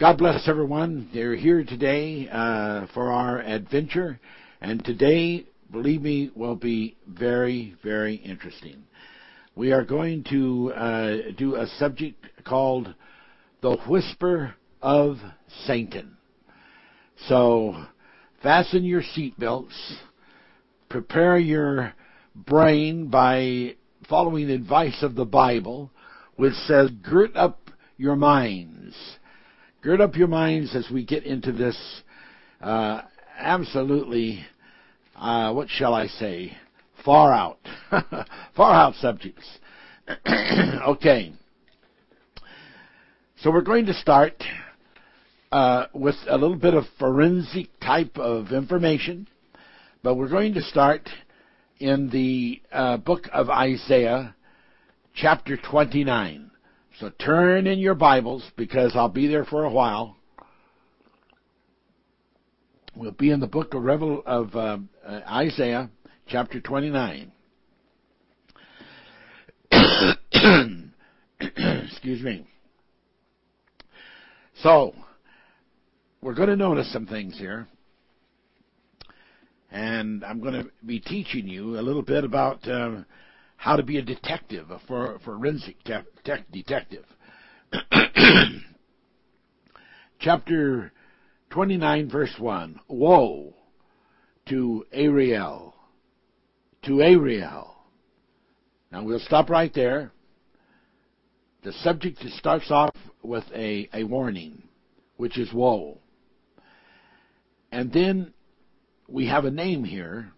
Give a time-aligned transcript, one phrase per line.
[0.00, 1.10] God bless everyone.
[1.12, 4.18] They're here today uh, for our adventure,
[4.62, 8.84] and today, believe me, will be very, very interesting.
[9.54, 12.94] We are going to uh, do a subject called
[13.60, 15.18] the whisper of
[15.66, 16.16] Satan.
[17.28, 17.84] So,
[18.42, 19.96] fasten your seatbelts,
[20.88, 21.92] prepare your
[22.34, 23.74] brain by
[24.08, 25.90] following the advice of the Bible,
[26.36, 28.96] which says, gird up your minds
[29.82, 32.02] gird up your minds as we get into this
[32.60, 33.00] uh,
[33.38, 34.44] absolutely,
[35.16, 36.54] uh, what shall I say,
[37.02, 37.58] far out,
[38.56, 39.48] far out subjects.
[40.28, 41.32] okay.
[43.38, 44.44] So we're going to start
[45.50, 49.28] uh, with a little bit of forensic type of information,
[50.02, 51.08] but we're going to start
[51.78, 54.34] in the uh, book of Isaiah,
[55.14, 56.49] chapter 29.
[57.00, 60.18] So turn in your Bibles because I'll be there for a while.
[62.94, 65.88] We'll be in the book of, Revel- of uh, uh, Isaiah,
[66.26, 67.32] chapter 29.
[71.40, 72.46] Excuse me.
[74.62, 74.94] So,
[76.20, 77.66] we're going to notice some things here.
[79.70, 83.04] And I'm going to be teaching you a little bit about uh,
[83.60, 85.92] how to be a detective, a for, forensic te-
[86.24, 87.04] te- detective.
[90.18, 90.92] Chapter
[91.50, 92.80] 29, verse 1.
[92.88, 93.54] Woe
[94.48, 95.74] to Ariel.
[96.86, 97.76] To Ariel.
[98.90, 100.10] Now we'll stop right there.
[101.62, 104.62] The subject starts off with a, a warning,
[105.18, 105.98] which is woe.
[107.70, 108.32] And then
[109.06, 110.32] we have a name here,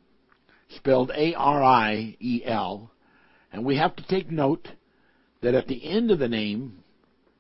[0.74, 2.91] spelled A-R-I-E-L,
[3.52, 4.68] and we have to take note
[5.42, 6.82] that at the end of the name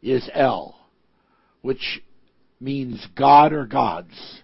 [0.02, 0.76] is El,
[1.62, 2.02] which
[2.60, 4.42] means God or gods.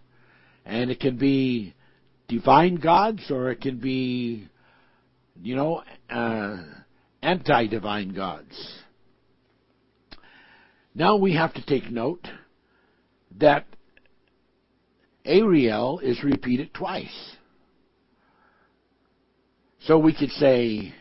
[0.64, 1.75] And it can be
[2.27, 4.48] divine gods or it can be,
[5.43, 6.62] you know, uh,
[7.22, 8.81] anti-divine gods.
[10.94, 12.26] Now we have to take note
[13.38, 13.66] that
[15.25, 17.37] Ariel is repeated twice.
[19.81, 20.94] So we could say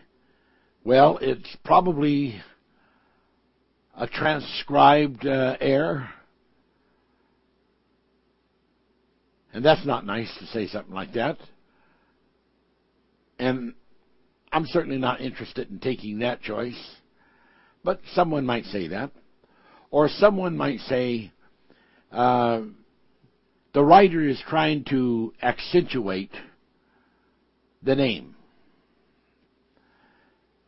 [0.88, 2.42] well, it's probably
[3.94, 6.08] a transcribed uh, error.
[9.52, 11.40] And that's not nice to say something like that.
[13.38, 13.74] And
[14.54, 16.82] I'm certainly not interested in taking that choice.
[17.84, 19.12] But someone might say that.
[19.92, 21.34] Or someone might say,
[22.14, 22.62] uh,
[23.74, 26.32] the writer is trying to accentuate
[27.84, 28.37] the name.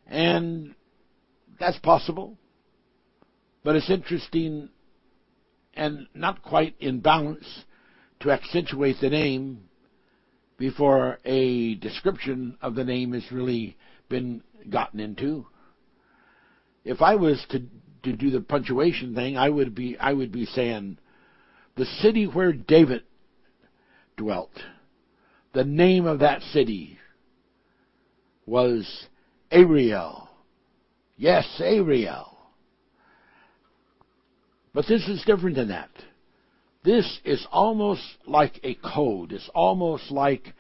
[0.10, 0.76] And
[1.60, 2.38] that's possible.
[3.64, 4.70] But it's interesting
[5.74, 7.64] and not quite in balance
[8.22, 9.70] to accentuate the name
[10.58, 13.78] before a description of the name has really
[14.10, 15.46] been gotten into.
[16.84, 17.64] If I was to
[18.04, 20.98] to do the punctuation thing, I would be I would be saying
[21.76, 23.04] the city where David
[24.18, 24.52] dwelt.
[25.54, 26.98] The name of that city
[28.46, 29.08] was
[29.52, 30.30] Ariel.
[31.18, 32.38] Yes, Ariel.
[34.74, 35.90] But this is different than that.
[36.84, 39.34] This is almost like a code.
[39.34, 40.54] It's almost like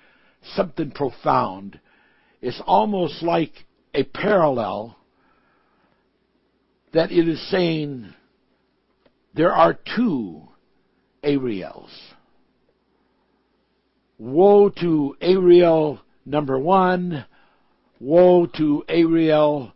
[0.55, 1.79] something profound.
[2.41, 3.53] It's almost like
[3.93, 4.97] a parallel
[6.93, 8.13] that it is saying
[9.33, 10.41] there are two
[11.23, 11.91] Ariels.
[14.17, 17.25] Woe to Ariel number one,
[17.99, 19.73] Woe to Ariel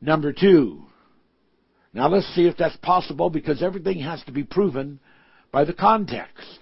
[0.00, 0.84] number two.
[1.92, 5.00] Now let's see if that's possible because everything has to be proven
[5.52, 6.58] by the context.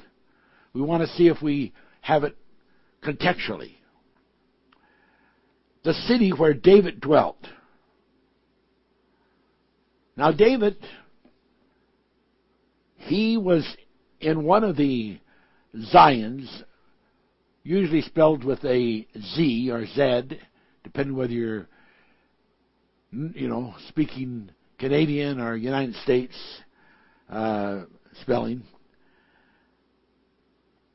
[0.73, 2.37] We want to see if we have it
[3.03, 3.75] contextually.
[5.85, 7.39] The city where David dwelt.
[10.17, 10.77] Now David,
[12.97, 13.65] he was
[14.21, 15.19] in one of the
[15.95, 16.49] Zions,
[17.63, 20.39] usually spelled with a Z or Z,
[20.89, 21.69] depending whether you're,
[23.13, 26.35] you know, speaking Canadian or United States
[27.29, 27.83] uh,
[28.23, 28.63] spelling.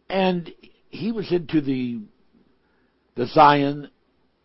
[0.09, 0.51] And
[0.89, 2.01] he was into the
[3.15, 3.91] the Zion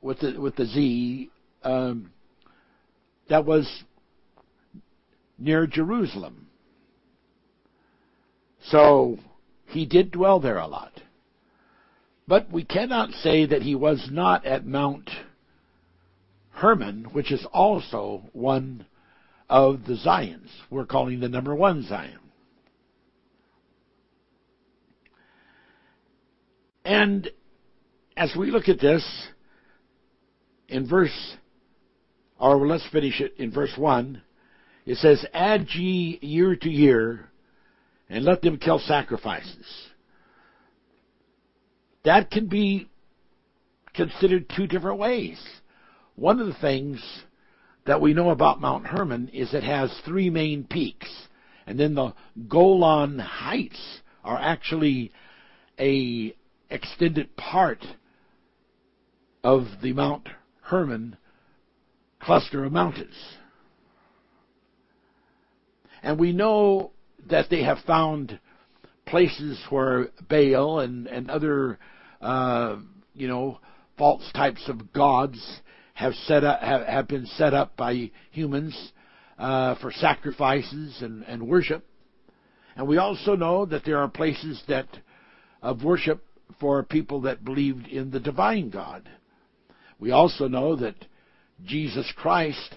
[0.03, 1.31] with the with the Z
[1.63, 2.11] um,
[3.31, 3.85] that was
[5.39, 6.49] near Jerusalem.
[8.71, 9.19] So
[9.67, 10.93] he did dwell there a lot.
[12.27, 15.09] But we cannot say that he was not at Mount
[16.59, 18.85] Hermon, which is also one
[19.49, 20.49] of the Zions.
[20.71, 22.19] We're calling the number one Zion.
[26.85, 27.31] And
[28.17, 29.05] as we look at this
[30.69, 31.37] in verse,
[32.41, 34.21] or let's finish it in verse 1,
[34.85, 37.31] it says, Add ye year to year,
[38.09, 39.67] and let them kill sacrifices.
[42.05, 42.89] That can be
[43.95, 45.39] considered two different ways.
[46.19, 47.01] One of the things
[47.87, 51.09] that we know about Mount Hermon is it has three main peaks,
[51.65, 52.13] and then the
[52.49, 55.13] Golan Heights are actually
[55.79, 56.35] a
[56.71, 57.85] extended part
[59.45, 60.29] of the Mount
[60.63, 61.17] Hermon
[62.19, 63.15] cluster of mountains.
[66.03, 66.91] And we know
[67.31, 68.41] that they have found
[69.07, 71.79] places where Baal and, and other,
[72.21, 72.79] uh,
[73.15, 73.61] you know,
[73.97, 75.61] false types of gods
[75.99, 78.93] have set up, have, have been set up by humans
[79.37, 81.85] uh, for sacrifices and, and worship.
[82.77, 84.87] And we also know that there are places that
[85.61, 86.25] of worship
[86.61, 89.09] for people that believed in the divine God.
[89.99, 90.95] We also know that
[91.65, 92.77] Jesus Christ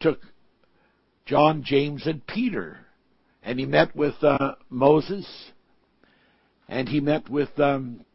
[0.00, 0.20] took
[1.26, 2.78] John, James, and Peter,
[3.42, 5.28] and he met with uh, Moses,
[6.66, 8.06] and he met with, um,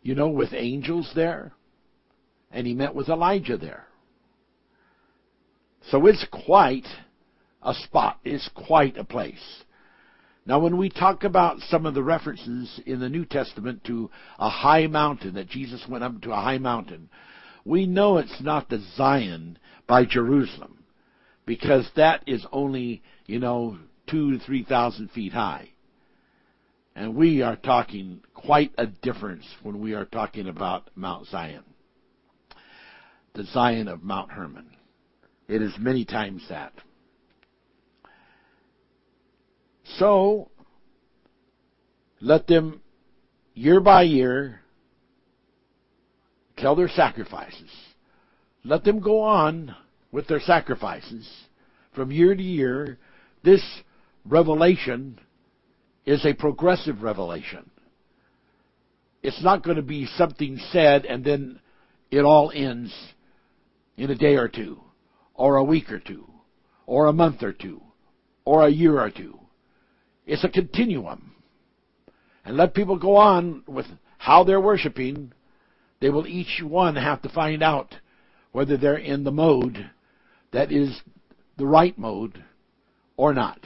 [0.00, 1.52] you know, with angels there,
[2.50, 3.84] and he met with Elijah there.
[5.90, 6.86] So it's quite
[7.62, 8.18] a spot.
[8.24, 9.62] It's quite a place.
[10.46, 14.48] Now, when we talk about some of the references in the New Testament to a
[14.48, 17.10] high mountain, that Jesus went up to a high mountain,
[17.66, 20.84] we know it's not the Zion by Jerusalem,
[21.44, 23.78] because that is only, you know,
[24.08, 25.68] two to three thousand feet high.
[26.96, 31.62] And we are talking quite a difference when we are talking about Mount Zion.
[33.38, 34.66] The Zion of Mount Hermon.
[35.46, 36.72] It is many times that.
[39.96, 40.50] So,
[42.20, 42.80] let them,
[43.54, 44.62] year by year,
[46.56, 47.70] tell their sacrifices.
[48.64, 49.72] Let them go on
[50.10, 51.30] with their sacrifices
[51.94, 52.98] from year to year.
[53.44, 53.62] This
[54.24, 55.20] revelation
[56.04, 57.70] is a progressive revelation.
[59.22, 61.60] It's not going to be something said and then
[62.10, 62.92] it all ends
[63.98, 64.80] in a day or two,
[65.34, 66.24] or a week or two,
[66.86, 67.82] or a month or two,
[68.44, 69.38] or a year or two.
[70.24, 71.34] It's a continuum.
[72.44, 73.86] And let people go on with
[74.16, 75.32] how they're worshiping.
[76.00, 77.94] They will each one have to find out
[78.52, 79.90] whether they're in the mode
[80.52, 81.02] that is
[81.56, 82.42] the right mode
[83.16, 83.58] or not.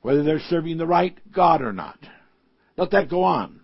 [0.00, 1.98] Whether they're serving the right God or not.
[2.76, 3.60] Let that go on.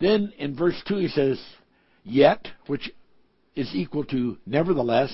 [0.00, 1.40] Then in verse 2 he says,
[2.04, 2.90] Yet, which
[3.58, 5.12] is equal to nevertheless,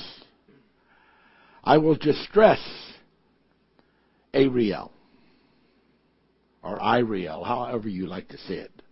[1.64, 2.60] I will distress
[4.34, 4.92] Ariel
[6.62, 8.82] or Iriel, however you like to say it.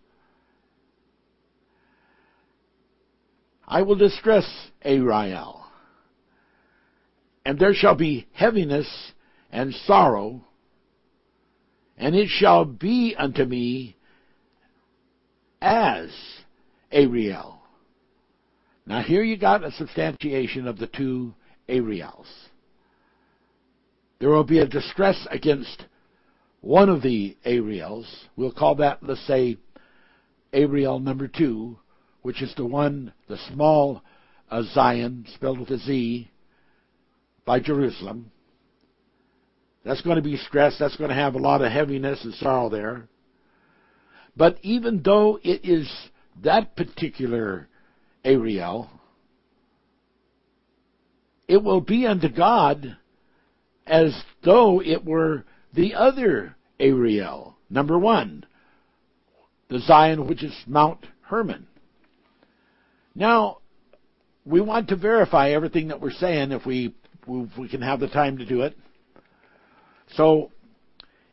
[3.69, 4.49] I will distress
[4.81, 5.63] Ariel,
[7.45, 8.89] and there shall be heaviness
[9.51, 10.47] and sorrow,
[11.99, 13.97] and it shall be unto me
[15.61, 16.11] as
[16.91, 17.62] Ariel.
[18.87, 21.35] Now here you got a substantiation of the two
[21.69, 22.27] Ariels.
[24.19, 25.87] There will be a distress against
[26.63, 29.57] one of the Ariels, we'll call that, let's say,
[30.53, 31.79] Ariel number two,
[32.23, 34.03] which is the one, the small
[34.49, 36.31] uh, Zion, spelled with a Z,
[37.45, 38.31] by Jerusalem.
[39.85, 40.79] That's going to be stressed.
[40.79, 43.09] That's going to have a lot of heaviness and sorrow there.
[44.37, 45.91] But even though it is
[46.45, 47.69] that particular
[48.25, 48.89] Ariel,
[51.49, 52.97] it will be unto God
[53.87, 58.45] as though it were the other Ariel, number one,
[59.69, 61.67] the Zion which is Mount Hermon.
[63.15, 63.59] Now,
[64.45, 66.95] we want to verify everything that we're saying if we
[67.29, 68.77] if we can have the time to do it.
[70.15, 70.51] So,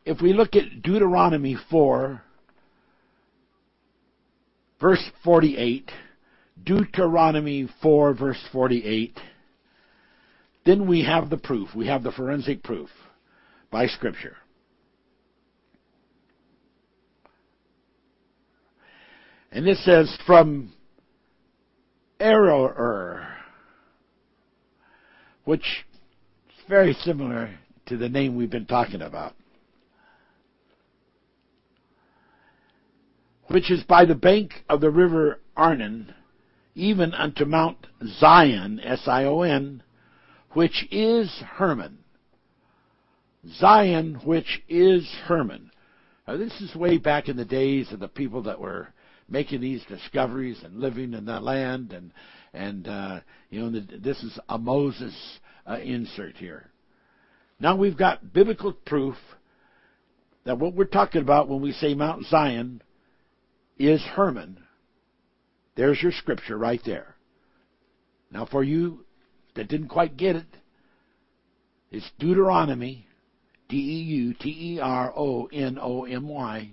[0.06, 2.22] if we look at Deuteronomy 4,
[4.80, 5.92] verse 48,
[6.64, 9.20] Deuteronomy 4, verse 48,
[10.66, 11.70] then we have the proof.
[11.76, 12.90] We have the forensic proof
[13.72, 14.38] by Scripture.
[19.52, 20.74] And it says, from
[22.20, 23.28] Aroer,
[25.46, 25.86] which
[26.50, 29.34] is very similar to the name we've been talking about,
[33.48, 36.14] which is by the bank of the river Arnon,
[36.80, 39.84] even unto Mount Zion, S-I-O-N,
[40.54, 41.98] which is Hermon.
[43.46, 45.72] Zion, which is Hermon.
[46.26, 48.94] Uh, this is way back in the days of the people that were
[49.28, 52.12] making these discoveries and living in the land, and
[52.54, 53.20] and uh,
[53.50, 55.14] you know the, this is a Moses
[55.68, 56.70] uh, insert here.
[57.60, 59.16] Now we've got biblical proof
[60.46, 62.82] that what we're talking about when we say Mount Zion
[63.78, 64.64] is Hermon.
[65.80, 67.16] There's your scripture right there.
[68.34, 69.06] Now, for you
[69.56, 70.58] that didn't quite get it,
[71.90, 73.08] it's Deuteronomy,
[73.70, 76.72] D E U T E R O N O M Y,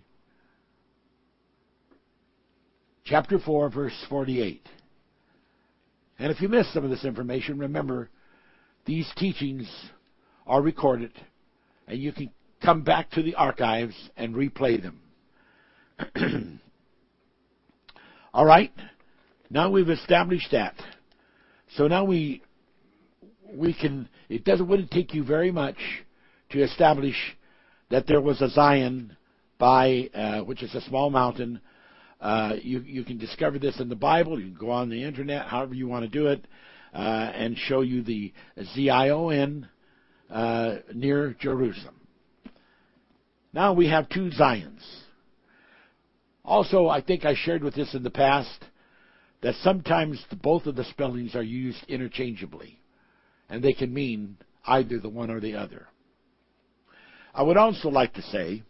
[3.05, 4.69] chapter 4, verse 48.
[6.19, 8.11] And if you missed some of this information, remember
[8.87, 9.71] these teachings
[10.49, 11.13] are recorded,
[11.87, 15.01] and you can come back to the archives and replay them.
[18.35, 18.73] All right,
[19.51, 20.75] now we've established that.
[21.77, 22.43] So now we
[23.53, 24.09] we can.
[24.29, 25.77] It doesn't wouldn't take you very much
[26.51, 27.17] to establish
[27.91, 29.17] that there was a Zion
[29.59, 31.61] by uh, which is a small mountain.
[32.21, 34.39] Uh, you you can discover this in the Bible.
[34.41, 36.47] You can go on the internet, however you want to do it,
[36.95, 38.33] uh, and show you the
[38.75, 39.69] Z-I-O-N
[40.31, 41.95] uh, near Jerusalem.
[43.53, 44.83] Now we have two Zions.
[46.45, 48.65] Also, I think I shared with this in the past
[49.47, 52.81] that sometimes the, both of the spellings are used interchangeably,
[53.49, 54.37] and they can mean
[54.67, 55.87] either the one or the other.
[57.33, 58.65] I would also like to say,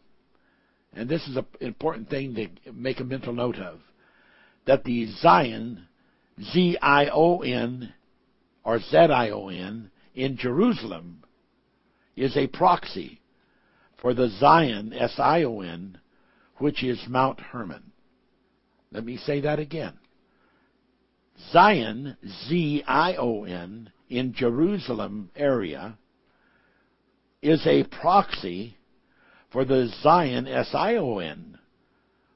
[0.92, 3.78] and this is an important thing to make a mental note of,
[4.66, 5.87] that the Zion,
[6.52, 7.95] Z I O N,
[8.62, 11.25] or Z I O N, in Jerusalem
[12.16, 13.23] is a proxy
[14.02, 15.97] for the Zion, S I O N,
[16.59, 17.92] which is Mount Hermon.
[18.92, 19.95] Let me say that again.
[21.52, 22.16] Zion,
[22.49, 25.99] Z I O N, in Jerusalem area
[27.43, 28.76] is a proxy
[29.50, 31.59] for the Zion, S I O N,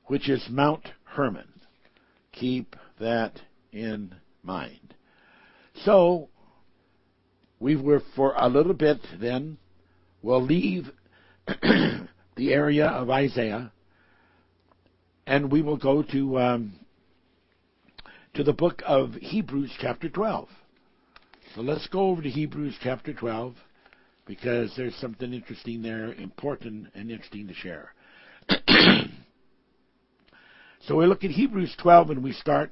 [0.07, 1.49] which is Mount Hermon.
[2.33, 3.41] Keep that
[3.73, 4.95] in mind.
[5.85, 6.29] So,
[7.59, 9.59] we were for a little bit then,
[10.23, 10.91] we'll leave
[11.47, 13.73] the area of Isaiah
[15.31, 16.73] and we will go to um,
[18.35, 20.49] to the book of Hebrews, chapter 12.
[21.55, 23.55] So let's go over to Hebrews, chapter 12,
[24.25, 27.93] because there's something interesting there, important and interesting to share.
[30.83, 32.71] so we look at Hebrews 12, and we start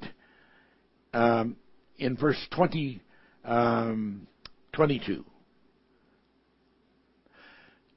[1.13, 1.57] um,
[1.99, 3.03] in verse 20,
[3.45, 4.29] um,
[4.75, 5.25] 22.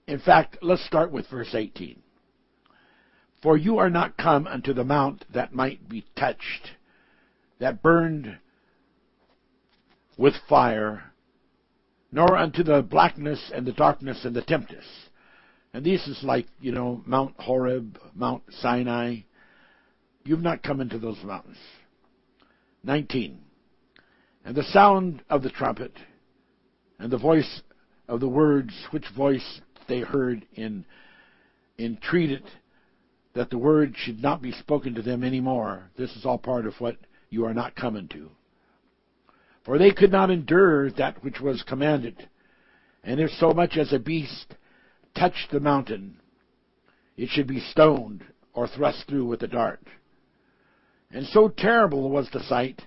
[0.07, 2.01] In fact, let's start with verse 18.
[3.43, 6.71] For you are not come unto the mount that might be touched,
[7.61, 8.39] that burned
[10.17, 11.03] with fire,
[12.11, 14.87] nor unto the blackness and the darkness and the tempest.
[15.71, 19.17] And this is like, you know, Mount Horeb, Mount Sinai.
[20.25, 21.57] You've not come into those mountains.
[22.83, 23.39] 19.
[24.43, 25.93] And the sound of the trumpet,
[26.97, 27.61] and the voice
[28.07, 30.83] of the words, which voice they heard in
[31.77, 32.43] entreated
[33.35, 35.91] that the word should not be spoken to them any more.
[35.95, 36.97] This is all part of what
[37.31, 38.29] you are not coming to.
[39.65, 42.29] For they could not endure that which was commanded.
[43.03, 44.55] And if so much as a beast
[45.15, 46.17] touched the mountain,
[47.17, 48.23] it should be stoned
[48.53, 49.81] or thrust through with a dart.
[51.09, 52.81] And so terrible was the sight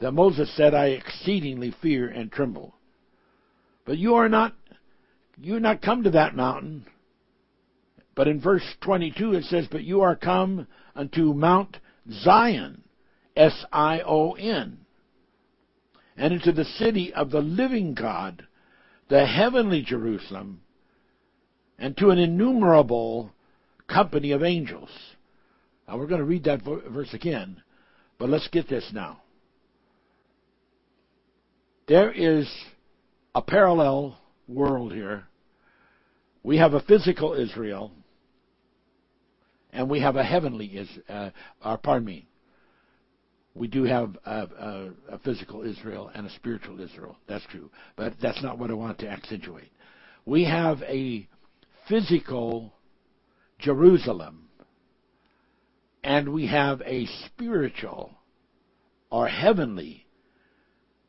[0.00, 2.74] that Moses said, I exceedingly fear and tremble.
[3.84, 4.54] But you are not,
[5.38, 6.86] you are not come to that mountain,
[8.14, 11.78] but in verse 22 it says, But you are come unto Mount
[12.10, 12.82] Zion,
[13.36, 14.78] S I O N,
[16.16, 18.46] and into the city of the living God,
[19.08, 20.62] the heavenly Jerusalem,
[21.78, 23.32] and to an innumerable
[23.88, 24.90] company of angels.
[25.86, 27.62] Now we're going to read that verse again,
[28.18, 29.22] but let's get this now.
[31.88, 32.48] There is
[33.34, 35.24] a parallel world here.
[36.42, 37.92] We have a physical Israel,
[39.72, 41.30] and we have a heavenly is uh,
[41.62, 42.26] uh, pardon me
[43.60, 47.18] we do have a, a, a, physical Israel and a spiritual Israel.
[47.28, 49.70] That's true, but that's not what I want to accentuate.
[50.24, 51.28] We have a
[51.86, 52.72] physical
[53.58, 54.48] Jerusalem,
[56.02, 58.14] and we have a spiritual
[59.10, 60.06] or heavenly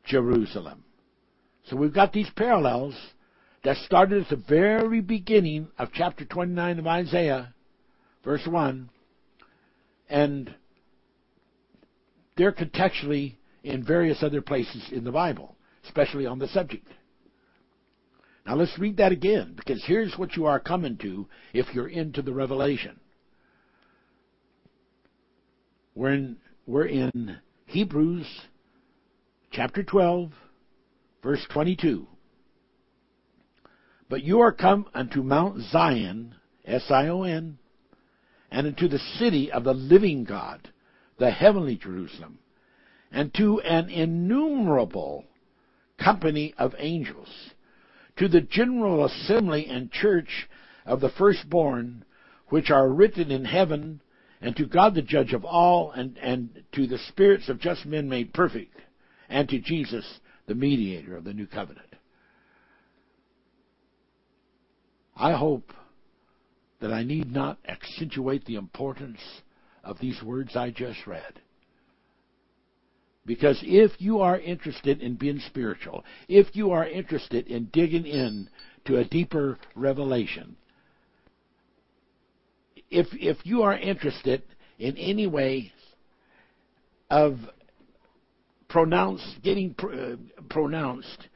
[0.04, 0.84] Jerusalem.
[1.70, 2.94] So we've got these parallels
[3.64, 7.54] that started at the very beginning of chapter 29 of Isaiah
[8.22, 8.90] verse 1,
[10.10, 10.54] and
[12.36, 16.86] they're contextually in various other places in the Bible, especially on the subject.
[18.46, 22.22] Now let's read that again, because here's what you are coming to if you're into
[22.22, 22.98] the revelation.
[25.94, 26.36] We're in,
[26.66, 27.36] we're in
[27.66, 28.26] Hebrews
[29.52, 30.32] chapter 12,
[31.22, 32.06] verse 22.
[34.08, 36.34] But you are come unto Mount Zion,
[36.64, 37.58] S-I-O-N,
[38.50, 40.70] and into the city of the living God,
[41.18, 42.38] the heavenly Jerusalem,
[43.10, 45.24] and to an innumerable
[46.02, 47.28] company of angels,
[48.16, 50.48] to the general assembly and church
[50.84, 52.04] of the firstborn,
[52.48, 54.00] which are written in heaven,
[54.40, 58.08] and to God the judge of all, and, and to the spirits of just men
[58.08, 58.76] made perfect,
[59.28, 61.86] and to Jesus, the mediator of the new covenant.
[65.16, 65.72] I hope
[66.80, 69.20] that I need not accentuate the importance
[69.84, 71.40] of these words I just read.
[73.24, 78.48] Because if you are interested in being spiritual, if you are interested in digging in
[78.84, 80.56] to a deeper revelation,
[82.90, 84.42] if if you are interested
[84.78, 85.72] in any way
[87.10, 87.38] of
[88.68, 90.16] pronounced getting uh,
[90.48, 91.28] pronounced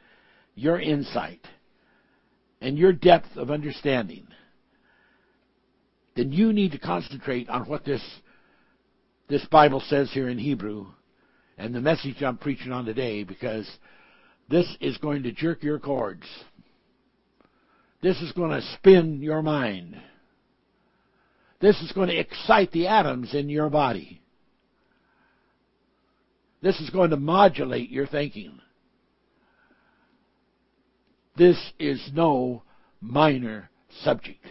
[0.57, 1.47] your insight
[2.61, 4.27] and your depth of understanding,
[6.17, 8.03] then you need to concentrate on what this
[9.29, 10.87] this Bible says here in Hebrew
[11.59, 13.69] and the message I'm preaching on today because
[14.49, 16.27] this is going to jerk your cords.
[18.03, 19.97] This is going to spin your mind.
[21.61, 24.21] This is going to excite the atoms in your body.
[26.63, 28.61] This is going to modulate your thinking.
[31.37, 32.63] This is no
[33.01, 33.71] minor
[34.03, 34.45] subject.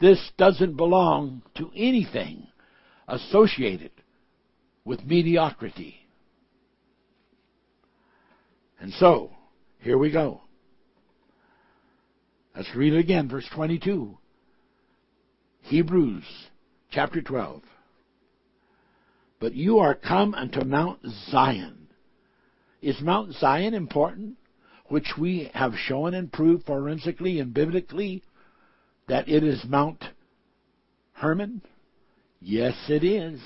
[0.00, 2.46] This doesn't belong to anything
[3.08, 3.90] associated
[4.84, 5.96] with mediocrity.
[8.80, 9.32] And so,
[9.80, 10.42] here we go.
[12.54, 14.16] Let's read it again, verse 22.
[15.62, 16.24] Hebrews
[16.90, 17.62] chapter 12.
[19.40, 21.88] But you are come unto Mount Zion.
[22.82, 24.36] Is Mount Zion important?
[24.86, 28.22] Which we have shown and proved forensically and biblically
[29.06, 30.02] that it is Mount
[31.12, 31.62] Hermon?
[32.40, 33.40] Yes, it is.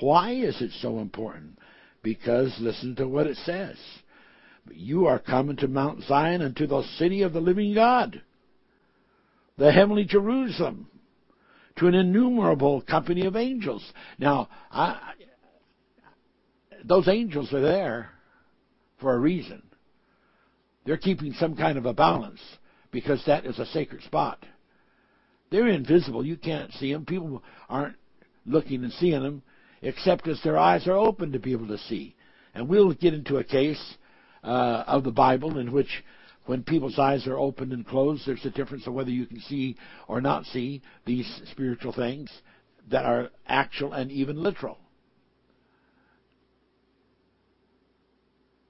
[0.00, 1.58] Why is it so important?
[2.02, 3.76] Because listen to what it says.
[4.72, 8.22] You are coming to Mount Zion and to the city of the living God,
[9.58, 10.88] the heavenly Jerusalem,
[11.76, 13.84] to an innumerable company of angels.
[14.18, 15.12] Now, I,
[16.84, 18.10] those angels are there
[19.00, 19.62] for a reason.
[20.86, 22.40] They're keeping some kind of a balance
[22.90, 24.44] because that is a sacred spot.
[25.50, 26.24] They're invisible.
[26.24, 27.04] You can't see them.
[27.04, 27.96] People aren't
[28.46, 29.42] looking and seeing them
[29.82, 32.16] except as their eyes are open to be able to see.
[32.54, 33.96] And we'll get into a case
[34.42, 36.02] uh, of the Bible in which
[36.46, 39.76] when people's eyes are opened and closed, there's a difference of whether you can see
[40.08, 42.30] or not see these spiritual things
[42.90, 44.78] that are actual and even literal.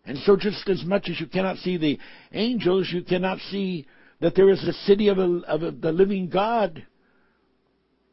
[0.07, 1.99] And so, just as much as you cannot see the
[2.33, 3.87] angels, you cannot see
[4.21, 6.87] that there is a city of, a, of a, the living God.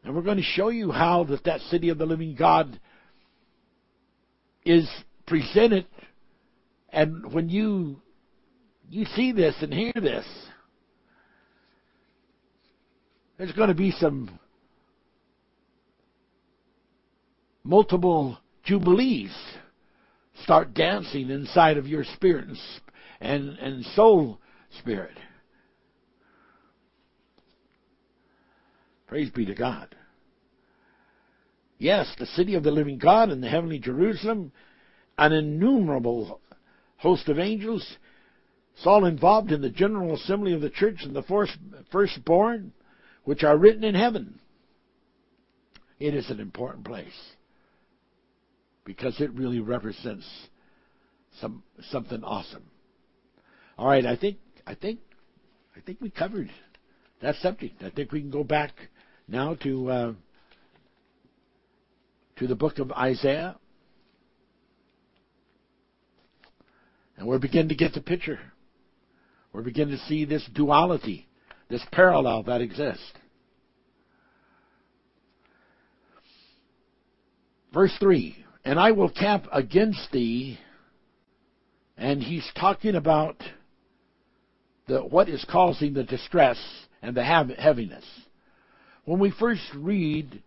[0.04, 2.80] And we're going to show you how that that city of the living God
[4.66, 4.90] is
[5.28, 5.86] presented.
[6.90, 8.02] And when you
[8.90, 10.26] you see this and hear this,
[13.38, 14.40] there's going to be some
[17.64, 19.36] multiple jubilees
[20.44, 22.60] start dancing inside of your spirit and,
[23.20, 24.40] and, and soul
[24.80, 25.18] spirit.
[29.12, 29.94] Praise be to God.
[31.78, 34.54] Yes, the city of the living God and the heavenly Jerusalem,
[35.18, 36.40] an innumerable
[36.96, 37.98] host of angels,
[38.74, 41.24] it's all involved in the general assembly of the church and the
[41.92, 42.72] firstborn,
[43.26, 44.40] which are written in heaven.
[46.00, 47.34] It is an important place
[48.86, 50.26] because it really represents
[51.42, 52.64] some something awesome.
[53.78, 55.02] All right, I think I think
[55.76, 56.50] I think we covered
[57.22, 57.84] that subject.
[57.84, 58.72] I think we can go back
[59.28, 60.14] now to uh,
[62.38, 63.56] to the book of Isaiah,
[67.18, 68.40] and we're beginning to get the picture.
[69.54, 71.28] We're beginning to see this duality,
[71.70, 73.12] this parallel that exists.
[77.74, 80.58] Verse 3 And I will camp against thee,
[81.98, 83.38] and he's talking about
[84.88, 86.58] the, what is causing the distress
[87.02, 88.06] and the heaviness.
[89.06, 90.44] When we first read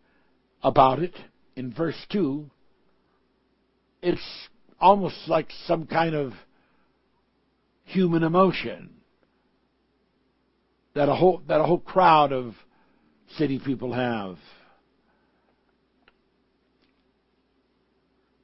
[0.63, 1.15] about it
[1.57, 2.49] in verse 2,
[4.03, 4.49] it's
[4.81, 6.33] almost like some kind of
[7.85, 8.91] human emotion
[10.95, 12.55] that a whole that a whole crowd of
[13.37, 14.37] city people have.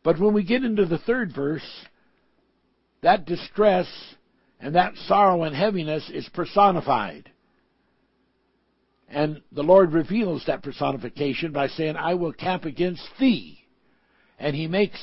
[0.03, 1.67] But when we get into the third verse,
[3.03, 3.87] that distress
[4.59, 7.31] and that sorrow and heaviness is personified.
[9.11, 13.59] And the Lord reveals that personification by saying, I will camp against thee.
[14.39, 14.99] And he makes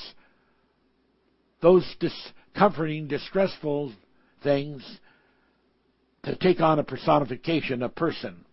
[1.62, 3.92] those discomforting, distressful
[4.44, 4.82] things
[6.24, 8.46] to take on a personification, a person.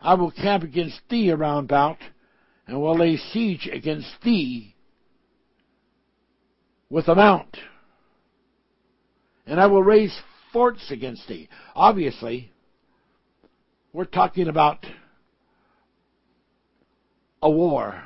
[0.00, 1.98] I will camp against thee around about,
[2.66, 4.74] and will lay siege against thee
[6.88, 7.56] with a mount.
[9.46, 10.16] And I will raise
[10.52, 11.48] forts against thee.
[11.74, 12.50] Obviously,
[13.92, 14.84] we're talking about
[17.42, 18.02] a war.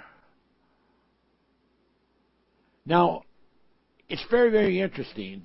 [2.87, 3.23] Now,
[4.09, 5.42] it's very, very interesting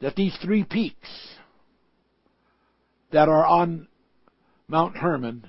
[0.00, 1.08] that these three peaks
[3.12, 3.88] that are on
[4.68, 5.46] Mount Hermon,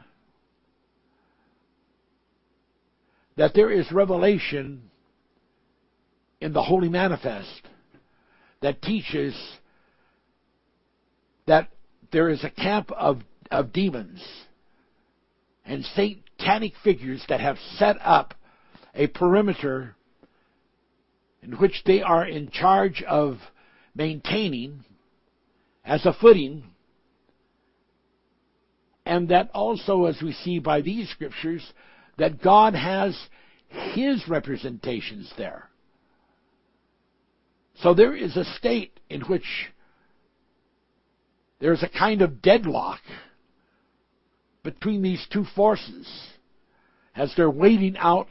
[3.36, 4.90] that there is revelation
[6.40, 7.64] in the Holy Manifest
[8.62, 9.36] that teaches
[11.46, 11.70] that
[12.12, 14.24] there is a camp of, of demons
[15.66, 18.34] and satanic figures that have set up
[18.96, 19.96] a perimeter
[21.42, 23.38] in which they are in charge of
[23.96, 24.84] maintaining
[25.86, 26.64] as a footing
[29.08, 31.66] and that also, as we see by these scriptures,
[32.18, 33.18] that God has
[33.70, 35.70] His representations there.
[37.76, 39.46] So there is a state in which
[41.60, 43.00] there's a kind of deadlock
[44.64, 46.08] between these two forces
[47.16, 48.28] as they're waiting out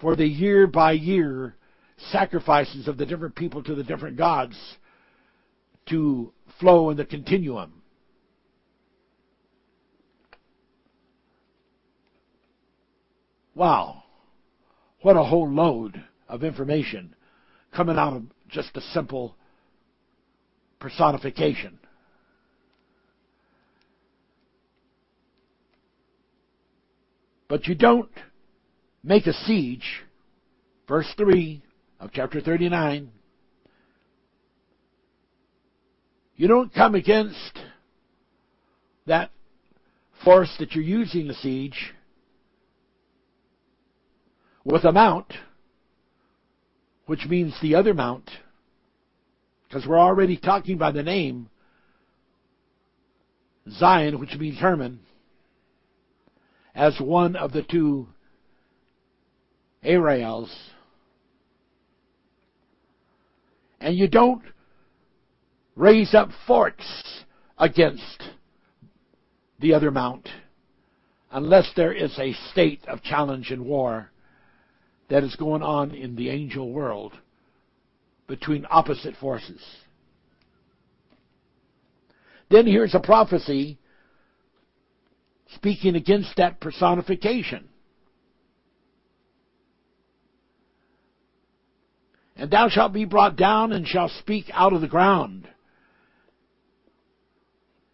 [0.00, 1.56] for the year by year
[2.12, 4.56] sacrifices of the different people to the different gods
[5.86, 7.82] to flow in the continuum.
[13.54, 14.02] Wow.
[15.00, 17.14] What a whole load of information
[17.74, 19.36] coming out of just a simple
[20.78, 21.78] personification.
[27.48, 28.10] But you don't
[29.04, 30.02] make a siege,
[30.88, 31.62] verse 3
[32.00, 33.10] of chapter 39.
[36.36, 37.58] You don't come against
[39.06, 39.30] that
[40.24, 41.94] force that you're using the siege
[44.64, 45.32] with a mount,
[47.06, 48.28] which means the other mount,
[49.68, 51.48] because we're already talking by the name
[53.70, 55.00] Zion, which means Hermon,
[56.76, 58.06] as one of the two
[59.82, 60.54] Ariels.
[63.80, 64.42] And you don't
[65.74, 67.24] raise up forts
[67.58, 68.22] against
[69.58, 70.28] the other mount
[71.30, 74.10] unless there is a state of challenge and war
[75.08, 77.14] that is going on in the angel world
[78.26, 79.62] between opposite forces.
[82.50, 83.78] Then here's a prophecy
[85.54, 87.68] speaking against that personification.
[92.36, 95.48] And thou shalt be brought down and shalt speak out of the ground.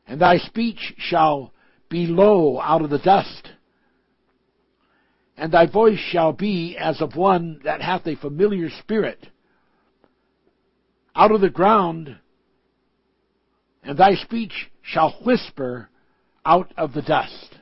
[0.06, 1.52] And thy speech shall
[1.88, 3.50] be low out of the dust
[5.42, 9.26] and thy voice shall be as of one that hath a familiar spirit.
[11.16, 12.16] Out of the ground,
[13.82, 15.88] and thy speech shall whisper
[16.44, 17.56] out of the dust.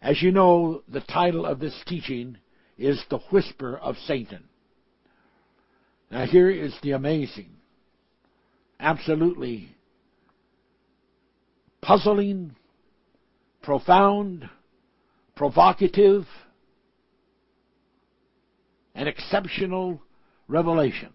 [0.00, 2.38] As you know, the title of this teaching
[2.76, 4.44] is The Whisper of Satan.
[6.10, 7.50] Now here is the amazing,
[8.80, 9.76] absolutely
[11.80, 12.56] puzzling
[13.62, 14.48] profound,
[15.36, 16.26] provocative,
[18.94, 20.02] and exceptional
[20.48, 21.12] revelation.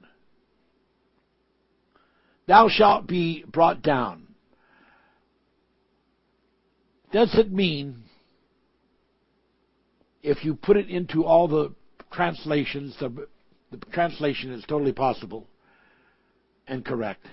[2.47, 4.26] Thou shalt be brought down.
[7.11, 8.03] Does it mean,
[10.21, 11.73] if you put it into all the
[12.11, 13.27] translations, the,
[13.71, 15.47] the translation is totally possible
[16.67, 17.25] and correct,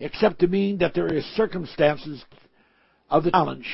[0.00, 2.24] except to mean that there is circumstances
[3.10, 3.68] of the challenge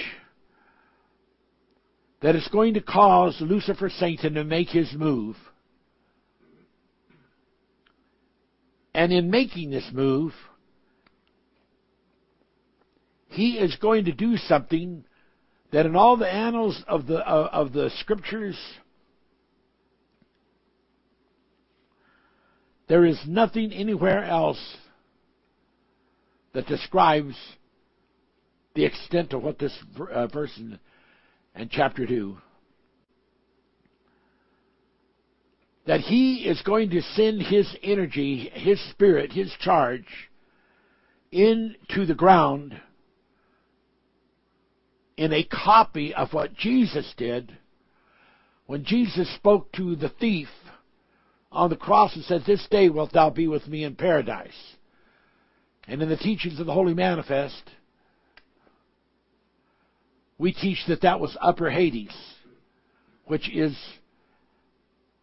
[2.22, 5.36] that is going to cause Lucifer Satan to make his move.
[8.94, 10.32] And in making this move,
[13.30, 15.04] he is going to do something
[15.72, 18.58] that in all the annals of the uh, of the scriptures
[22.88, 24.60] there is nothing anywhere else
[26.52, 27.36] that describes
[28.74, 29.76] the extent of what this
[30.12, 30.78] uh, verse in,
[31.54, 32.36] in chapter 2.
[35.86, 40.30] That he is going to send his energy, his spirit, his charge
[41.30, 42.80] into the ground
[45.20, 47.52] in a copy of what Jesus did
[48.64, 50.48] when Jesus spoke to the thief
[51.52, 54.56] on the cross and said, This day wilt thou be with me in paradise.
[55.86, 57.62] And in the teachings of the Holy Manifest,
[60.38, 62.16] we teach that that was upper Hades,
[63.26, 63.76] which is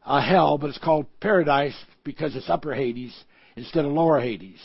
[0.05, 3.15] a hell, but it's called paradise because it's upper Hades
[3.55, 4.62] instead of lower Hades.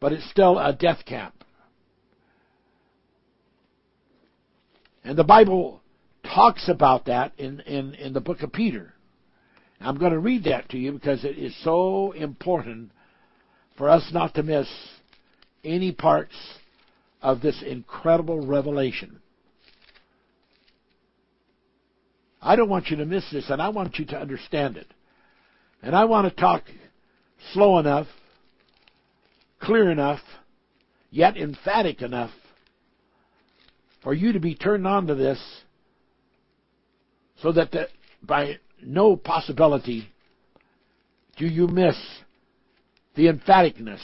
[0.00, 1.41] But it's still a death camp.
[5.04, 5.80] And the Bible
[6.24, 8.92] talks about that in, in, in the book of Peter.
[9.80, 12.92] I'm going to read that to you because it is so important
[13.76, 14.68] for us not to miss
[15.64, 16.34] any parts
[17.20, 19.20] of this incredible revelation.
[22.40, 24.86] I don't want you to miss this, and I want you to understand it.
[25.82, 26.64] And I want to talk
[27.52, 28.06] slow enough,
[29.60, 30.20] clear enough,
[31.10, 32.30] yet emphatic enough
[34.02, 35.40] for you to be turned on to this
[37.40, 37.88] so that the,
[38.22, 40.08] by no possibility
[41.36, 41.96] do you miss
[43.14, 44.00] the emphaticness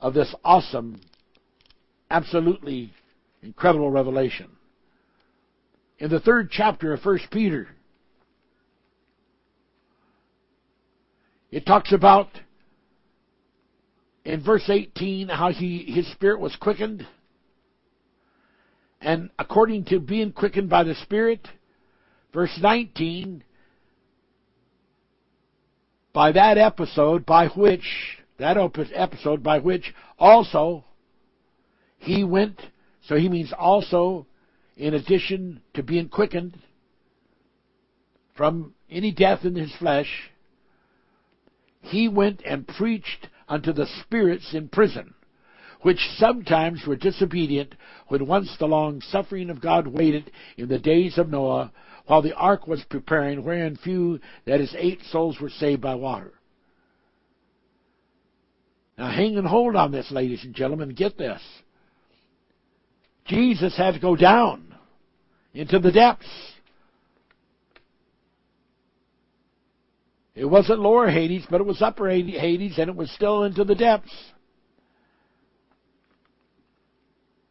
[0.00, 1.00] of this awesome,
[2.10, 2.92] absolutely
[3.42, 4.50] incredible revelation.
[5.98, 7.68] In the third chapter of 1 Peter,
[11.50, 12.28] it talks about
[14.24, 17.06] in verse 18 how he, his spirit was quickened.
[19.00, 21.48] And according to being quickened by the Spirit,
[22.32, 23.42] Verse 19,
[26.12, 28.56] by that episode by which, that
[28.94, 30.84] episode by which also
[31.98, 32.60] he went,
[33.02, 34.26] so he means also
[34.76, 36.58] in addition to being quickened
[38.36, 40.30] from any death in his flesh,
[41.82, 45.14] he went and preached unto the spirits in prison,
[45.82, 47.74] which sometimes were disobedient
[48.08, 51.72] when once the long suffering of God waited in the days of Noah
[52.06, 56.32] while the ark was preparing, wherein few, that is, eight souls were saved by water.
[58.98, 60.90] Now, hang and hold on this, ladies and gentlemen.
[60.90, 61.40] Get this.
[63.26, 64.74] Jesus had to go down
[65.54, 66.26] into the depths.
[70.34, 73.74] It wasn't lower Hades, but it was upper Hades, and it was still into the
[73.74, 74.12] depths.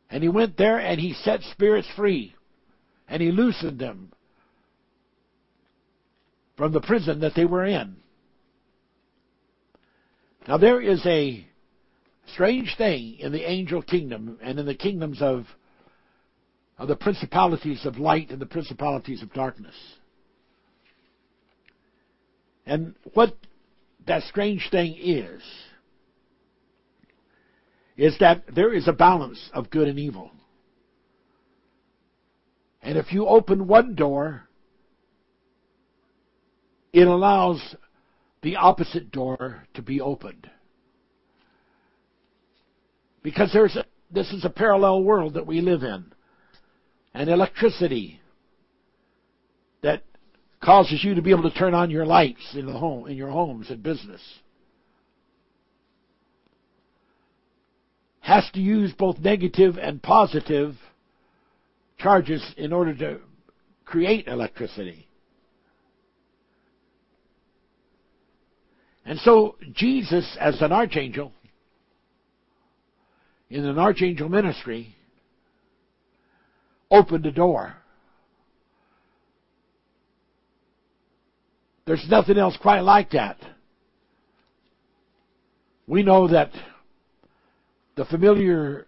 [0.09, 2.35] And he went there and he set spirits free,
[3.07, 4.11] and he loosened them
[6.57, 7.97] from the prison that they were in.
[10.47, 11.45] Now there is a
[12.33, 15.45] strange thing in the angel kingdom and in the kingdoms of,
[16.77, 19.75] of the principalities of light and the principalities of darkness.
[22.65, 23.35] And what
[24.07, 25.41] that strange thing is,
[27.99, 30.31] is that there is a balance of good and evil.
[32.81, 34.47] And if you open one door,
[36.93, 37.75] it allows
[38.41, 40.49] the opposite door to be opened.
[43.21, 46.05] Because there's a, this is a parallel world that we live in.
[47.13, 48.21] And electricity
[49.83, 50.03] that
[50.63, 53.29] causes you to be able to turn on your lights in the home in your
[53.29, 54.21] homes and business
[58.29, 60.75] has to use both negative and positive
[61.97, 63.19] charges in order to
[63.85, 65.07] create electricity.
[69.03, 71.33] And so Jesus, as an archangel,
[73.49, 74.95] in an archangel ministry,
[76.91, 77.75] opened a door.
[81.87, 83.37] There's nothing else quite like that.
[85.87, 86.51] We know that
[87.99, 88.87] the familiar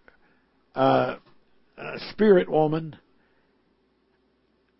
[0.74, 1.17] uh,
[1.78, 2.95] uh, spirit woman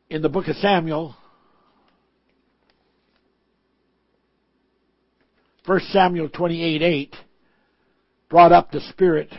[0.10, 1.18] in the book of Samuel
[5.66, 7.16] 1 Samuel 28 8
[8.30, 9.34] brought up the spirit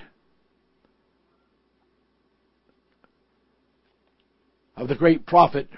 [4.77, 5.69] of the great prophet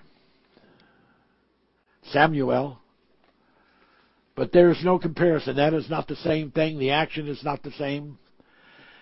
[2.10, 2.80] Samuel.
[4.34, 5.54] But there is no comparison.
[5.54, 6.80] That is not the same thing.
[6.80, 8.18] The action is not the same.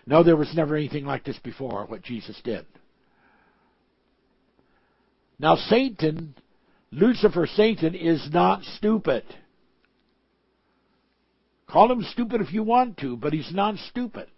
[0.07, 2.67] No, there was never anything like this before, what Jesus did.
[5.39, 6.35] Now, Satan,
[6.91, 9.25] Lucifer, Satan, is not stupid.
[11.69, 14.29] Call him stupid if you want to, but he's not stupid.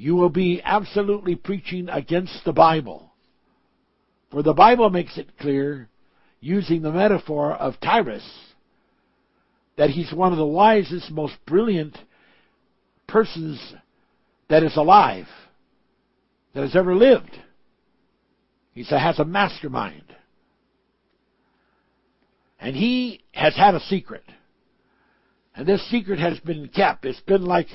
[0.00, 3.12] you will be absolutely preaching against the Bible.
[4.30, 5.90] For the Bible makes it clear,
[6.40, 8.26] using the metaphor of Tyrus,
[9.76, 11.98] that he's one of the wisest, most brilliant
[13.06, 13.60] persons
[14.50, 15.28] that is alive,
[16.54, 17.38] that has ever lived.
[18.72, 20.04] He has a mastermind.
[22.58, 24.24] And he has had a secret.
[25.54, 27.04] And this secret has been kept.
[27.04, 27.68] It's been like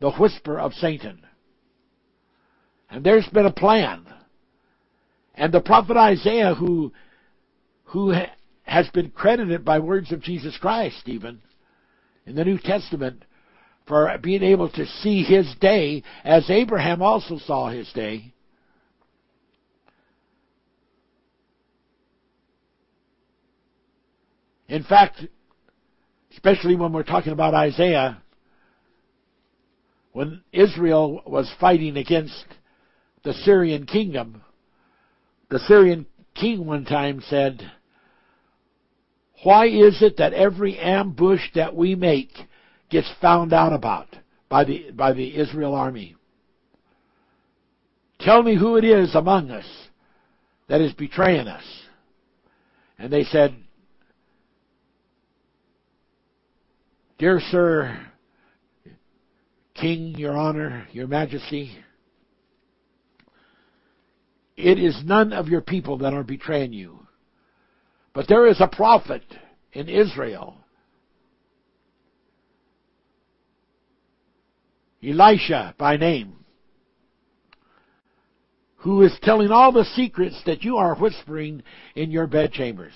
[0.00, 1.24] the whisper of Satan.
[2.90, 4.06] And there's been a plan.
[5.34, 6.92] And the prophet Isaiah, who,
[7.84, 8.14] who
[8.62, 11.40] has been credited by words of Jesus Christ, even
[12.26, 13.24] in the New Testament,
[13.86, 18.32] for being able to see his day as Abraham also saw his day.
[24.68, 25.20] In fact,
[26.32, 28.22] especially when we're talking about Isaiah,
[30.12, 32.44] when Israel was fighting against
[33.24, 34.42] the Syrian kingdom,
[35.50, 37.70] the Syrian king one time said,
[39.42, 42.32] Why is it that every ambush that we make
[42.92, 44.06] gets found out about
[44.48, 46.14] by the, by the Israel army?
[48.20, 49.66] Tell me who it is among us
[50.68, 51.64] that is betraying us.
[52.98, 53.56] And they said,
[57.18, 57.98] Dear Sir,
[59.74, 61.72] King, Your Honor, Your Majesty,
[64.56, 67.00] it is none of your people that are betraying you.
[68.12, 69.22] But there is a prophet
[69.72, 70.56] in Israel,
[75.02, 76.44] Elisha by name,
[78.76, 81.62] who is telling all the secrets that you are whispering
[81.94, 82.94] in your bedchambers.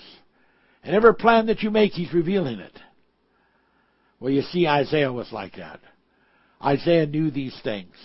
[0.83, 2.77] And every plan that you make, he's revealing it.
[4.19, 5.79] Well, you see, Isaiah was like that.
[6.63, 7.95] Isaiah knew these things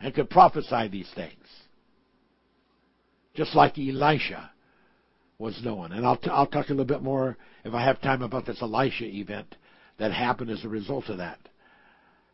[0.00, 1.44] and could prophesy these things.
[3.34, 4.50] Just like Elisha
[5.38, 5.92] was known.
[5.92, 8.62] And I'll, t- I'll talk a little bit more if I have time about this
[8.62, 9.54] Elisha event
[9.98, 11.38] that happened as a result of that.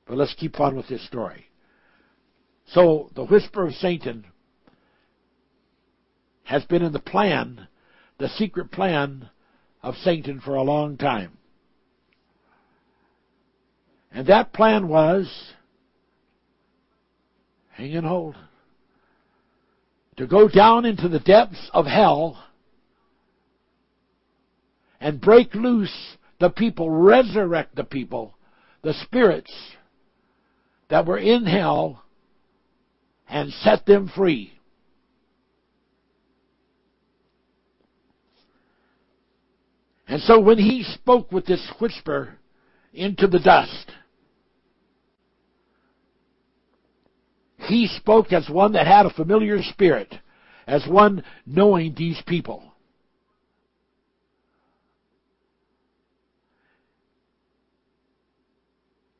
[0.06, 1.46] But let's keep on with this story.
[2.66, 4.26] So, the whisper of Satan
[6.44, 7.68] has been in the plan,
[8.18, 9.30] the secret plan
[9.82, 11.38] of Satan for a long time.
[14.12, 15.52] And that plan was,
[17.72, 18.36] hang and hold,
[20.16, 22.44] to go down into the depths of hell
[25.00, 28.36] and break loose the people, resurrect the people,
[28.82, 29.52] the spirits
[30.94, 32.04] that were in hell
[33.28, 34.52] and set them free.
[40.06, 42.36] And so when he spoke with this whisper
[42.92, 43.90] into the dust,
[47.66, 50.14] He spoke as one that had a familiar spirit,
[50.68, 52.73] as one knowing these people.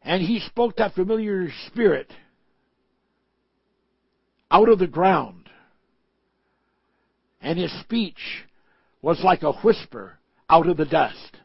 [0.05, 2.13] And he spoke that familiar spirit
[4.51, 5.49] out of the ground.
[7.41, 8.45] And his speech
[9.01, 11.39] was like a whisper out of the dust.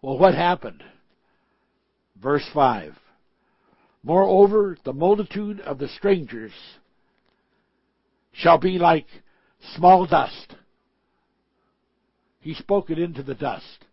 [0.00, 0.82] Well, what happened?
[2.20, 2.94] Verse 5.
[4.02, 6.52] Moreover, the multitude of the strangers
[8.32, 9.06] shall be like
[9.74, 10.54] small dust.
[12.40, 13.84] He spoke it into the dust.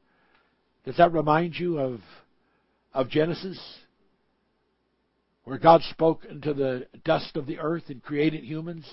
[0.86, 2.00] Does that remind you of,
[2.94, 3.60] of Genesis?
[5.44, 8.86] Where God spoke into the dust of the earth and created humans,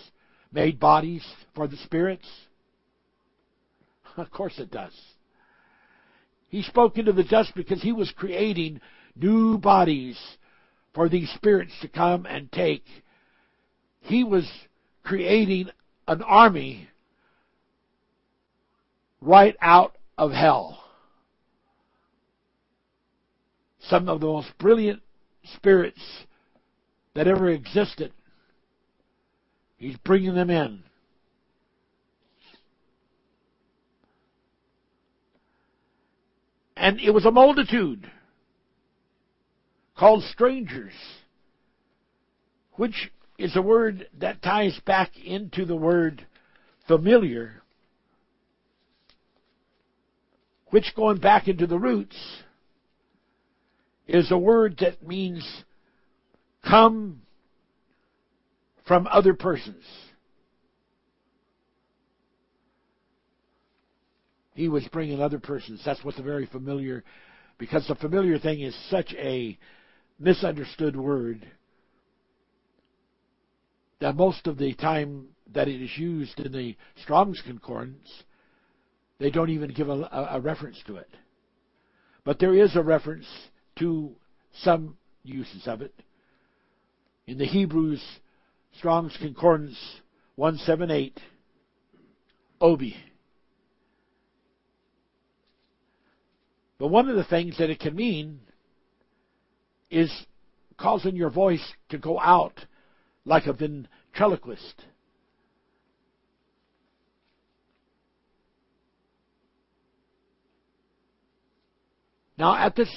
[0.52, 1.24] made bodies
[1.55, 2.28] for the spirits?
[4.18, 4.92] Of course it does.
[6.48, 8.83] He spoke into the dust because he was creating
[9.16, 10.18] new bodies
[10.92, 12.85] for these spirits to come and take.
[14.00, 14.46] He was
[15.03, 15.70] creating
[16.07, 16.90] an army
[19.22, 20.82] right out of hell.
[23.89, 25.03] Some of the most brilliant
[25.55, 26.01] spirits
[27.14, 28.12] that ever existed.
[29.76, 30.85] He's bringing them in.
[36.76, 38.11] And it was a multitude
[39.97, 40.95] called strangers,
[42.74, 46.26] which is a word that ties back into the word
[46.89, 47.62] familiar,
[50.70, 52.16] which going back into the roots
[54.07, 55.46] is a word that means
[56.64, 57.22] come
[58.86, 59.84] from other persons.
[64.55, 65.80] He was bringing other persons.
[65.84, 67.05] That's what the very familiar
[67.59, 69.57] because the familiar thing is such a
[70.18, 71.46] misunderstood word
[74.00, 78.24] that most of the time that it is used in the Strong's Concordance,
[79.20, 81.09] they don't even give a, a, reference to it.
[82.24, 83.26] But there is a reference
[83.79, 84.12] to
[84.61, 85.95] some uses of it.
[87.27, 88.03] In the Hebrews
[88.79, 89.79] Strong's Concordance
[90.37, 91.20] 178,
[92.61, 92.97] Obi.
[96.79, 98.41] But one of the things that it can mean
[99.91, 100.11] is
[100.77, 102.66] causing your voice to go out
[103.25, 104.83] like a ventriloquist.
[112.37, 112.89] Now at this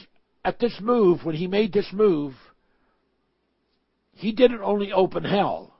[0.46, 2.36] at this move, when he made this move,
[4.14, 5.74] he didn't only open hell,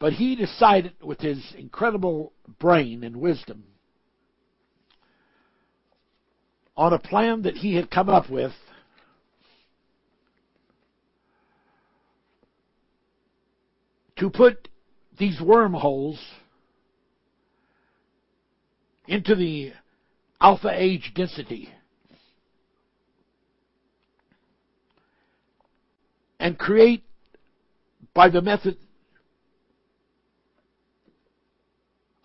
[0.00, 3.62] but he decided with his incredible brain and wisdom
[6.76, 8.52] on a plan that he had come up with
[14.16, 14.66] to put
[15.16, 16.18] these wormholes
[19.06, 19.72] into the
[20.42, 21.68] alpha age density.
[26.40, 27.04] And create
[28.12, 28.76] by the method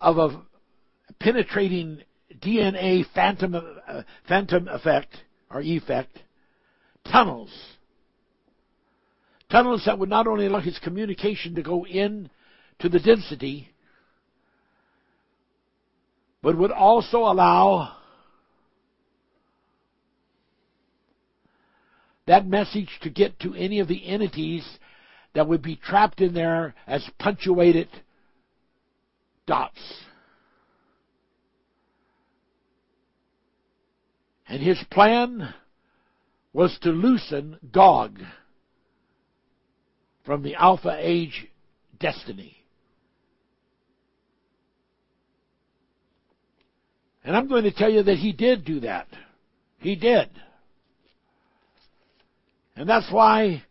[0.00, 0.42] of a
[1.20, 2.02] penetrating
[2.40, 5.14] DNA phantom uh, phantom effect
[5.50, 6.18] or effect
[7.10, 7.50] tunnels.
[9.50, 12.28] Tunnels that would not only allow his communication to go in
[12.80, 13.70] to the density
[16.42, 17.97] but would also allow
[22.28, 24.66] that message to get to any of the entities
[25.34, 27.88] that would be trapped in there as punctuated
[29.46, 29.80] dots.
[34.46, 35.54] And his plan
[36.52, 38.18] was to loosen Gog
[40.24, 41.48] from the Alpha Age
[41.98, 42.58] destiny.
[47.24, 49.06] And I'm going to tell you that he did do that.
[49.78, 50.28] He did.
[52.78, 53.64] And that's why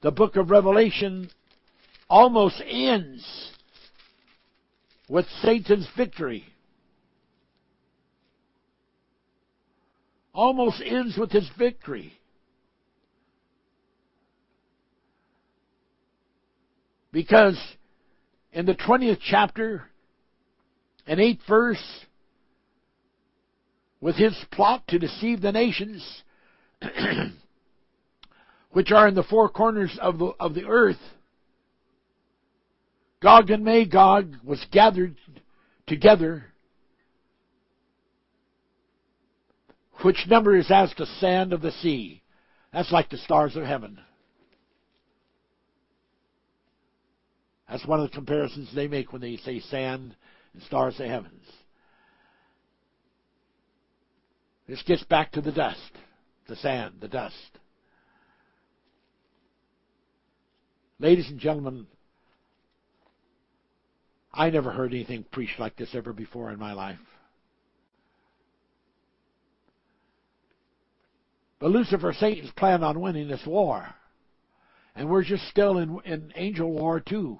[0.00, 1.28] the book of Revelation
[2.08, 3.50] almost ends
[5.08, 6.44] with Satan's victory.
[10.32, 12.12] Almost ends with his victory.
[17.10, 17.58] Because
[18.52, 19.86] in the 20th chapter
[21.04, 22.06] and 8th verse,
[24.00, 26.22] with his plot to deceive the nations,
[28.70, 31.00] which are in the four corners of the, of the earth,
[33.22, 35.16] Gog and Magog was gathered
[35.86, 36.44] together,
[40.02, 42.22] which number is as the sand of the sea.
[42.72, 43.98] That's like the stars of heaven.
[47.68, 50.14] That's one of the comparisons they make when they say sand
[50.52, 51.44] and stars of heavens.
[54.68, 55.92] This gets back to the dust,
[56.48, 57.34] the sand, the dust.
[60.98, 61.86] Ladies and gentlemen,
[64.32, 66.98] I never heard anything preached like this ever before in my life.
[71.58, 73.94] But Lucifer, Satan's planned on winning this war.
[74.94, 77.38] And we're just still in, in angel war too.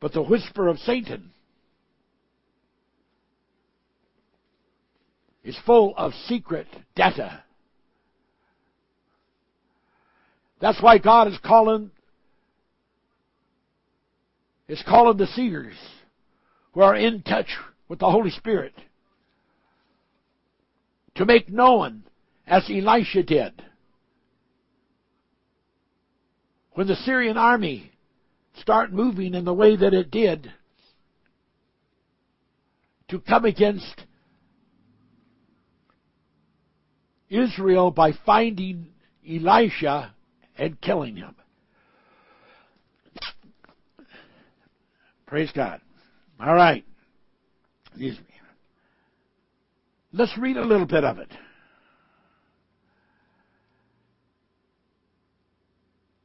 [0.00, 1.30] But the whisper of Satan
[5.44, 6.66] is full of secret
[6.96, 7.44] data
[10.60, 11.90] That's why God is calling
[14.68, 15.74] is calling the seers
[16.72, 17.48] who are in touch
[17.88, 18.74] with the Holy Spirit
[21.16, 22.04] to make known
[22.46, 23.62] as Elisha did.
[26.72, 27.90] When the Syrian army
[28.60, 30.52] start moving in the way that it did
[33.08, 34.04] to come against
[37.28, 38.86] Israel by finding
[39.28, 40.14] Elisha
[40.60, 41.34] and killing him.
[45.26, 45.80] Praise God.
[46.38, 46.84] All right.
[50.12, 51.32] Let's read a little bit of it.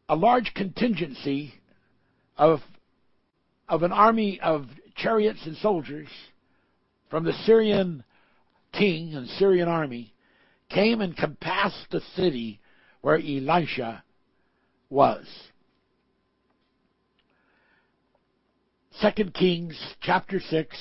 [0.09, 1.53] A large contingency
[2.38, 2.59] of,
[3.69, 4.65] of an army of
[4.97, 6.09] chariots and soldiers
[7.09, 8.03] from the Syrian
[8.73, 10.13] king and Syrian army
[10.69, 12.59] came and compassed the city
[13.01, 14.03] where Elisha
[14.95, 15.27] was.
[18.99, 20.77] Second Kings chapter 6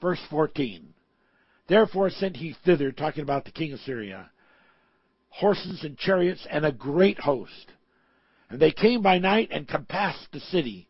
[0.00, 0.94] Verse 14.
[1.68, 4.30] Therefore sent he thither, talking about the king of Syria,
[5.28, 7.72] horses and chariots and a great host.
[8.48, 10.88] And they came by night and compassed the city.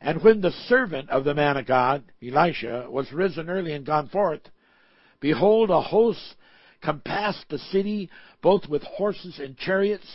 [0.00, 4.08] And when the servant of the man of God, Elisha, was risen early and gone
[4.08, 4.42] forth,
[5.20, 6.34] behold, a host
[6.82, 8.10] compassed the city,
[8.42, 10.06] both with horses and chariots.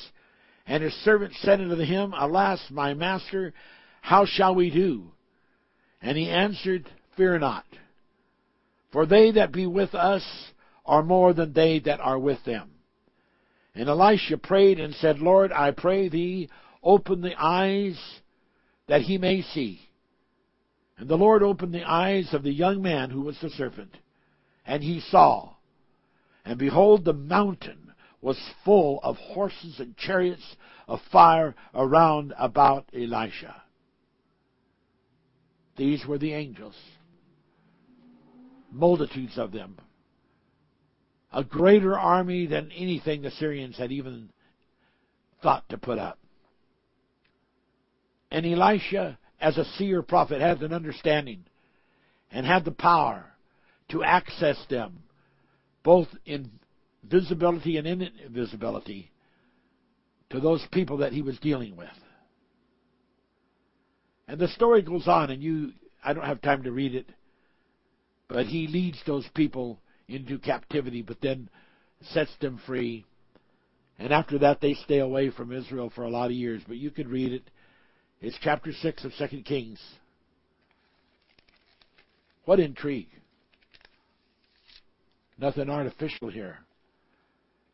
[0.66, 3.54] And his servant said unto him, Alas, my master,
[4.02, 5.12] how shall we do?
[6.02, 7.66] And he answered, Fear not.
[8.92, 10.24] For they that be with us
[10.86, 12.72] are more than they that are with them.
[13.76, 16.50] And Elisha prayed and said, Lord, I pray thee,
[16.84, 18.00] open the eyes
[18.88, 19.82] that he may see.
[20.98, 23.98] And the Lord opened the eyes of the young man who was the servant,
[24.66, 25.53] and he saw.
[26.46, 30.56] And behold, the mountain was full of horses and chariots
[30.88, 33.62] of fire around about Elisha.
[35.76, 36.76] These were the angels,
[38.72, 39.78] multitudes of them,
[41.32, 44.30] a greater army than anything the Syrians had even
[45.42, 46.20] thought to put up.
[48.32, 51.44] And Elisha, as a seer prophet, had an understanding
[52.32, 53.26] and had the power
[53.90, 55.03] to access them,
[55.84, 56.50] both in
[57.04, 59.12] visibility and invisibility,
[60.30, 61.90] to those people that he was dealing with.
[64.28, 65.74] And the story goes on, and you,
[66.04, 67.08] I don't have time to read it,
[68.28, 71.50] but he leads those people into captivity, but then
[72.02, 73.06] sets them free.
[74.00, 76.62] And after that, they stay away from Israel for a lot of years.
[76.68, 77.44] But you could read it.
[78.22, 79.80] It's chapter 6 of Second Kings.
[82.46, 83.10] What intrigue.
[85.44, 86.60] Nothing artificial here.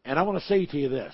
[0.04, 1.14] And I want to say to you this.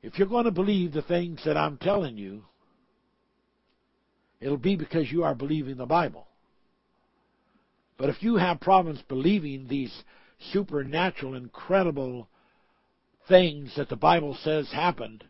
[0.00, 2.44] If you're going to believe the things that I'm telling you,
[4.40, 6.28] it'll be because you are believing the Bible.
[7.98, 9.92] But if you have problems believing these
[10.52, 12.28] supernatural, incredible
[13.26, 15.24] things that the Bible says happened,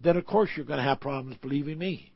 [0.00, 2.13] then of course you're going to have problems believing me.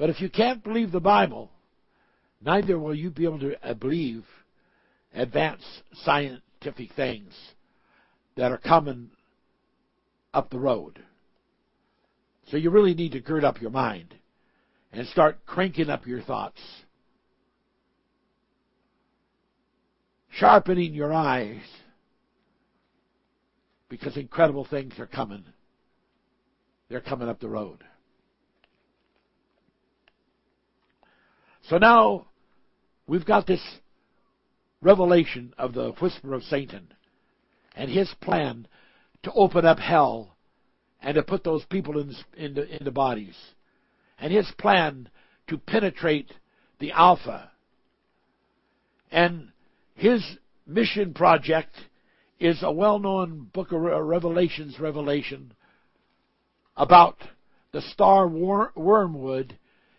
[0.00, 1.50] But if you can't believe the Bible,
[2.40, 4.24] neither will you be able to uh, believe
[5.12, 7.34] advanced scientific things
[8.34, 9.10] that are coming
[10.32, 11.00] up the road.
[12.50, 14.14] So you really need to gird up your mind
[14.90, 16.62] and start cranking up your thoughts.
[20.30, 21.60] Sharpening your eyes
[23.90, 25.44] because incredible things are coming.
[26.88, 27.84] They're coming up the road.
[31.70, 32.26] So now
[33.06, 33.62] we've got this
[34.82, 36.88] revelation of the whisper of Satan
[37.76, 38.66] and his plan
[39.22, 40.34] to open up hell
[41.00, 43.36] and to put those people in, into, into bodies
[44.18, 45.10] and his plan
[45.46, 46.32] to penetrate
[46.80, 47.52] the Alpha.
[49.12, 49.52] And
[49.94, 50.24] his
[50.66, 51.76] mission project
[52.40, 55.52] is a well-known book of uh, Revelations revelation
[56.76, 57.18] about
[57.70, 59.56] the star wormwood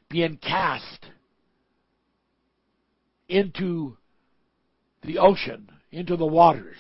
[0.10, 1.06] being cast
[3.32, 3.98] into
[5.04, 6.78] the ocean, into the waters.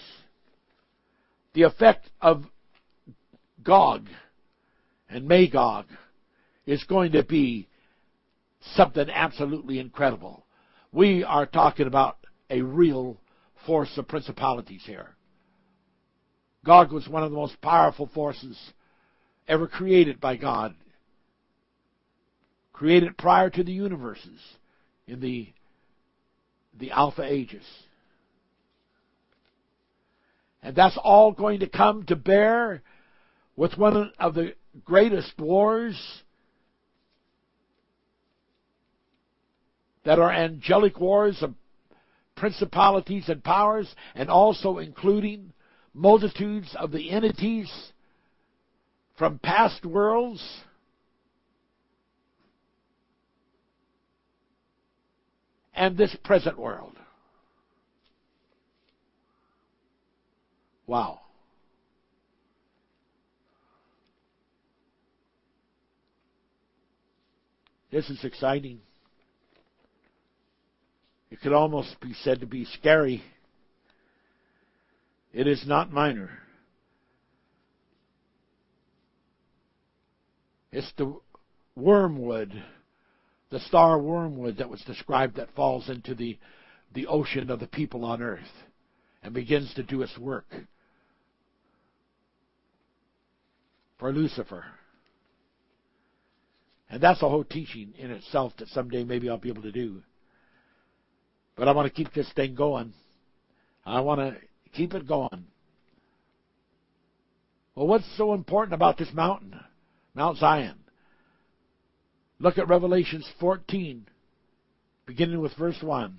[1.54, 2.44] The effect of
[3.64, 4.08] Gog
[5.10, 5.86] and Magog
[6.66, 7.68] is going to be
[8.76, 10.46] something absolutely incredible.
[10.92, 12.18] We are talking about
[12.50, 13.18] a real
[13.66, 15.16] force of principalities here.
[16.66, 18.58] Gog was one of the most powerful forces
[19.48, 20.76] ever created by God,
[22.74, 24.40] created prior to the universes
[25.08, 25.54] in the
[26.80, 27.66] the Alpha Ages.
[30.64, 32.82] And that's all going to come to bear
[33.56, 34.54] with one of the
[34.86, 36.24] greatest wars
[40.04, 41.54] that are angelic wars of
[42.36, 45.54] principalities and powers, and also including
[45.94, 47.72] multitudes of the entities
[49.18, 50.44] from past worlds.
[55.82, 56.96] And this present world.
[60.86, 61.22] Wow.
[67.92, 68.82] This is exciting.
[71.32, 73.24] It could almost be said to be scary.
[75.34, 76.30] It is not minor.
[80.72, 81.20] It's the
[81.76, 82.54] wormwood,
[83.52, 86.40] the star wormwood that was described that falls into the,
[86.94, 88.40] the ocean of the people on earth
[89.22, 90.46] and begins to do its work
[94.00, 94.66] for Lucifer.
[96.90, 100.02] And that's a whole teaching in itself that someday maybe I'll be able to do.
[101.56, 102.94] But I want to keep this thing going.
[103.86, 104.38] I want to
[104.74, 105.46] keep it going.
[107.76, 109.60] Well, what's so important about this mountain,
[110.14, 110.78] Mount Zion?
[112.42, 114.08] Look at Revelations 14,
[115.06, 116.18] beginning with verse 1.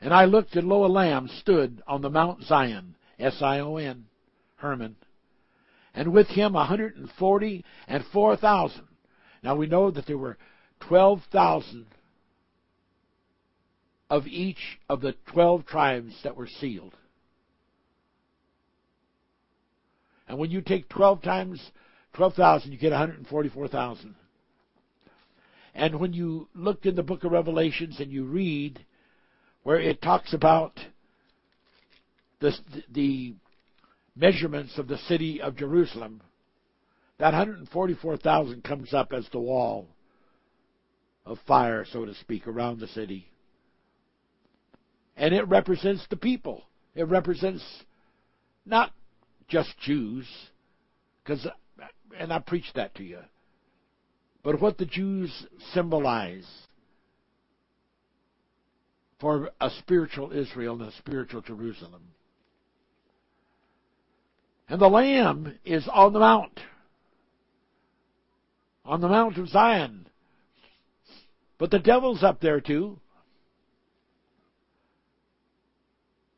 [0.00, 3.78] And I looked, and lo, a lamb stood on the Mount Zion, S I O
[3.78, 4.04] N,
[4.58, 4.94] Hermon,
[5.92, 8.86] and with him a hundred and forty and four thousand.
[9.42, 10.38] Now we know that there were
[10.78, 11.86] twelve thousand
[14.08, 16.94] of each of the twelve tribes that were sealed.
[20.28, 21.72] And when you take twelve times
[22.16, 24.14] twelve thousand, you get one hundred and forty-four thousand.
[25.74, 28.84] And when you look in the book of Revelations and you read
[29.62, 30.80] where it talks about
[32.40, 32.52] the,
[32.90, 33.34] the
[34.14, 36.22] measurements of the city of Jerusalem,
[37.18, 39.86] that 144,000 comes up as the wall
[41.26, 43.28] of fire, so to speak, around the city.
[45.16, 46.62] And it represents the people.
[46.94, 47.64] It represents
[48.64, 48.92] not
[49.48, 50.26] just Jews,
[51.22, 51.46] because,
[52.18, 53.18] and I preached that to you,
[54.42, 56.46] but what the Jews symbolize
[59.18, 62.02] for a spiritual Israel and a spiritual Jerusalem.
[64.68, 66.60] And the Lamb is on the mount,
[68.84, 70.08] on the Mount of Zion.
[71.58, 72.98] But the devil's up there too.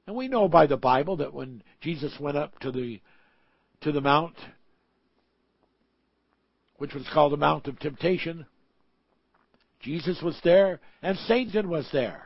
[0.07, 3.01] And we know by the Bible that when Jesus went up to the
[3.81, 4.35] to the mount,
[6.79, 8.47] which was called the Mount of Temptation,
[9.81, 12.25] Jesus was there and Satan was there.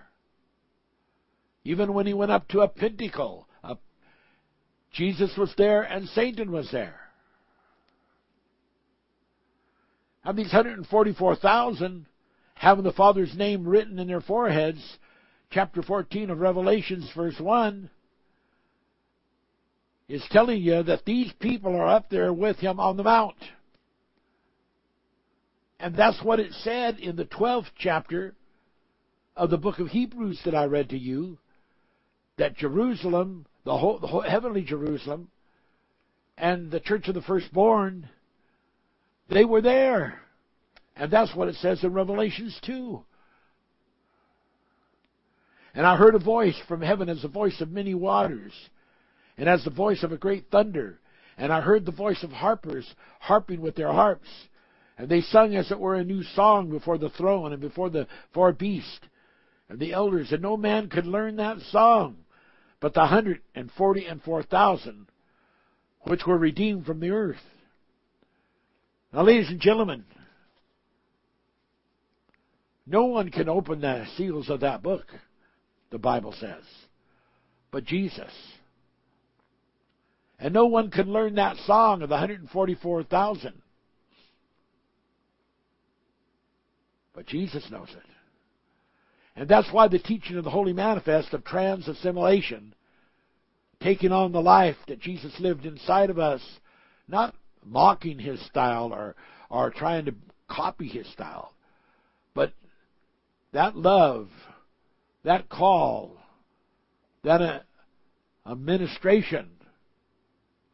[1.65, 3.47] Even when he went up to a pinnacle,
[4.93, 7.01] Jesus was there and Satan was there.
[10.25, 12.07] And these 144,000
[12.55, 14.99] having the Father's name written in their foreheads,
[15.51, 17.91] chapter 14 of Revelations, verse 1,
[20.09, 23.37] is telling you that these people are up there with him on the mount.
[25.83, 28.37] And that's what it said in the 12th chapter
[29.37, 31.39] of the book of Hebrews that I read to you
[32.39, 35.29] that Jerusalem, the whole, the whole heavenly Jerusalem,
[36.39, 38.09] and the church of the firstborn,
[39.29, 40.21] they were there.
[40.95, 43.03] And that's what it says in Revelations 2.
[45.75, 48.53] And I heard a voice from heaven as the voice of many waters,
[49.37, 51.01] and as the voice of a great thunder.
[51.37, 54.29] And I heard the voice of harpers harping with their harps.
[54.99, 58.07] And they sung as it were a new song before the throne and before the
[58.35, 59.01] four beasts
[59.69, 62.17] and the elders, and no man could learn that song,
[62.81, 65.07] but the hundred and forty and four thousand
[66.03, 67.37] which were redeemed from the earth.
[69.13, 70.05] Now, ladies and gentlemen,
[72.87, 75.07] no one can open the seals of that book,
[75.91, 76.65] the Bible says,
[77.71, 78.33] but Jesus.
[80.39, 83.63] And no one can learn that song of the 144,000.
[87.15, 88.03] But Jesus knows it.
[89.37, 92.75] And that's why the teaching of the Holy Manifest of trans assimilation,
[93.81, 96.43] taking on the life that Jesus lived inside of us,
[97.09, 97.35] not
[97.65, 99.15] mocking his style or,
[99.51, 100.15] or trying to
[100.49, 101.53] copy his style,
[102.35, 102.53] but
[103.53, 104.29] that love,
[105.25, 106.17] that call,
[107.25, 107.61] that uh,
[108.47, 109.49] administration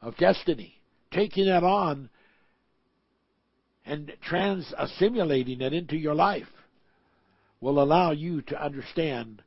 [0.00, 0.80] of destiny,
[1.12, 2.08] taking that on
[3.88, 6.46] and trans assimilating it into your life
[7.60, 9.42] will allow you to understand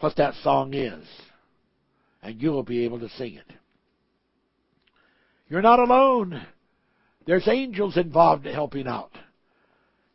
[0.00, 1.06] what that song is,
[2.22, 3.52] and you will be able to sing it.
[5.48, 6.44] You're not alone.
[7.26, 9.12] There's angels involved in helping out.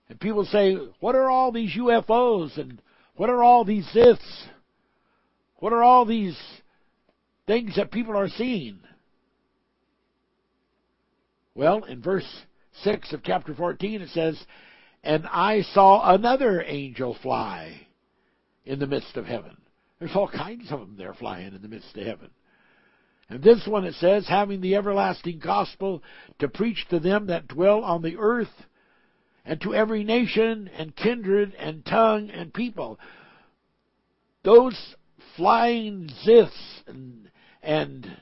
[0.09, 2.81] And people say, what are all these UFOs and
[3.15, 4.47] what are all these Siths?
[5.57, 6.37] What are all these
[7.47, 8.79] things that people are seeing?
[11.55, 12.27] Well, in verse
[12.83, 14.41] 6 of chapter 14 it says,
[15.03, 17.87] and I saw another angel fly
[18.65, 19.57] in the midst of heaven.
[19.99, 22.29] There's all kinds of them there flying in the midst of heaven.
[23.29, 26.03] And this one it says, having the everlasting gospel
[26.39, 28.51] to preach to them that dwell on the earth,
[29.45, 32.99] and to every nation and kindred and tongue and people.
[34.43, 34.95] Those
[35.35, 36.51] flying Ziths
[36.87, 37.29] and,
[37.61, 38.17] and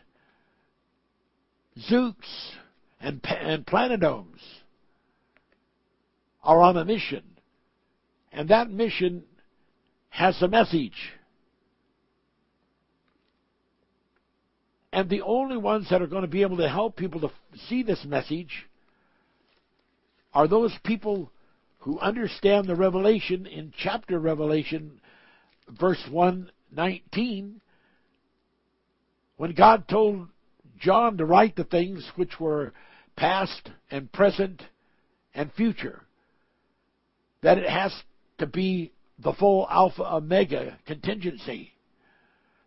[1.89, 2.51] Zooks
[3.01, 4.39] and, and Planidomes
[6.43, 7.23] are on a mission.
[8.31, 9.23] And that mission
[10.09, 11.13] has a message.
[14.93, 17.31] And the only ones that are going to be able to help people to
[17.69, 18.67] see this message
[20.33, 21.31] are those people
[21.79, 25.01] who understand the revelation in chapter Revelation,
[25.67, 27.61] verse 119,
[29.37, 30.27] when God told
[30.79, 32.73] John to write the things which were
[33.21, 34.63] past and present
[35.35, 36.01] and future.
[37.43, 37.93] That it has
[38.39, 41.71] to be the full Alpha Omega contingency.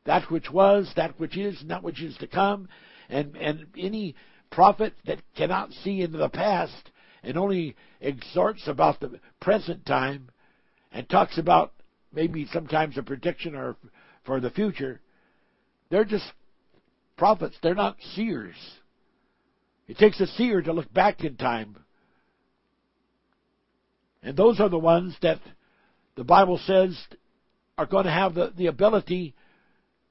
[0.05, 2.69] That which was, that which is, and that which is to come.
[3.09, 4.15] And, and any
[4.53, 6.91] prophet that cannot see into the past
[7.25, 10.29] and only exhorts about the present time
[10.93, 11.73] and talks about
[12.13, 13.75] maybe sometimes a prediction or
[14.25, 15.01] for the future,
[15.91, 16.31] they're just
[17.17, 17.57] prophets.
[17.61, 18.55] They're not seers.
[19.87, 21.77] It takes a seer to look back in time.
[24.23, 25.41] And those are the ones that
[26.17, 26.99] the Bible says
[27.77, 29.35] are going to have the, the ability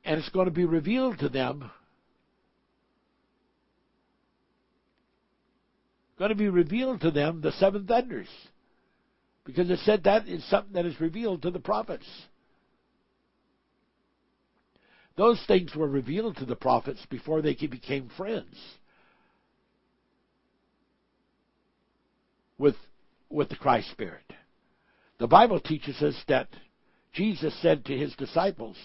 [0.06, 1.72] and it's going to be revealed to them.
[6.20, 8.28] Going to be revealed to them the seven thunders.
[9.46, 12.06] Because it said that is something that is revealed to the prophets.
[15.16, 18.56] Those things were revealed to the prophets before they became friends
[22.58, 22.76] with,
[23.30, 24.26] with the Christ Spirit.
[25.20, 26.50] The Bible teaches us that
[27.14, 28.78] Jesus said to his disciples,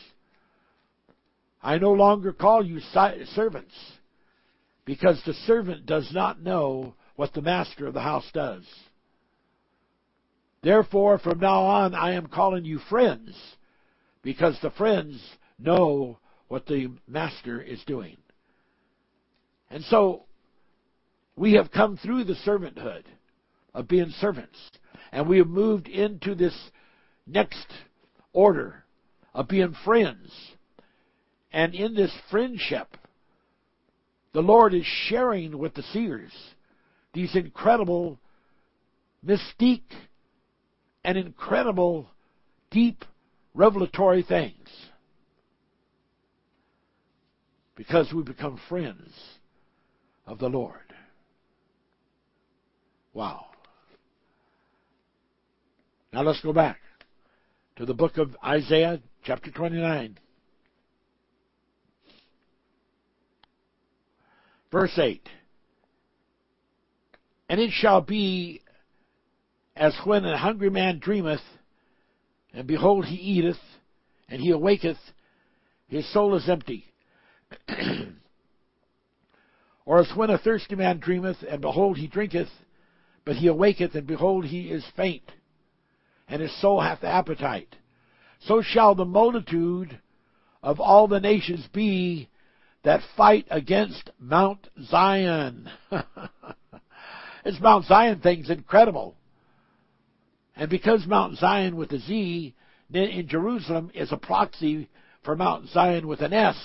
[1.62, 3.74] I no longer call you servants,
[4.84, 8.64] because the servant does not know what the master of the house does.
[10.62, 13.36] Therefore, from now on, I am calling you friends,
[14.22, 15.20] because the friends
[15.58, 18.16] know what the master is doing.
[19.70, 20.24] And so,
[21.36, 23.04] we have come through the servanthood
[23.78, 24.58] of being servants,
[25.12, 26.70] and we have moved into this
[27.28, 27.66] next
[28.32, 28.82] order
[29.32, 30.32] of being friends.
[31.52, 32.96] And in this friendship,
[34.32, 36.32] the Lord is sharing with the seers
[37.14, 38.18] these incredible
[39.24, 39.92] mystique
[41.04, 42.10] and incredible
[42.72, 43.04] deep
[43.54, 44.68] revelatory things.
[47.76, 49.12] Because we become friends
[50.26, 50.92] of the Lord.
[53.14, 53.47] Wow.
[56.12, 56.78] Now let's go back
[57.76, 60.18] to the book of Isaiah, chapter 29.
[64.72, 65.28] Verse 8.
[67.50, 68.62] And it shall be
[69.76, 71.42] as when a hungry man dreameth,
[72.52, 73.60] and behold, he eateth,
[74.28, 74.98] and he awaketh,
[75.88, 76.86] his soul is empty.
[79.86, 82.48] or as when a thirsty man dreameth, and behold, he drinketh,
[83.24, 85.22] but he awaketh, and behold, he is faint
[86.28, 87.74] and his soul hath appetite.
[88.40, 89.98] So shall the multitude
[90.62, 92.28] of all the nations be
[92.84, 95.68] that fight against Mount Zion.
[97.44, 99.16] this Mount Zion thing's incredible.
[100.56, 102.54] And because Mount Zion with a Z
[102.92, 104.88] in Jerusalem is a proxy
[105.22, 106.56] for Mount Zion with an S,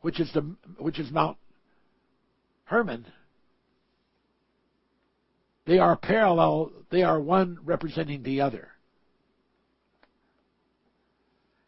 [0.00, 1.36] which is the which is Mount
[2.64, 3.06] Hermon,
[5.66, 8.68] they are parallel, they are one representing the other.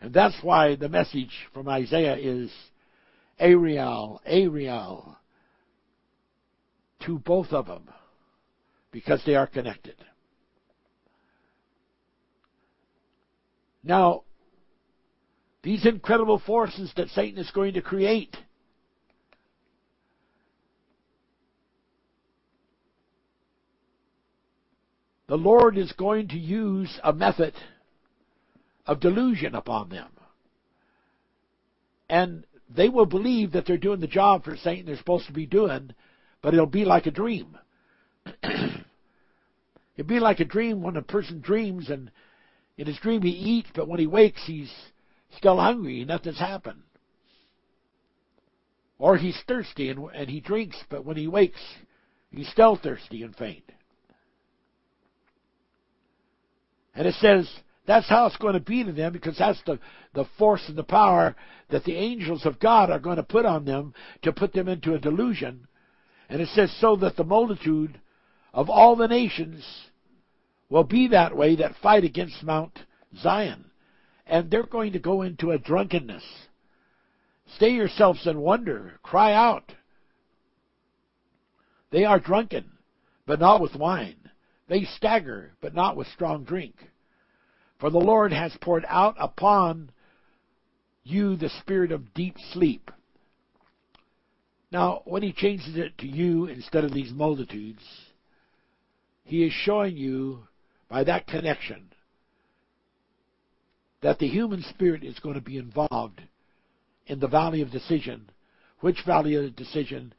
[0.01, 2.51] And that's why the message from Isaiah is
[3.39, 5.17] Ariel, Ariel,
[7.07, 7.89] to both of them,
[8.91, 9.97] because they are connected.
[13.83, 14.25] Now,
[15.63, 18.37] these incredible forces that Satan is going to create
[25.27, 27.55] the Lord is going to use a method
[28.87, 30.09] of delusion upon them.
[32.09, 35.47] And they will believe that they're doing the job for Satan they're supposed to be
[35.47, 35.95] doing,
[36.43, 37.57] but it'll be like a dream.
[38.43, 42.11] It'd be like a dream when a person dreams and
[42.77, 44.73] in his dream he eats, but when he wakes he's
[45.37, 46.83] still hungry, nothing's happened.
[48.99, 51.61] Or he's thirsty and, and he drinks, but when he wakes
[52.31, 53.65] he's still thirsty and faint.
[56.95, 57.49] And it says
[57.87, 59.79] that's how it's going to be to them because that's the,
[60.15, 61.37] the force and the power
[61.71, 64.95] that the angels of God are going to put on them to put them into
[64.95, 65.67] a delusion.
[66.29, 68.01] And it says, so that the multitude
[68.53, 69.65] of all the nations
[70.71, 72.79] will be that way that fight against Mount
[73.21, 73.67] Zion.
[74.27, 76.25] And they're going to go into a drunkenness.
[77.57, 78.95] Stay yourselves and wonder.
[79.03, 79.75] Cry out.
[81.91, 82.73] They are drunken,
[83.27, 84.24] but not with wine.
[84.69, 86.75] They stagger, but not with strong drink.
[87.79, 89.91] For the Lord has poured out upon
[91.03, 92.91] you the spirit of deep sleep,
[94.73, 97.83] Now, when he changes it to you instead of these multitudes,
[99.23, 100.49] he is showing you
[100.89, 101.93] by that connection
[104.01, 106.21] that the human spirit is going to be involved
[107.07, 108.31] in the valley of decision,
[108.81, 110.13] which valley of decision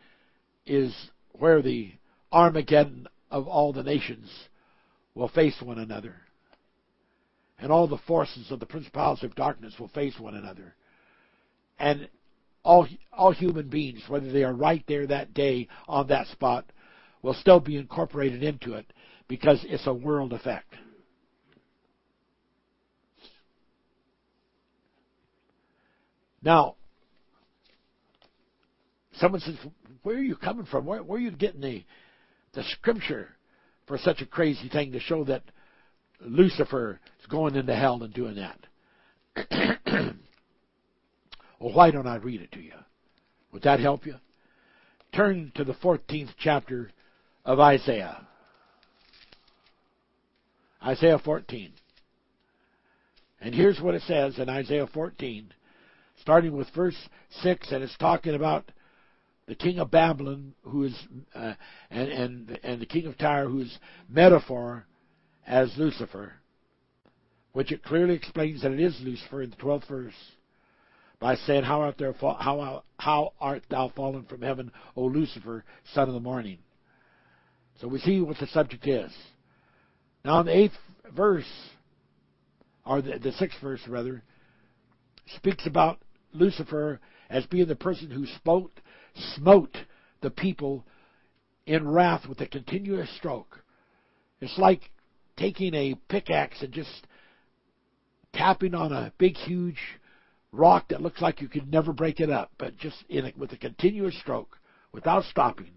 [0.66, 1.92] is where the
[2.32, 4.32] Armageddon of all the nations
[5.14, 6.16] will face one another.
[7.60, 10.74] And all the forces of the principalities of darkness will face one another.
[11.78, 12.08] And
[12.64, 16.72] all, all human beings, whether they are right there that day on that spot,
[17.22, 18.86] will still be incorporated into it
[19.28, 20.74] because it's a world effect.
[26.42, 26.76] Now,
[29.18, 29.56] someone says,
[30.04, 30.86] "Where are you coming from?
[30.86, 31.84] Where, where are you getting the
[32.56, 33.30] the scripture
[33.88, 35.44] for such a crazy thing to show that
[36.22, 38.60] Lucifer is going into hell and doing that?"
[41.60, 42.74] well, why don't I read it to you?
[43.52, 44.16] Would that help you?
[45.14, 46.92] Turn to the 14th chapter
[47.46, 48.28] of Isaiah.
[50.84, 51.72] Isaiah 14.
[53.42, 55.54] And here's what it says in Isaiah 14
[56.22, 56.98] starting with verse
[57.42, 58.72] 6, and it's talking about
[59.48, 60.96] the king of Babylon, who is,
[61.36, 61.54] uh,
[61.92, 63.78] and, and, and the king of Tyre, who's
[64.10, 64.86] metaphor
[65.46, 66.34] as Lucifer,
[67.54, 70.14] which it clearly explains that it is Lucifer in the 12th verse
[71.20, 76.08] by saying, How art, thou, how, how art thou fallen from heaven, O Lucifer, son
[76.08, 76.58] of the morning?
[77.80, 79.12] So we see what the subject is.
[80.24, 80.74] Now, in the eighth
[81.16, 81.46] verse,
[82.86, 84.24] or the, the sixth verse rather,
[85.36, 86.00] speaks about
[86.34, 88.72] Lucifer as being the person who smote,
[89.36, 89.78] smote
[90.22, 90.86] the people
[91.66, 93.64] in wrath with a continuous stroke.
[94.42, 94.92] It's like
[95.38, 97.08] taking a pickaxe and just
[98.34, 99.80] tapping on a big, huge
[100.52, 103.52] rock that looks like you could never break it up, but just in a, with
[103.52, 104.58] a continuous stroke,
[104.92, 105.72] without stopping.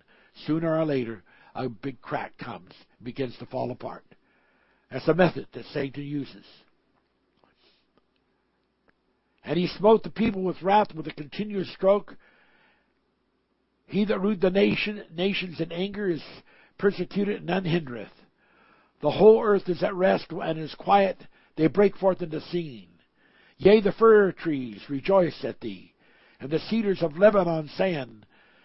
[0.46, 1.22] Sooner or later,
[1.54, 2.72] a big crack comes,
[3.02, 4.04] begins to fall apart.
[4.90, 6.44] That's a method that Satan uses.
[9.44, 12.16] And he smote the people with wrath with a continuous stroke.
[13.88, 16.22] He that ruled the nation, nations in anger is
[16.76, 18.12] persecuted and none hindereth.
[19.00, 21.26] The whole earth is at rest and is quiet.
[21.56, 22.88] They break forth into singing.
[23.56, 25.94] Yea, the fir trees rejoice at thee,
[26.38, 28.24] and the cedars of Lebanon saying,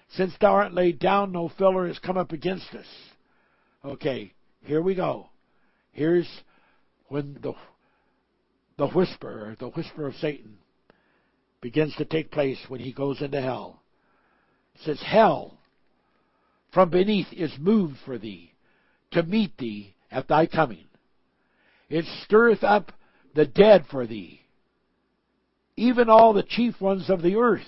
[0.09, 2.85] Since thou art laid down, no filler has come up against us.
[3.83, 4.33] Okay,
[4.65, 5.29] here we go.
[5.91, 6.27] Here's
[7.07, 7.53] when the
[8.75, 10.57] the whisper, the whisper of Satan,
[11.61, 13.82] begins to take place when he goes into hell.
[14.81, 15.57] Says, Hell
[16.73, 18.53] from beneath is moved for thee
[19.11, 20.85] to meet thee at thy coming.
[21.89, 22.91] It stirreth up
[23.35, 24.41] the dead for thee,
[25.75, 27.61] even all the chief ones of the earth.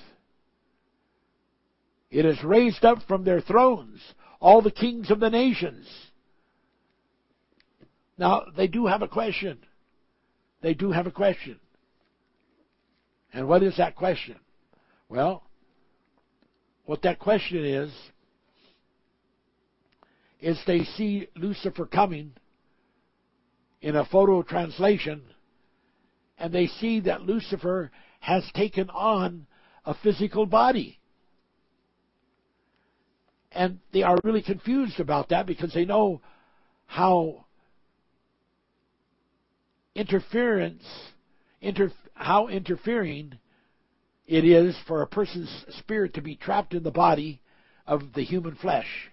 [2.10, 4.02] It is raised up from their thrones
[4.40, 5.88] all the kings of the nations.
[8.18, 9.58] Now, they do have a question.
[10.62, 11.60] They do have a question.
[13.34, 14.36] And what is that question?
[15.10, 15.44] Well,
[16.86, 17.92] what that question is,
[20.40, 22.34] is they see Lucifer coming
[23.82, 25.22] in a photo translation,
[26.38, 29.48] and they see that Lucifer has taken on
[29.86, 31.00] a physical body.
[33.52, 36.22] And they are really confused about that because they know
[36.86, 37.46] how
[39.96, 40.84] interference,
[41.62, 43.40] inter, how interfering
[44.28, 47.42] it is for a person's spirit to be trapped in the body
[47.86, 49.12] of the human flesh.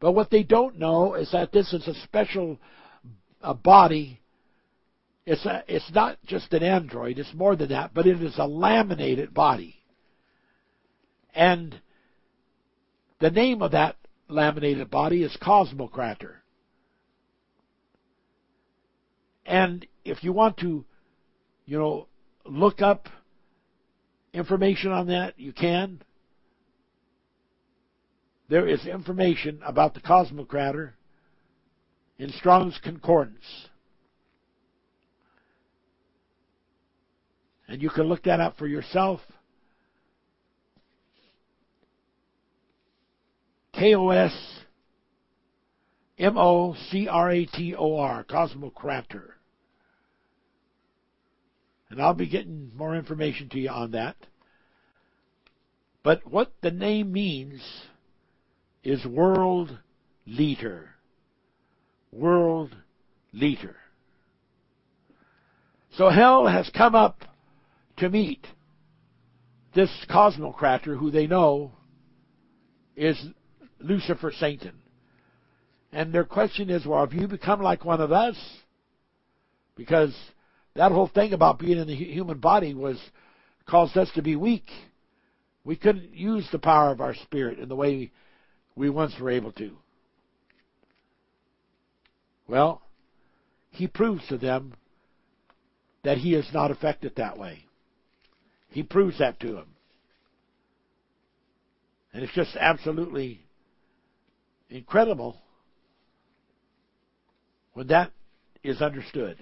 [0.00, 2.58] But what they don't know is that this is a special
[3.42, 4.20] a body.
[5.26, 7.18] It's a, it's not just an android.
[7.18, 9.76] It's more than that, but it is a laminated body.
[11.34, 11.80] And
[13.20, 13.96] the name of that
[14.28, 16.36] laminated body is Cosmocrator.
[19.46, 20.84] And if you want to
[21.66, 22.06] you know,
[22.44, 23.08] look up
[24.34, 26.02] information on that, you can.
[28.48, 30.92] There is information about the Cosmocrator
[32.18, 33.68] in Strong's Concordance.
[37.66, 39.20] And you can look that up for yourself.
[43.72, 44.32] K O S
[46.18, 49.33] M O C R A T O R, Cosmocrator.
[51.90, 54.16] And I'll be getting more information to you on that.
[56.02, 57.62] But what the name means
[58.82, 59.78] is world
[60.26, 60.90] leader.
[62.12, 62.76] World
[63.32, 63.76] leader.
[65.96, 67.24] So hell has come up
[67.98, 68.46] to meet
[69.74, 71.72] this cosmocrator, who they know
[72.96, 73.16] is
[73.80, 74.74] Lucifer Satan.
[75.92, 78.36] And their question is, well, have you become like one of us?
[79.76, 80.14] Because
[80.74, 82.98] that whole thing about being in the human body was
[83.66, 84.68] caused us to be weak.
[85.64, 88.10] We couldn't use the power of our spirit in the way
[88.76, 89.76] we once were able to.
[92.46, 92.82] Well,
[93.70, 94.74] he proves to them
[96.02, 97.64] that he is not affected that way.
[98.68, 99.68] He proves that to them.
[102.12, 103.40] And it's just absolutely
[104.68, 105.40] incredible
[107.72, 108.12] when that
[108.62, 109.38] is understood.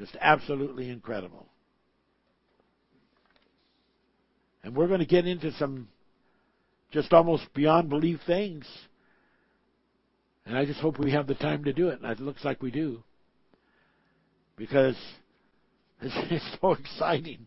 [0.00, 1.46] Just absolutely incredible.
[4.64, 5.88] And we're going to get into some
[6.90, 8.66] just almost beyond belief things.
[10.46, 12.00] And I just hope we have the time to do it.
[12.00, 13.02] And it looks like we do.
[14.56, 14.96] Because
[16.00, 17.46] it's, so exciting.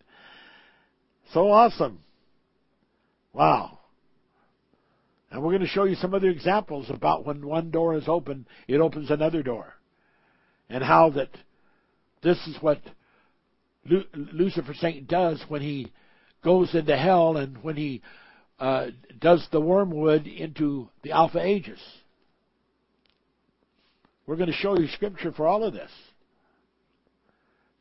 [1.33, 2.01] So awesome.
[3.33, 3.79] Wow.
[5.31, 8.45] And we're going to show you some other examples about when one door is open,
[8.67, 9.73] it opens another door.
[10.69, 11.29] And how that
[12.23, 12.79] this is what
[13.85, 15.91] Lucifer Satan does when he
[16.43, 18.01] goes into hell and when he
[18.59, 18.87] uh,
[19.19, 21.79] does the wormwood into the Alpha Ages.
[24.25, 25.91] We're going to show you scripture for all of this.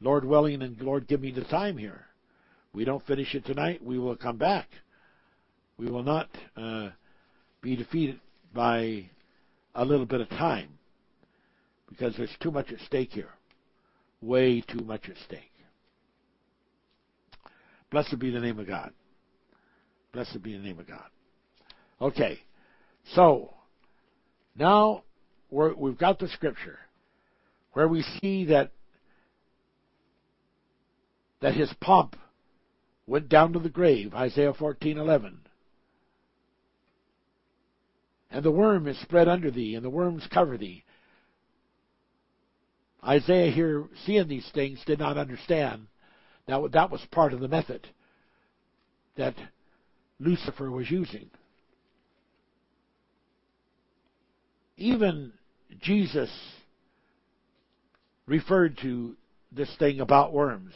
[0.00, 2.06] Lord willing and Lord give me the time here.
[2.72, 4.68] We don't finish it tonight, we will come back.
[5.78, 6.90] We will not uh,
[7.60, 8.18] be defeated
[8.54, 9.10] by
[9.74, 10.70] a little bit of time
[11.88, 13.30] because there's too much at stake here.
[14.22, 15.52] Way too much at stake.
[17.90, 18.92] Blessed be the name of God.
[20.12, 21.04] Blessed be the name of God.
[22.00, 22.38] Okay,
[23.14, 23.52] so
[24.56, 25.02] now
[25.50, 26.78] we have got the scripture
[27.72, 28.72] where we see that
[31.40, 32.16] that his pomp
[33.06, 35.38] went down to the grave, Isaiah 14:11.
[38.30, 40.84] And the worm is spread under thee, and the worms cover thee.
[43.04, 45.86] Isaiah here, seeing these things, did not understand
[46.46, 47.86] that that was part of the method
[49.16, 49.34] that
[50.20, 51.30] Lucifer was using.
[54.76, 55.32] Even
[55.80, 56.30] Jesus
[58.26, 59.16] referred to
[59.50, 60.72] this thing about worms.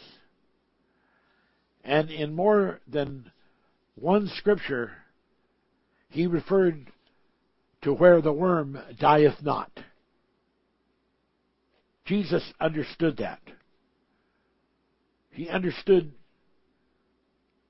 [1.85, 3.31] And in more than
[3.95, 4.93] one scripture,
[6.11, 6.91] he referred
[7.83, 9.71] to where the worm dieth not.
[12.07, 13.41] Jesus understood that.
[15.31, 16.13] He understood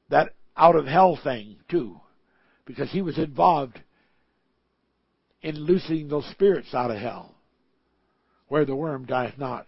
[0.08, 2.00] that out of hell thing too,
[2.64, 3.80] because he was involved
[5.42, 7.34] in loosening those spirits out of hell,
[8.48, 9.66] where the worm dieth not.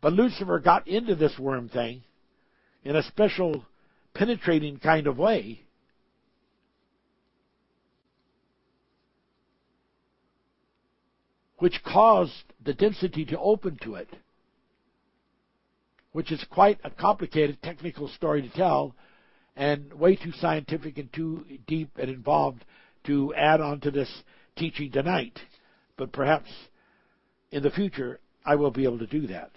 [0.00, 2.02] But Lucifer got into this worm thing
[2.84, 3.64] in a special
[4.14, 5.62] penetrating kind of way.
[11.62, 14.08] Which caused the density to open to it,
[16.10, 18.96] which is quite a complicated technical story to tell,
[19.54, 22.64] and way too scientific and too deep and involved
[23.04, 24.24] to add on to this
[24.56, 25.38] teaching tonight.
[25.96, 26.50] But perhaps
[27.52, 29.52] in the future I will be able to do that.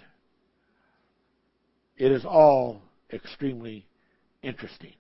[1.97, 3.87] It is all extremely
[4.43, 4.93] interesting.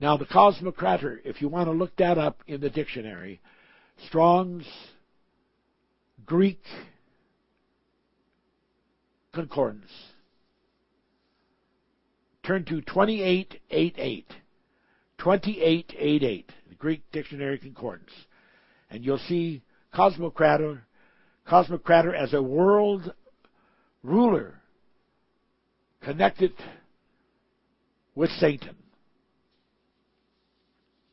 [0.00, 3.42] Now, the Cosmocrator, if you want to look that up in the dictionary,
[4.06, 4.64] Strong's
[6.26, 6.62] Greek
[9.32, 9.90] Concordance.
[12.44, 14.26] Turn to 2888.
[15.18, 18.10] 2888, the Greek Dictionary Concordance.
[18.90, 19.62] And you'll see
[19.94, 20.80] Cosmocrator,
[21.46, 23.12] Cosmocrator as a world
[24.02, 24.54] ruler
[26.02, 26.52] connected
[28.14, 28.76] with Satan.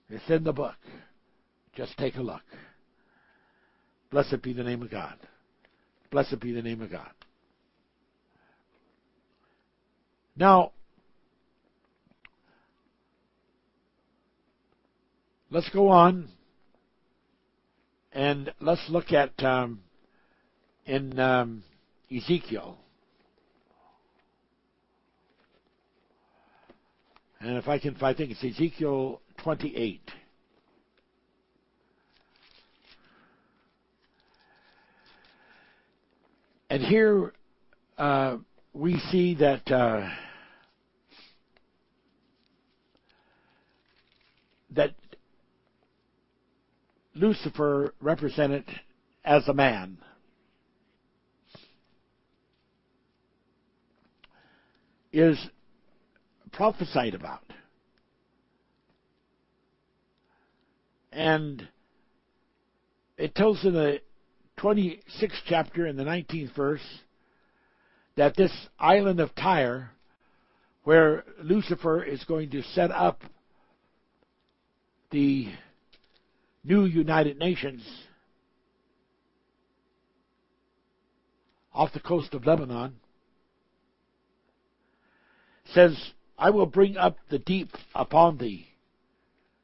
[0.10, 0.76] It's in the book.
[1.76, 2.42] Just take a look.
[4.10, 5.16] Blessed be the name of God.
[6.12, 7.12] Blessed be the name of God.
[10.36, 10.72] Now,
[15.50, 16.30] let's go on
[18.14, 19.82] and let's look at um,
[20.86, 21.64] in um,
[22.16, 22.78] Ezekiel.
[27.40, 30.02] And if I can, I think it's Ezekiel 28.
[36.70, 37.34] And here
[37.98, 38.38] uh,
[38.74, 40.10] we see that uh,
[44.72, 44.94] that
[47.16, 48.66] Lucifer represented
[49.24, 49.98] as a man.
[55.18, 55.50] is
[56.52, 57.42] prophesied about.
[61.12, 61.68] And
[63.18, 64.02] it tells in the
[64.60, 66.82] 26th chapter in the 19th verse
[68.16, 69.92] that this island of Tyre,
[70.84, 73.22] where Lucifer is going to set up
[75.12, 75.48] the
[76.64, 77.84] new United Nations
[81.74, 82.96] off the coast of Lebanon,
[85.74, 85.96] says,
[86.38, 88.68] I will bring up the deep upon thee.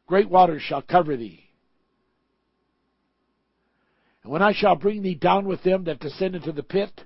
[0.05, 1.43] Great waters shall cover thee.
[4.23, 7.03] And when I shall bring thee down with them that descend into the pit,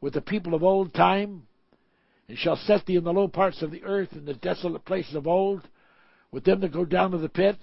[0.00, 1.46] with the people of old time,
[2.28, 5.14] and shall set thee in the low parts of the earth, in the desolate places
[5.14, 5.68] of old,
[6.32, 7.56] with them that go down to the pit,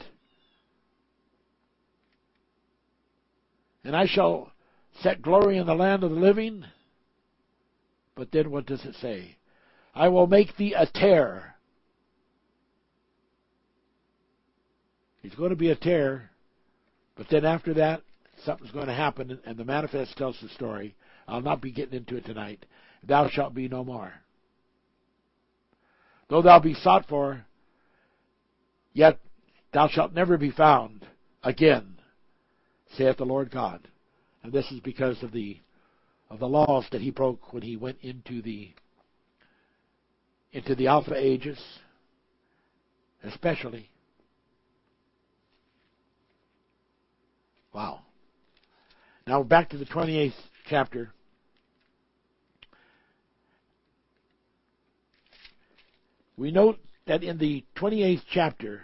[3.83, 4.51] and I shall
[5.01, 6.63] set glory in the land of the living.
[8.15, 9.37] But then what does it say?
[9.93, 11.55] I will make thee a terror.
[15.21, 16.29] He's going to be a terror,
[17.15, 18.01] but then after that,
[18.45, 20.95] something's going to happen, and the manifest tells the story.
[21.27, 22.65] I'll not be getting into it tonight.
[23.03, 24.13] Thou shalt be no more.
[26.29, 27.45] Though thou be sought for,
[28.93, 29.19] yet
[29.73, 31.05] thou shalt never be found
[31.43, 31.99] again,
[32.95, 33.87] saith the Lord God.
[34.41, 35.59] And this is because of the
[36.29, 38.71] of the laws that he broke when he went into the
[40.51, 41.59] into the alpha ages,
[43.23, 43.89] especially.
[47.73, 48.01] Wow.
[49.25, 50.33] Now back to the 28th
[50.69, 51.13] chapter.
[56.35, 58.81] We note that in the 28th chapter,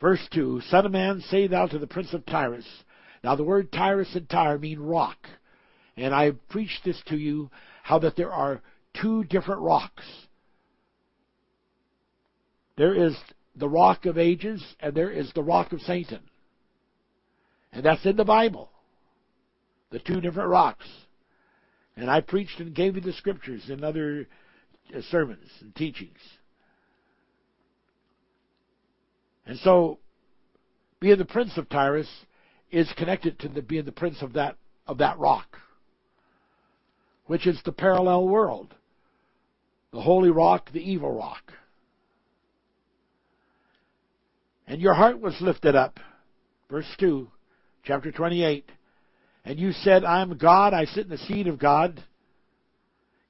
[0.00, 2.66] verse 2, Son of man, say thou to the prince of Tyrus.
[3.24, 5.16] Now the word Tyrus and Tyre mean rock.
[5.96, 7.50] And I preached this to you,
[7.82, 8.62] how that there are
[9.00, 10.04] two different rocks.
[12.76, 13.16] There is
[13.56, 16.20] the rock of ages, and there is the rock of Satan.
[17.74, 18.70] And that's in the Bible.
[19.90, 20.86] The two different rocks.
[21.96, 24.26] And I preached and gave you the scriptures in other
[24.94, 26.18] uh, sermons and teachings.
[29.46, 29.98] And so,
[31.00, 32.08] being the prince of Tyrus
[32.70, 34.56] is connected to the, being the prince of that
[34.86, 35.58] of that rock,
[37.26, 38.74] which is the parallel world,
[39.92, 41.52] the holy rock, the evil rock.
[44.66, 46.00] And your heart was lifted up,
[46.70, 47.30] verse two,
[47.84, 48.68] chapter 28.
[49.44, 52.02] And you said, I am God, I sit in the seat of God.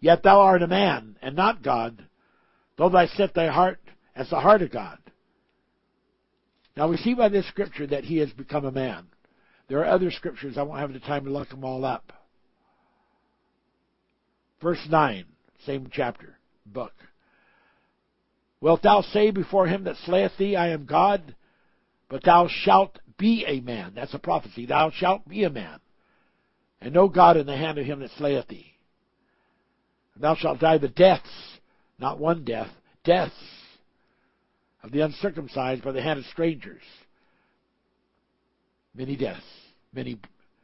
[0.00, 2.06] Yet thou art a man, and not God,
[2.76, 3.80] though thou set thy heart
[4.14, 4.98] as the heart of God.
[6.76, 9.06] Now we see by this scripture that he has become a man.
[9.68, 12.12] There are other scriptures, I won't have the time to look them all up.
[14.62, 15.24] Verse 9,
[15.64, 16.92] same chapter, book.
[18.60, 21.34] Wilt thou say before him that slayeth thee, I am God?
[22.08, 23.92] But thou shalt be a man.
[23.94, 24.66] That's a prophecy.
[24.66, 25.78] Thou shalt be a man,
[26.80, 28.74] and no God in the hand of him that slayeth thee.
[30.16, 31.58] Thou shalt die the deaths,
[31.98, 32.70] not one death,
[33.04, 33.34] deaths
[34.82, 36.82] of the uncircumcised by the hand of strangers.
[38.94, 39.42] Many deaths,
[39.92, 40.20] many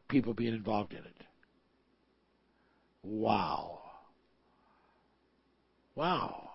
[0.08, 1.24] people being involved in it.
[3.02, 3.78] Wow.
[5.94, 6.50] Wow.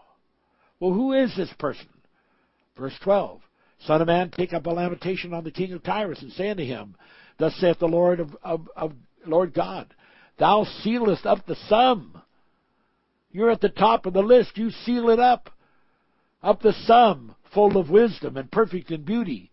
[0.80, 1.88] Well, who is this person?
[2.78, 3.42] Verse 12.
[3.80, 6.64] Son of man, take up a lamentation on the king of Tyrus, and say unto
[6.64, 6.96] him,
[7.38, 8.94] Thus saith the Lord of, of, of
[9.26, 9.94] Lord God,
[10.38, 12.22] Thou sealest up the sum.
[13.32, 14.58] You're at the top of the list.
[14.58, 15.50] You seal it up.
[16.42, 19.52] Up the sum, full of wisdom and perfect in beauty.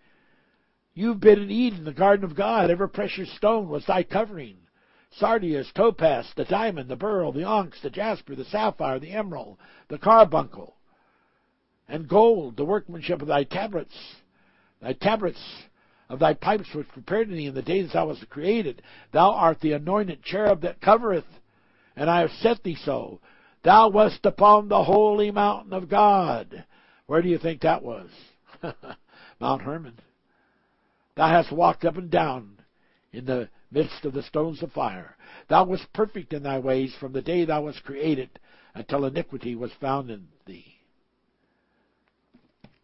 [0.94, 2.70] You've been in Eden, the garden of God.
[2.70, 4.56] Every precious stone was thy covering.
[5.18, 9.58] Sardius, topaz, the diamond, the beryl, the onyx, the jasper, the sapphire, the emerald,
[9.88, 10.76] the carbuncle,
[11.92, 13.94] and gold, the workmanship of thy tabrets
[14.80, 15.38] thy tabrets
[16.08, 18.82] of thy pipes which prepared thee in the days thou wast created.
[19.12, 21.26] Thou art the anointed cherub that covereth,
[21.94, 23.20] and I have set thee so.
[23.62, 26.64] Thou wast upon the holy mountain of God.
[27.06, 28.08] Where do you think that was?
[29.40, 29.98] Mount Hermon.
[31.14, 32.58] Thou hast walked up and down
[33.12, 35.16] in the midst of the stones of fire.
[35.48, 38.30] Thou wast perfect in thy ways from the day thou wast created
[38.74, 40.71] until iniquity was found in thee.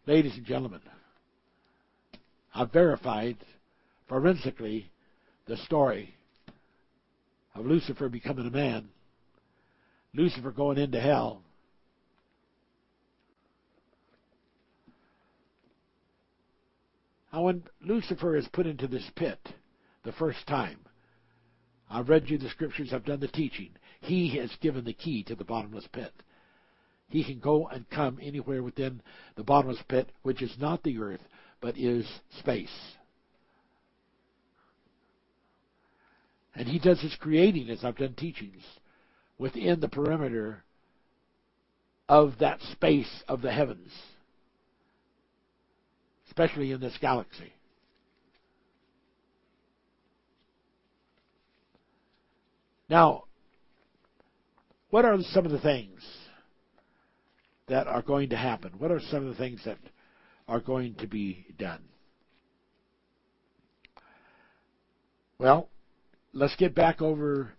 [0.09, 0.81] Ladies and gentlemen,
[2.55, 3.37] I've verified
[4.07, 4.89] forensically
[5.45, 6.15] the story
[7.53, 8.89] of Lucifer becoming a man,
[10.15, 11.43] Lucifer going into hell.
[17.31, 19.37] Now, when Lucifer is put into this pit
[20.03, 20.79] the first time,
[21.87, 23.69] I've read you the scriptures, I've done the teaching.
[24.01, 26.13] He has given the key to the bottomless pit.
[27.09, 29.01] He can go and come anywhere within
[29.35, 31.21] the bottomless pit, which is not the earth,
[31.59, 32.07] but is
[32.39, 32.69] space.
[36.55, 38.63] And he does his creating, as I've done teachings,
[39.37, 40.63] within the perimeter
[42.07, 43.91] of that space of the heavens,
[46.27, 47.53] especially in this galaxy.
[52.89, 53.25] Now,
[54.89, 56.01] what are some of the things
[57.69, 58.73] that are going to happen?
[58.77, 59.77] What are some of the things that
[60.47, 61.81] are going to be done?
[65.37, 65.69] Well,
[66.33, 67.53] let's get back over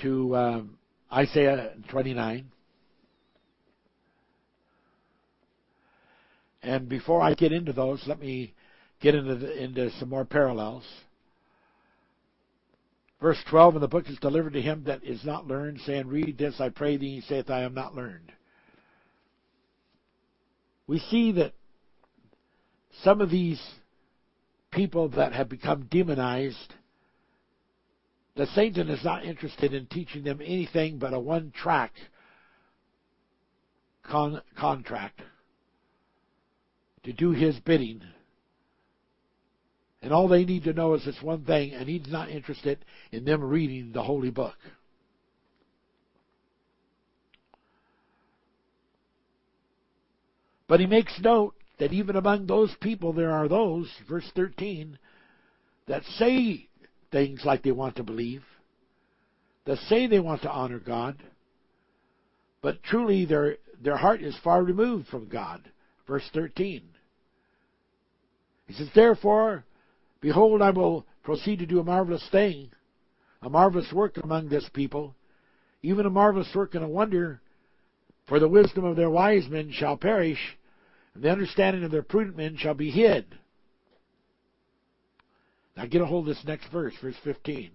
[0.00, 0.78] to um,
[1.12, 2.50] Isaiah 29.
[6.62, 8.52] And before I get into those, let me
[9.00, 10.84] get into, the, into some more parallels.
[13.20, 16.38] Verse 12, And the book is delivered to him that is not learned, saying, Read
[16.38, 17.16] this, I pray thee.
[17.16, 18.32] He saith, I am not learned.
[20.88, 21.52] We see that
[23.02, 23.62] some of these
[24.72, 26.74] people that have become demonized,
[28.34, 31.92] that Satan is not interested in teaching them anything but a one track
[34.02, 35.20] con- contract
[37.04, 38.02] to do his bidding
[40.02, 43.24] and all they need to know is this one thing, and he's not interested in
[43.24, 44.56] them reading the holy book.
[50.68, 54.98] But he makes note that even among those people, there are those, verse 13,
[55.86, 56.68] that say
[57.10, 58.44] things like they want to believe,
[59.64, 61.22] that say they want to honor God,
[62.60, 65.70] but truly their, their heart is far removed from God.
[66.06, 66.82] Verse 13.
[68.66, 69.64] He says, Therefore,
[70.20, 72.70] Behold, I will proceed to do a marvelous thing,
[73.42, 75.14] a marvelous work among this people,
[75.82, 77.40] even a marvelous work and a wonder,
[78.28, 80.56] for the wisdom of their wise men shall perish,
[81.14, 83.24] and the understanding of their prudent men shall be hid.
[85.76, 87.70] Now get a hold of this next verse, verse 15.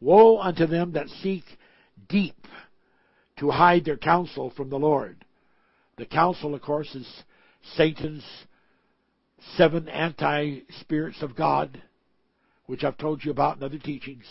[0.00, 1.44] Woe unto them that seek
[2.08, 2.46] deep
[3.38, 5.24] to hide their counsel from the Lord.
[5.96, 7.22] The counsel, of course, is
[7.76, 8.24] Satan's
[9.56, 11.82] seven anti spirits of God,
[12.66, 14.24] which I've told you about in other teachings,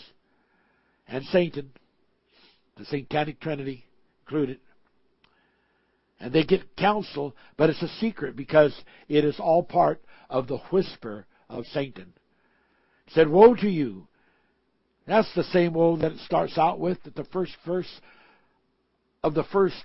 [1.08, 1.72] and Satan,
[2.78, 3.84] the satanic trinity
[4.24, 4.58] included.
[6.22, 8.72] And they get counsel, but it's a secret because
[9.08, 10.00] it is all part
[10.30, 12.12] of the whisper of Satan.
[13.08, 14.06] said, Woe to you!
[15.04, 18.00] That's the same woe that it starts out with at the first verse
[19.24, 19.82] of the first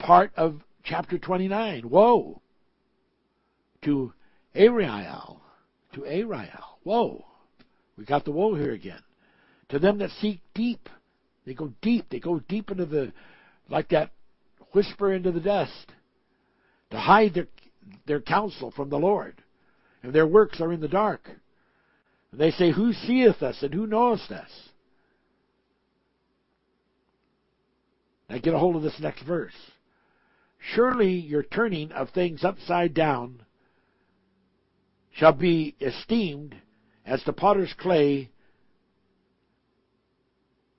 [0.00, 1.88] part of chapter 29.
[1.88, 2.42] Woe
[3.82, 4.12] to
[4.52, 5.40] Ariel,
[5.92, 6.80] to Ariel.
[6.82, 7.24] Woe.
[7.96, 9.00] We got the woe here again.
[9.68, 10.88] To them that seek deep.
[11.44, 12.06] They go deep.
[12.10, 13.12] They go deep into the,
[13.68, 14.10] like that
[14.76, 15.92] whisper into the dust.
[16.90, 17.46] To hide their,
[18.06, 19.42] their counsel from the Lord.
[20.02, 21.28] And their works are in the dark.
[22.30, 24.50] And they say, Who seeth us and who knoweth us?
[28.28, 29.54] Now get a hold of this next verse.
[30.74, 33.40] Surely your turning of things upside down
[35.12, 36.54] shall be esteemed
[37.06, 38.30] as the potter's clay.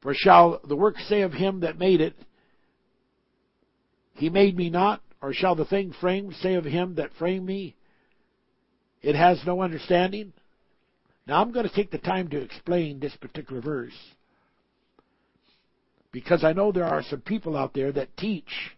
[0.01, 2.15] For shall the work say of him that made it,
[4.17, 5.01] He made me not?
[5.21, 7.75] Or shall the thing framed say of him that framed me,
[9.01, 10.33] It has no understanding?
[11.25, 13.97] Now I'm going to take the time to explain this particular verse.
[16.11, 18.75] Because I know there are some people out there that teach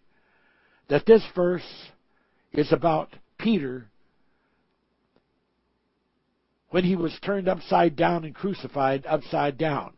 [0.89, 1.91] that this verse
[2.51, 3.85] is about Peter
[6.71, 9.93] when he was turned upside down and crucified upside down.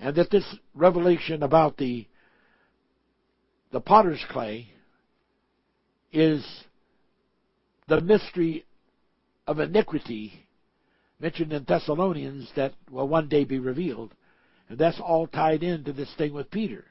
[0.00, 2.06] And that this revelation about the
[3.70, 4.68] the potter's clay
[6.12, 6.44] is
[7.86, 8.64] the mystery
[9.46, 10.46] of iniquity
[11.20, 14.14] mentioned in Thessalonians that will one day be revealed.
[14.68, 16.84] And that's all tied into this thing with Peter.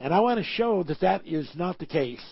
[0.00, 2.24] And I want to show that that is not the case.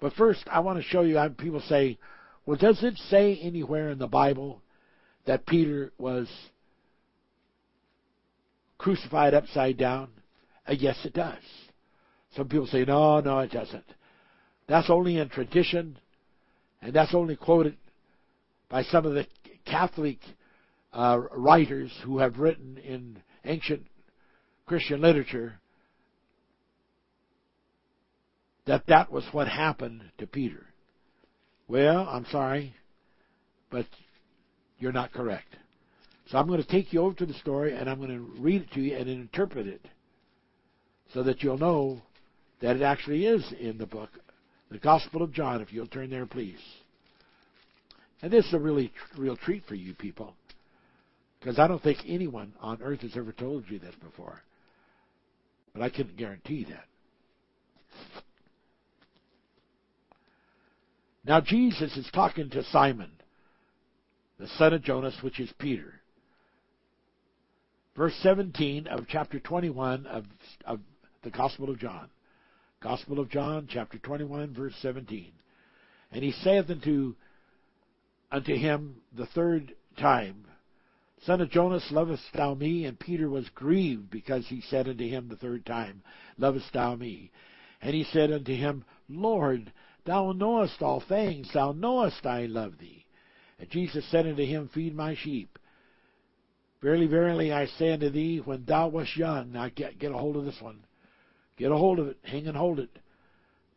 [0.00, 1.16] But first, I want to show you.
[1.16, 1.98] how People say,
[2.46, 4.62] "Well, does it say anywhere in the Bible
[5.24, 6.28] that Peter was
[8.78, 10.08] crucified upside down?"
[10.66, 11.42] Uh, yes, it does.
[12.34, 13.84] Some people say, "No, no, it doesn't."
[14.66, 15.98] That's only in tradition,
[16.80, 17.76] and that's only quoted
[18.68, 19.26] by some of the
[19.64, 20.18] Catholic
[20.92, 23.86] uh, writers who have written in ancient
[24.66, 25.54] Christian literature
[28.66, 30.66] that that was what happened to Peter.
[31.68, 32.74] Well, I'm sorry,
[33.70, 33.86] but
[34.78, 35.56] you're not correct.
[36.28, 38.62] So I'm going to take you over to the story and I'm going to read
[38.62, 39.80] it to you and interpret it
[41.14, 42.02] so that you'll know
[42.60, 44.10] that it actually is in the book,
[44.70, 46.58] the Gospel of John, if you'll turn there, please.
[48.20, 50.34] And this is a really real treat for you people
[51.40, 54.42] because I don't think anyone on earth has ever told you this before.
[55.72, 56.84] But I couldn't guarantee that.
[61.24, 63.10] Now Jesus is talking to Simon,
[64.38, 65.97] the son of Jonas, which is Peter.
[67.98, 70.24] Verse 17 of chapter 21 of,
[70.64, 70.78] of
[71.24, 72.08] the Gospel of John.
[72.80, 75.32] Gospel of John, chapter 21, verse 17.
[76.12, 77.16] And he saith unto,
[78.30, 80.44] unto him the third time,
[81.24, 82.84] Son of Jonas, lovest thou me?
[82.84, 86.04] And Peter was grieved because he said unto him the third time,
[86.38, 87.32] Lovest thou me?
[87.82, 89.72] And he said unto him, Lord,
[90.04, 93.06] thou knowest all things, thou knowest I love thee.
[93.58, 95.58] And Jesus said unto him, Feed my sheep.
[96.80, 100.36] Verily, verily, I say unto thee, when thou wast young, now get, get a hold
[100.36, 100.84] of this one.
[101.56, 102.90] Get a hold of it, hang and hold it.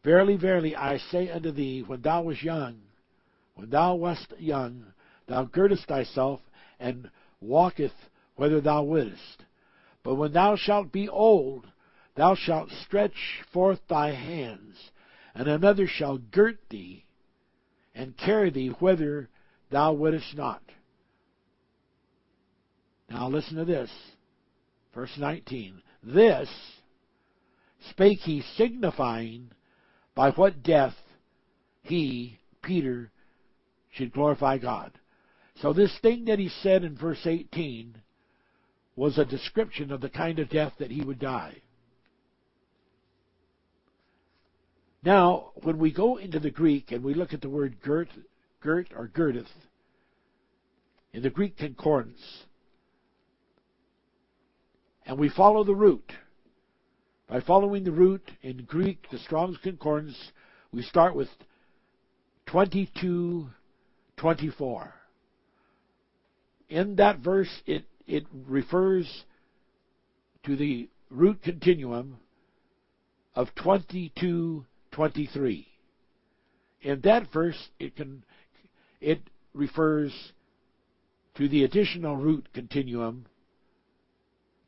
[0.03, 2.82] Verily, verily, I say unto thee, when thou wast young,
[3.56, 4.86] when thou wast young,
[5.28, 6.41] thou girdest thyself
[6.80, 7.10] and
[7.40, 7.94] walketh
[8.36, 9.45] whither thou wouldest.
[10.03, 11.68] But when thou shalt be old,
[12.15, 14.91] thou shalt stretch forth thy hands,
[15.34, 17.06] and another shall girt thee,
[17.95, 19.30] and carry thee whither
[19.69, 20.61] thou wouldest not.
[23.11, 23.89] Now listen to this.
[24.95, 25.81] Verse 19.
[26.03, 26.49] This
[27.89, 29.51] spake he signifying
[30.15, 30.95] by what death
[31.81, 33.11] he, Peter,
[33.91, 34.93] should glorify God.
[35.61, 37.97] So this thing that he said in verse 18
[38.95, 41.61] was a description of the kind of death that he would die.
[45.03, 48.09] Now, when we go into the Greek and we look at the word girt,
[48.61, 49.49] girt or girdeth,
[51.13, 52.21] in the Greek concordance,
[55.06, 56.14] and we follow the root,
[57.28, 60.32] by following the root in Greek, the Strong's Concordance,
[60.72, 61.30] we start with
[62.48, 64.94] 2224
[66.72, 69.26] in that verse, it, it refers
[70.45, 72.18] to the root continuum
[73.36, 75.68] of 2223.
[76.82, 78.23] In that verse, it can
[79.02, 79.22] it
[79.53, 80.32] refers
[81.36, 83.28] to the additional root continuum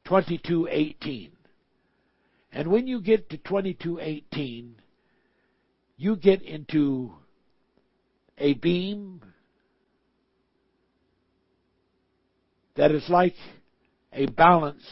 [0.05, 1.31] 2218.
[2.51, 4.75] And when you get to 2218,
[5.97, 7.13] you get into
[8.37, 9.21] a beam
[12.75, 13.35] that is like
[14.11, 14.85] a balance.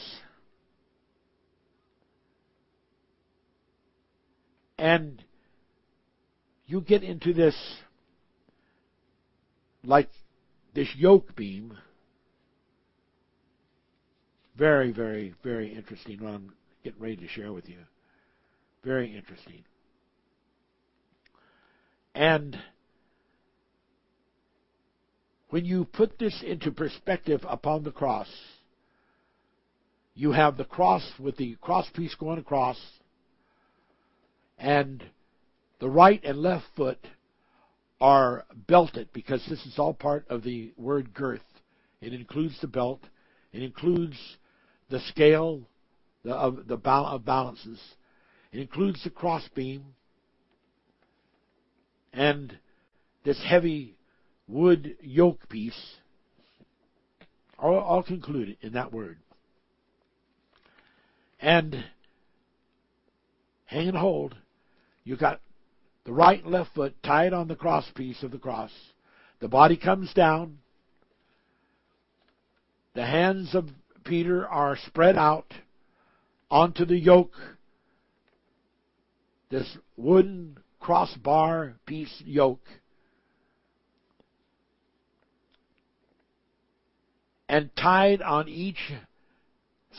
[4.77, 5.23] And
[6.65, 7.55] you get into this,
[9.83, 10.09] like
[10.73, 11.77] this yoke beam.
[14.61, 17.79] Very, very, very interesting what I'm getting ready to share with you.
[18.83, 19.63] Very interesting.
[22.13, 22.55] And
[25.49, 28.27] when you put this into perspective upon the cross,
[30.13, 32.77] you have the cross with the cross piece going across,
[34.59, 35.03] and
[35.79, 36.99] the right and left foot
[37.99, 41.41] are belted because this is all part of the word girth.
[41.99, 43.01] It includes the belt,
[43.53, 44.37] it includes
[44.91, 45.61] the scale
[46.25, 47.79] of the of balances,
[48.51, 49.83] it includes the cross beam,
[52.13, 52.57] and
[53.23, 53.95] this heavy
[54.47, 55.95] wood yoke piece,
[57.57, 59.17] all, all concluded in that word.
[61.39, 61.85] And
[63.65, 64.35] hang and hold,
[65.03, 65.39] you got
[66.03, 68.71] the right and left foot tied on the cross piece of the cross.
[69.39, 70.59] The body comes down.
[72.93, 73.69] The hands of
[74.03, 75.53] Peter are spread out
[76.49, 77.35] onto the yoke,
[79.49, 82.67] this wooden crossbar piece yoke.
[87.51, 88.93] and tied on each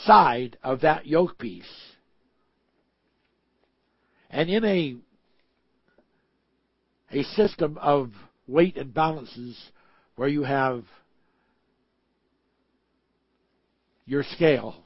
[0.07, 1.93] side of that yoke piece.
[4.31, 4.97] And in a
[7.11, 8.11] a system of
[8.47, 9.71] weight and balances
[10.17, 10.85] where you have
[14.07, 14.77] your scale.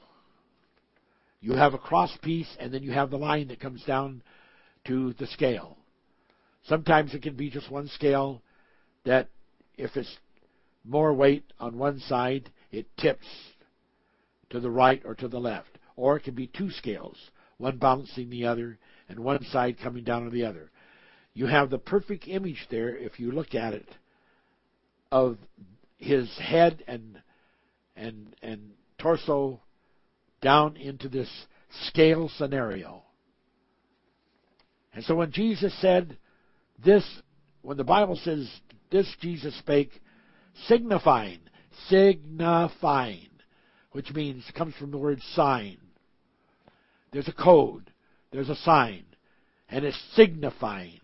[1.39, 4.21] You have a cross piece and then you have the line that comes down
[4.85, 5.77] to the scale.
[6.65, 8.41] Sometimes it can be just one scale
[9.05, 9.29] that
[9.77, 10.17] if it's
[10.83, 13.27] more weight on one side, it tips
[14.49, 15.77] to the right or to the left.
[15.95, 17.17] Or it can be two scales,
[17.57, 18.77] one balancing the other
[19.09, 20.69] and one side coming down on the other.
[21.33, 23.87] You have the perfect image there, if you look at it,
[25.11, 25.37] of
[25.97, 27.21] his head and
[27.95, 29.61] and and torso
[30.41, 31.29] down into this
[31.87, 33.03] scale scenario.
[34.93, 36.17] And so when Jesus said
[36.83, 37.03] this,
[37.61, 38.49] when the Bible says
[38.91, 39.91] this Jesus spake,
[40.67, 41.39] signifying,
[41.87, 43.29] signifying,
[43.91, 45.77] which means comes from the word sign.
[47.11, 47.91] There's a code,
[48.31, 49.05] there's a sign,
[49.69, 50.99] and it's signifying.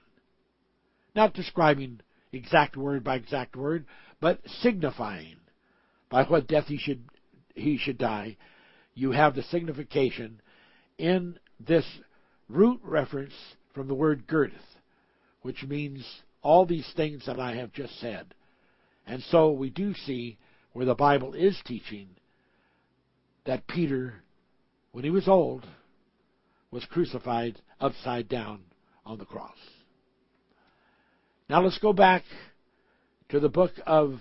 [1.15, 2.01] Not describing
[2.31, 3.85] exact word by exact word,
[4.19, 5.35] but signifying
[6.09, 7.03] by what death he should
[7.53, 8.37] he should die.
[8.93, 10.41] You have the signification
[10.97, 11.85] in this
[12.47, 13.33] root reference
[13.73, 14.77] from the word girdeth,
[15.41, 16.05] which means
[16.41, 18.33] all these things that I have just said.
[19.05, 20.37] And so we do see
[20.73, 22.09] where the Bible is teaching
[23.45, 24.15] that Peter,
[24.91, 25.65] when he was old,
[26.71, 28.61] was crucified upside down
[29.05, 29.57] on the cross.
[31.49, 32.23] Now let's go back
[33.29, 34.19] to the book of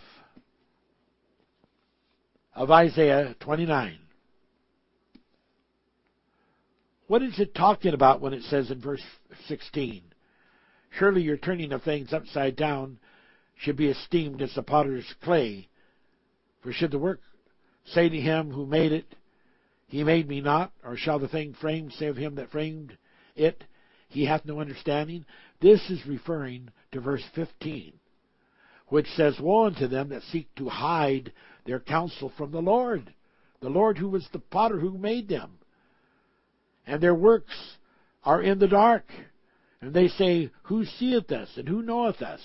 [2.55, 3.99] of Isaiah 29.
[7.07, 9.03] What is it talking about when it says in verse
[9.47, 10.03] 16?
[10.91, 12.99] Surely your turning of things upside down
[13.57, 15.69] should be esteemed as the potter's clay.
[16.62, 17.20] For should the work
[17.85, 19.15] say to him who made it,
[19.89, 22.97] He made me not, or shall the thing framed say of him that framed
[23.35, 23.65] it,
[24.09, 25.24] He hath no understanding?
[25.61, 27.95] This is referring to verse 15,
[28.89, 31.33] which says, Woe unto them that seek to hide
[31.64, 33.12] their counsel from the Lord,
[33.60, 35.59] the Lord who was the potter who made them.
[36.86, 37.76] And their works
[38.24, 39.05] are in the dark.
[39.80, 42.40] And they say, Who seeth us, and who knoweth us?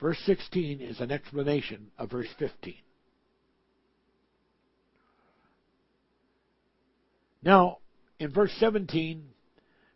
[0.00, 2.74] Verse 16 is an explanation of verse 15.
[7.42, 7.78] Now,
[8.18, 9.24] in verse 17,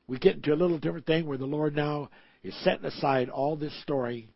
[0.06, 2.10] we get into a little different thing where the Lord now
[2.42, 4.28] is setting aside all this story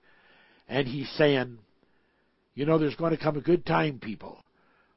[0.68, 1.58] and he's saying,
[2.54, 4.42] you know, there's going to come a good time, people.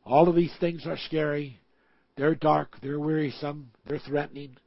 [0.03, 1.59] All of these things are scary.
[2.17, 2.75] They're dark.
[2.81, 3.71] They're wearisome.
[3.87, 4.57] They're threatening.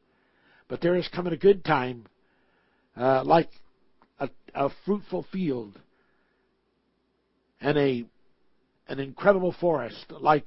[0.69, 2.07] But there is coming a good time,
[2.97, 3.51] uh, like
[4.21, 5.79] a, a fruitful field
[7.61, 8.05] and a
[8.89, 10.47] an incredible forest, like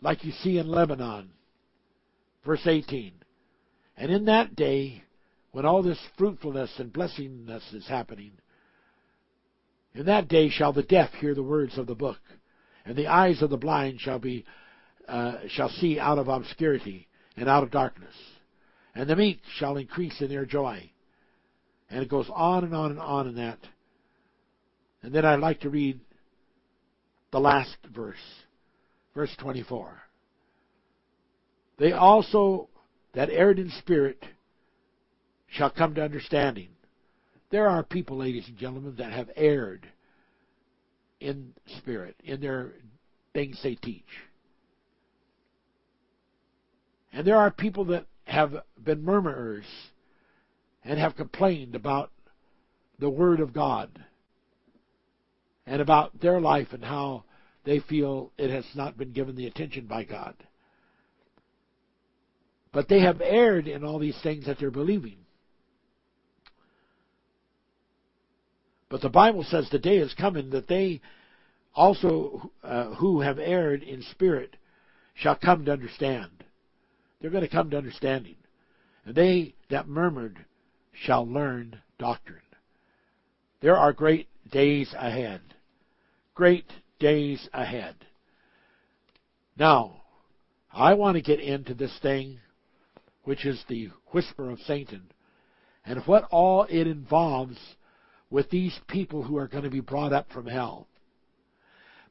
[0.00, 1.30] like you see in Lebanon.
[2.44, 3.12] Verse 18.
[3.96, 5.02] And in that day,
[5.52, 8.32] when all this fruitfulness and blessingness is happening,
[9.94, 12.20] in that day shall the deaf hear the words of the book,
[12.84, 14.44] and the eyes of the blind shall be
[15.08, 17.06] uh, shall see out of obscurity
[17.36, 18.14] and out of darkness,
[18.94, 20.90] and the meek shall increase in their joy.
[21.90, 23.58] And it goes on and on and on in that.
[25.02, 26.00] And then I'd like to read
[27.30, 28.16] the last verse,
[29.14, 29.92] verse 24.
[31.78, 32.68] They also
[33.14, 34.22] that erred in spirit
[35.48, 36.68] shall come to understanding.
[37.54, 39.86] There are people, ladies and gentlemen, that have erred
[41.20, 42.72] in spirit, in their
[43.32, 44.02] things they teach.
[47.12, 49.66] And there are people that have been murmurers
[50.82, 52.10] and have complained about
[52.98, 54.04] the Word of God
[55.64, 57.22] and about their life and how
[57.62, 60.34] they feel it has not been given the attention by God.
[62.72, 65.18] But they have erred in all these things that they're believing.
[68.94, 71.00] But the Bible says the day is coming that they
[71.74, 74.56] also uh, who have erred in spirit
[75.14, 76.44] shall come to understand.
[77.20, 78.36] They're going to come to understanding.
[79.04, 80.44] And they that murmured
[80.92, 82.38] shall learn doctrine.
[83.60, 85.40] There are great days ahead.
[86.36, 87.96] Great days ahead.
[89.58, 90.02] Now,
[90.72, 92.38] I want to get into this thing,
[93.24, 95.10] which is the whisper of Satan,
[95.84, 97.58] and what all it involves
[98.34, 100.88] with these people who are going to be brought up from hell.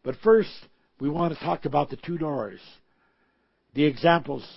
[0.04, 0.70] But first,
[1.02, 2.62] we want to talk about the two doors.
[3.74, 4.48] The examples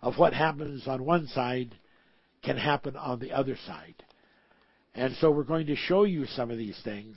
[0.00, 1.74] of what happens on one side
[2.44, 4.04] can happen on the other side.
[4.94, 7.16] And so we're going to show you some of these things,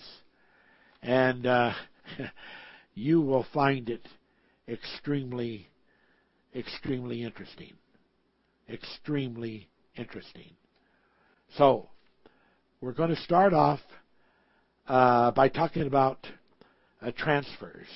[1.03, 1.73] and uh,
[2.95, 4.07] you will find it
[4.67, 5.67] extremely,
[6.55, 7.73] extremely interesting.
[8.67, 10.53] Extremely interesting.
[11.57, 11.89] So,
[12.81, 13.79] we're going to start off
[14.87, 16.25] uh, by talking about
[17.01, 17.87] uh, transfers.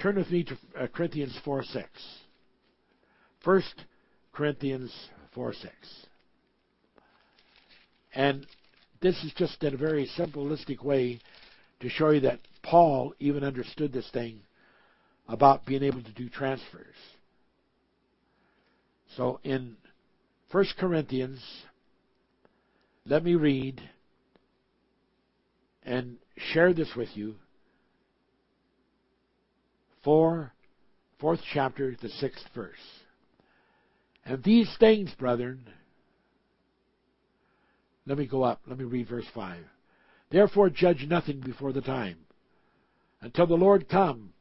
[0.00, 1.88] Turn with me to uh, Corinthians 4 6.
[3.44, 3.62] 1
[4.32, 4.92] Corinthians
[5.34, 5.72] 4 6.
[8.14, 8.46] And
[9.00, 11.20] this is just in a very simplistic way
[11.80, 14.40] to show you that Paul even understood this thing
[15.28, 16.94] about being able to do transfers.
[19.16, 19.76] So in
[20.50, 21.40] 1 Corinthians,
[23.06, 23.80] let me read
[25.84, 26.16] and
[26.52, 27.36] share this with you
[30.02, 30.52] 4,
[31.18, 32.74] fourth chapter, the sixth verse.
[34.24, 35.68] And these things, brethren,
[38.06, 38.60] let me go up.
[38.66, 39.64] Let me read verse 5.
[40.30, 42.18] Therefore judge nothing before the time,
[43.20, 44.32] until the Lord come,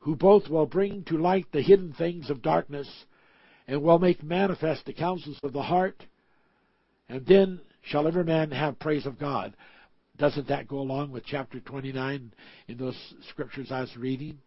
[0.00, 2.88] who both will bring to light the hidden things of darkness,
[3.66, 6.04] and will make manifest the counsels of the heart,
[7.08, 9.54] and then shall every man have praise of God.
[10.16, 12.32] Doesn't that go along with chapter 29
[12.66, 12.96] in those
[13.30, 14.38] scriptures I was reading?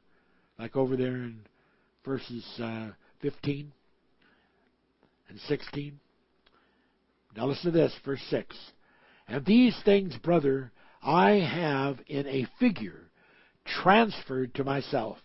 [0.59, 1.39] Like over there in
[2.05, 2.89] verses uh,
[3.21, 3.71] 15
[5.29, 5.99] and 16?
[7.35, 8.55] Now listen to this, verse 6.
[9.27, 10.71] And these things, brother,
[11.01, 13.09] I have in a figure
[13.65, 15.17] transferred to myself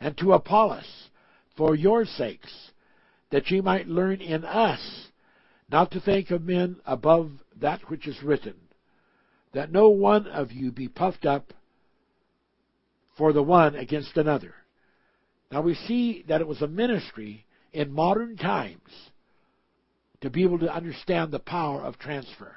[0.00, 1.08] and to Apollos
[1.56, 2.70] for your sakes,
[3.30, 5.08] that ye might learn in us
[5.72, 8.54] not to think of men above that which is written,
[9.54, 11.54] that no one of you be puffed up
[13.16, 14.54] for the one against another.
[15.50, 19.10] Now we see that it was a ministry in modern times
[20.20, 22.56] to be able to understand the power of transfer.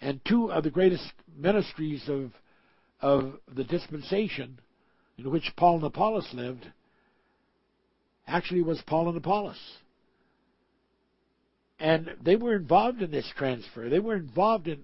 [0.00, 2.32] And two of the greatest ministries of,
[3.00, 4.58] of the dispensation
[5.16, 6.66] in which Paul and Apollos lived
[8.26, 9.58] actually was Paul and Apollos.
[11.80, 13.88] And they were involved in this transfer.
[13.88, 14.80] They were involved in,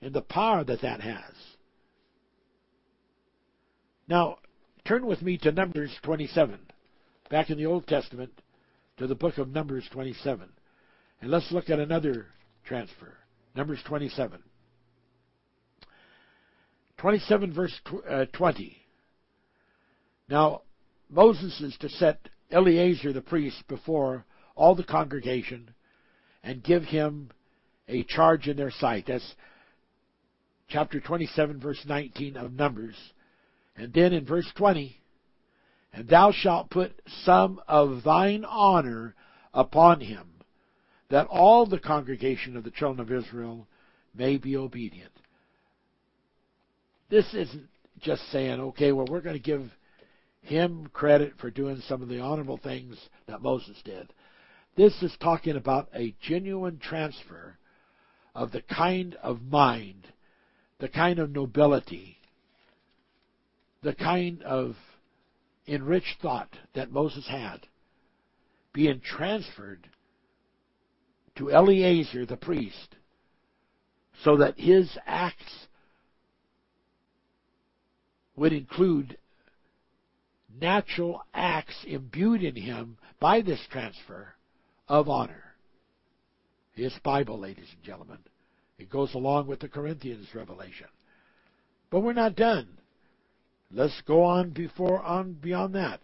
[0.00, 1.34] in the power that that has.
[4.08, 4.38] Now,
[4.86, 6.58] turn with me to Numbers 27,
[7.30, 8.32] back in the Old Testament,
[8.96, 10.48] to the book of Numbers 27.
[11.20, 12.26] And let's look at another
[12.64, 13.18] transfer.
[13.54, 14.42] Numbers 27.
[16.96, 18.76] 27 verse uh, 20.
[20.28, 20.62] Now,
[21.10, 24.24] Moses is to set Eleazar the priest before
[24.56, 25.74] all the congregation
[26.48, 27.28] and give him
[27.88, 29.04] a charge in their sight.
[29.06, 29.34] That's
[30.66, 32.94] chapter 27, verse 19 of Numbers.
[33.76, 34.98] And then in verse 20,
[35.92, 39.14] and thou shalt put some of thine honor
[39.52, 40.26] upon him,
[41.10, 43.66] that all the congregation of the children of Israel
[44.14, 45.12] may be obedient.
[47.10, 47.68] This isn't
[48.00, 49.70] just saying, okay, well, we're going to give
[50.40, 52.96] him credit for doing some of the honorable things
[53.26, 54.10] that Moses did.
[54.78, 57.58] This is talking about a genuine transfer
[58.32, 60.06] of the kind of mind,
[60.78, 62.16] the kind of nobility,
[63.82, 64.76] the kind of
[65.66, 67.66] enriched thought that Moses had
[68.72, 69.88] being transferred
[71.34, 72.94] to Eleazar the priest
[74.22, 75.66] so that his acts
[78.36, 79.18] would include
[80.60, 84.34] natural acts imbued in him by this transfer
[84.88, 85.54] of honor.
[86.72, 88.18] His Bible, ladies and gentlemen.
[88.78, 90.86] It goes along with the Corinthians revelation.
[91.90, 92.68] But we're not done.
[93.72, 96.00] Let's go on before on beyond that.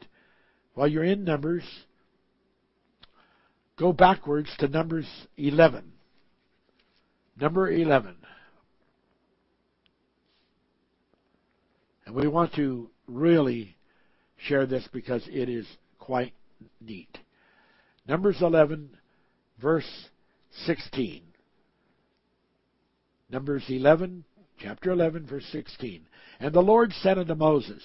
[0.75, 1.65] While you're in Numbers,
[3.79, 5.07] go backwards to Numbers
[5.37, 5.93] 11.
[7.41, 8.17] Number 11.
[12.07, 13.77] And we want to really
[14.37, 15.67] share this because it is
[15.99, 16.33] quite
[16.81, 17.19] neat.
[18.07, 18.91] Numbers 11,
[19.61, 20.09] verse
[20.67, 21.23] 16.
[23.31, 24.25] Numbers 11,
[24.59, 26.07] chapter 11, verse 16.
[26.41, 27.83] And the Lord said unto Moses,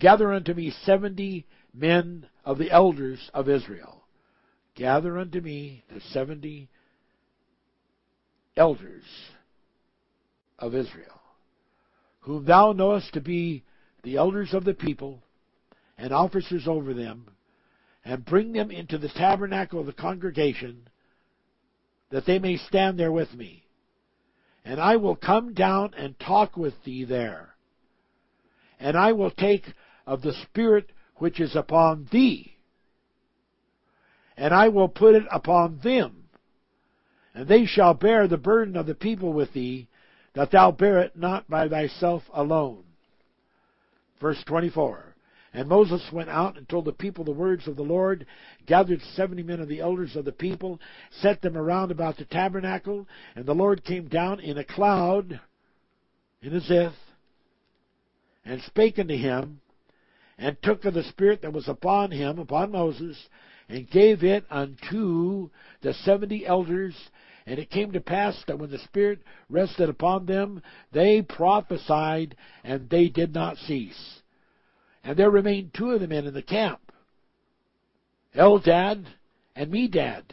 [0.00, 4.04] Gather unto me seventy men of the elders of Israel.
[4.76, 6.68] Gather unto me the seventy
[8.56, 9.04] elders
[10.58, 11.18] of Israel
[12.28, 13.64] whom thou knowest to be
[14.02, 15.22] the elders of the people
[15.96, 17.26] and officers over them,
[18.08, 20.88] and bring them into the tabernacle of the congregation,
[22.10, 23.62] that they may stand there with me.
[24.64, 27.50] And I will come down and talk with thee there.
[28.80, 29.66] And I will take
[30.06, 32.56] of the Spirit which is upon thee,
[34.38, 36.28] and I will put it upon them,
[37.34, 39.86] and they shall bear the burden of the people with thee,
[40.34, 42.84] that thou bear it not by thyself alone.
[44.18, 45.07] Verse 24.
[45.52, 48.26] And Moses went out and told the people the words of the Lord,
[48.66, 50.78] gathered seventy men of the elders of the people,
[51.10, 55.40] set them around about the tabernacle, and the Lord came down in a cloud,
[56.42, 56.92] in a zith,
[58.44, 59.60] and spake unto him,
[60.36, 63.28] and took of the Spirit that was upon him, upon Moses,
[63.68, 65.50] and gave it unto
[65.80, 66.94] the seventy elders
[67.48, 70.60] and it came to pass that when the Spirit rested upon them,
[70.92, 74.20] they prophesied, and they did not cease.
[75.08, 76.92] And there remained two of the men in the camp,
[78.36, 79.06] Eldad
[79.56, 80.24] and Medad.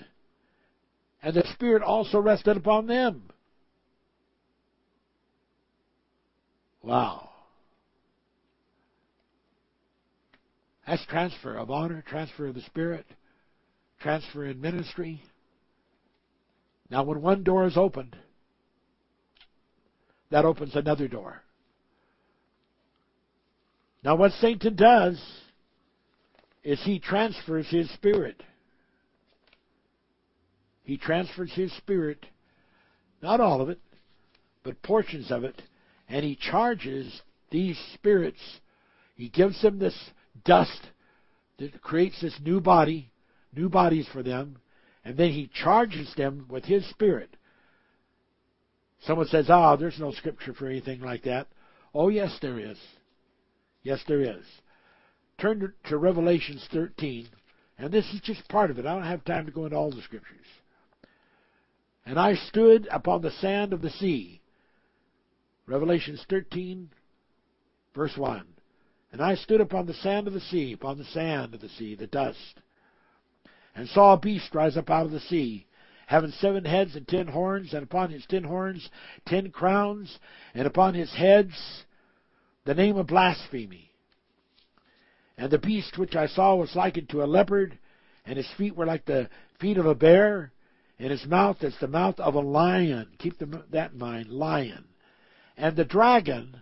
[1.23, 3.29] And the Spirit also rested upon them.
[6.81, 7.29] Wow.
[10.85, 13.05] That's transfer of honor, transfer of the Spirit,
[14.01, 15.23] transfer in ministry.
[16.89, 18.17] Now, when one door is opened,
[20.31, 21.44] that opens another door.
[24.05, 25.19] Now, what Satan does
[26.63, 28.43] is he transfers his spirit.
[30.83, 32.23] He transfers his spirit,
[33.23, 33.79] not all of it,
[34.61, 35.59] but portions of it,
[36.07, 37.19] and he charges
[37.49, 38.39] these spirits.
[39.15, 39.97] He gives them this
[40.45, 40.81] dust
[41.57, 43.09] that creates this new body,
[43.55, 44.59] new bodies for them,
[45.03, 47.35] and then he charges them with his spirit.
[49.01, 51.47] Someone says, ah, oh, there's no scripture for anything like that.
[51.91, 52.77] Oh, yes, there is.
[53.85, 54.43] Yes, there is.
[55.37, 57.27] Turn to, Revelations 13,
[57.77, 58.85] and this is just part of it.
[58.87, 60.47] I don't have time to go into all the scriptures.
[62.03, 64.41] And I stood upon the sand of the sea.
[65.67, 66.89] Revelations 13,
[67.93, 68.43] verse 1.
[69.11, 71.93] And I stood upon the sand of the sea, upon the sand of the sea,
[71.93, 72.61] the dust,
[73.75, 75.67] and saw a beast rise up out of the sea,
[76.07, 78.89] having seven heads and ten horns, and upon his ten horns
[79.27, 80.17] ten crowns,
[80.55, 81.85] and upon his heads
[82.65, 83.91] the name of blasphemy.
[85.37, 87.77] And the beast which I saw was likened to a leopard,
[88.25, 89.29] and his feet were like the
[89.59, 90.51] feet of a bear,
[90.97, 93.09] and his mouth as the mouth of a lion.
[93.19, 93.39] Keep
[93.71, 94.85] that in mind, lion.
[95.57, 96.61] And the dragon,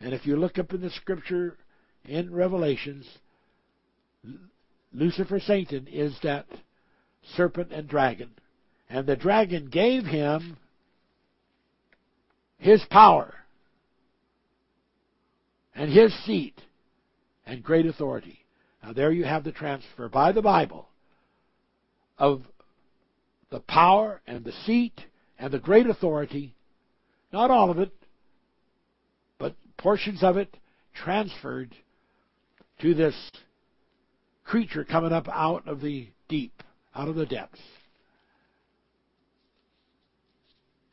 [0.00, 1.56] and if you look up in the scripture
[2.04, 3.06] in Revelations,
[4.92, 6.46] Lucifer, Satan, is that
[7.36, 8.30] serpent and dragon.
[8.90, 10.56] And the dragon gave him
[12.58, 13.34] his power
[15.74, 16.60] and his seat
[17.46, 18.44] and great authority.
[18.82, 20.88] Now, there you have the transfer by the Bible
[22.18, 22.42] of
[23.50, 25.00] the power and the seat
[25.38, 26.54] and the great authority,
[27.32, 27.92] not all of it,
[29.38, 30.56] but portions of it
[30.94, 31.74] transferred
[32.80, 33.14] to this
[34.44, 36.62] creature coming up out of the deep,
[36.94, 37.60] out of the depths.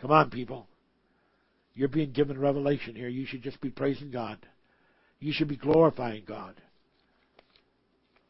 [0.02, 0.68] Come on, people.
[1.74, 3.08] You're being given revelation here.
[3.08, 4.38] You should just be praising God.
[5.22, 6.56] You should be glorifying God.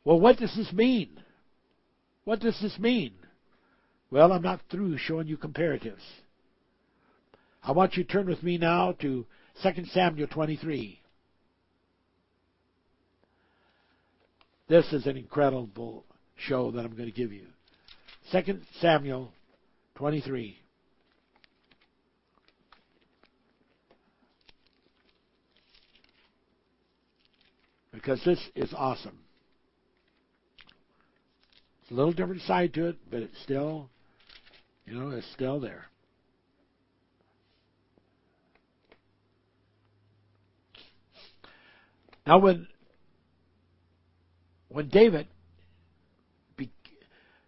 [0.04, 1.10] Well, what does this mean?
[2.26, 3.14] What does this mean?
[4.12, 6.04] Well, I'm not through showing you comparatives.
[7.64, 9.26] I want you to turn with me now to
[9.64, 11.00] 2 Samuel 23.
[14.68, 16.04] This is an incredible
[16.36, 17.46] show that I'm going to give you.
[18.32, 19.32] 2 Samuel
[19.96, 20.61] 23.
[28.02, 29.20] Because this is awesome.
[31.84, 33.92] It's a little different side to it, but it's still,
[34.88, 35.86] you know, it's still there.
[42.26, 42.68] Now, when
[44.70, 45.28] when David
[46.58, 46.72] be,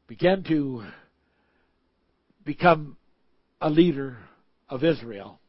[0.06, 0.84] began to
[2.46, 2.98] become
[3.60, 4.18] a leader
[4.70, 5.40] of Israel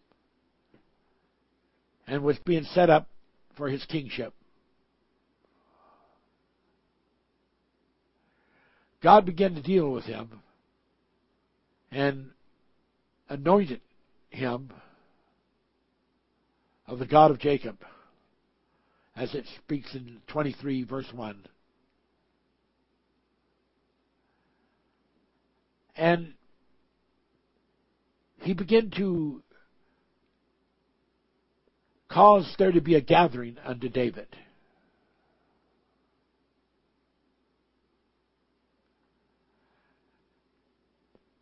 [2.06, 3.08] and was being set up
[3.54, 4.32] for his kingship,
[9.04, 10.40] God began to deal with him
[11.92, 12.30] and
[13.28, 13.82] anointed
[14.30, 14.72] him
[16.86, 17.76] of the God of Jacob,
[19.14, 21.36] as it speaks in 23, verse 1.
[25.96, 26.32] And
[28.40, 29.42] he began to
[32.08, 34.28] cause there to be a gathering unto David.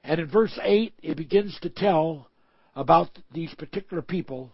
[0.05, 2.29] And in verse 8, it begins to tell
[2.75, 4.51] about these particular people,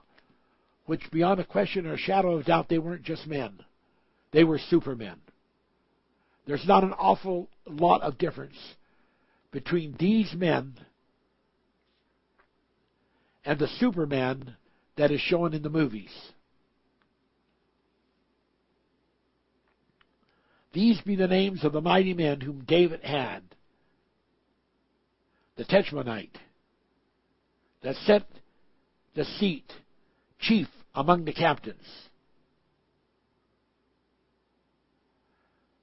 [0.86, 3.60] which beyond a question or a shadow of doubt, they weren't just men.
[4.32, 5.20] They were supermen.
[6.46, 8.56] There's not an awful lot of difference
[9.50, 10.74] between these men
[13.44, 14.56] and the Superman
[14.96, 16.10] that is shown in the movies.
[20.72, 23.42] These be the names of the mighty men whom David had.
[25.58, 26.36] The Tachmonite,
[27.82, 28.22] that set
[29.16, 29.72] the seat,
[30.38, 32.08] chief among the captains.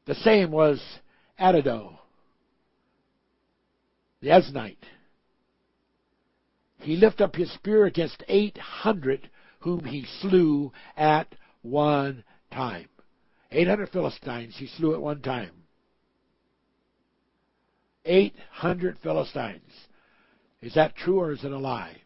[0.05, 0.81] The same was
[1.37, 1.99] Adado,
[4.21, 4.77] the Eznite.
[6.79, 9.29] He lifted up his spear against eight hundred
[9.59, 12.87] whom he slew at one time.
[13.51, 15.64] Eight hundred Philistines he slew at one time.
[18.05, 19.71] Eight hundred Philistines.
[20.61, 21.97] Is that true or is it a lie?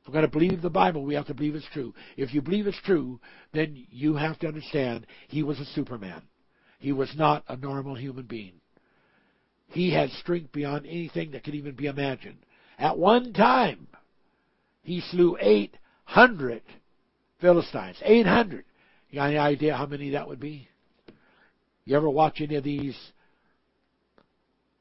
[0.00, 1.94] If we're going to believe the Bible, we have to believe it's true.
[2.16, 3.20] If you believe it's true,
[3.52, 6.22] then you have to understand he was a superman.
[6.78, 8.54] He was not a normal human being.
[9.68, 12.38] He had strength beyond anything that could even be imagined.
[12.78, 13.86] At one time,
[14.82, 16.62] he slew 800
[17.40, 17.98] Philistines.
[18.02, 18.64] 800.
[19.10, 20.68] You got any idea how many that would be?
[21.84, 22.96] You ever watch any of these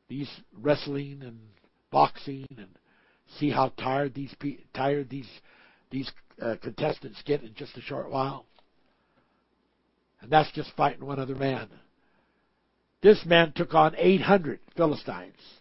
[0.09, 0.29] these
[0.59, 1.39] wrestling and
[1.91, 2.67] boxing and
[3.37, 4.35] see how tired these
[4.73, 5.29] tired these
[5.91, 6.11] these
[6.41, 8.45] uh, contestants get in just a short while?
[10.21, 11.69] And that's just fighting one other man.
[13.01, 15.59] This man took on 800 Philistines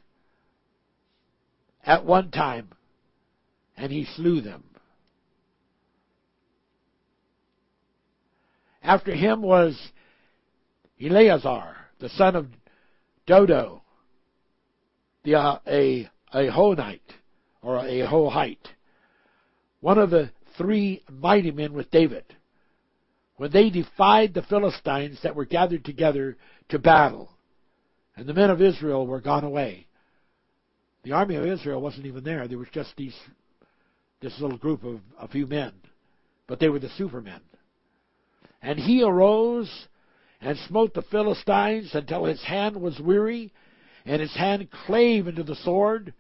[1.85, 2.71] at one time,
[3.77, 4.65] and he slew them.
[8.83, 9.91] After him was
[11.01, 12.47] Eleazar, the son of
[13.27, 13.78] Dodo,
[15.29, 17.01] the, uh, a, a Honite,
[17.61, 18.57] or a Hohite,
[19.81, 22.25] one of the three mighty men with David,
[23.37, 26.37] when they defied the Philistines that were gathered together
[26.71, 27.31] to battle,
[28.17, 29.87] and the men of Israel were gone away.
[31.05, 32.49] The army of Israel wasn't even there.
[32.49, 33.17] There was just these,
[34.21, 35.73] this little group of a few men,
[36.47, 37.41] but they were the supermen.
[38.63, 39.71] And he arose
[40.41, 43.53] and smote the Philistines until his hand was weary,
[44.09, 46.15] and his hand clave into the sword.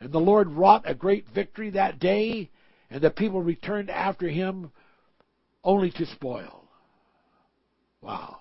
[0.00, 2.50] And the Lord wrought a great victory that day,
[2.90, 4.72] and the people returned after him
[5.62, 6.64] only to spoil.
[8.02, 8.38] Wow.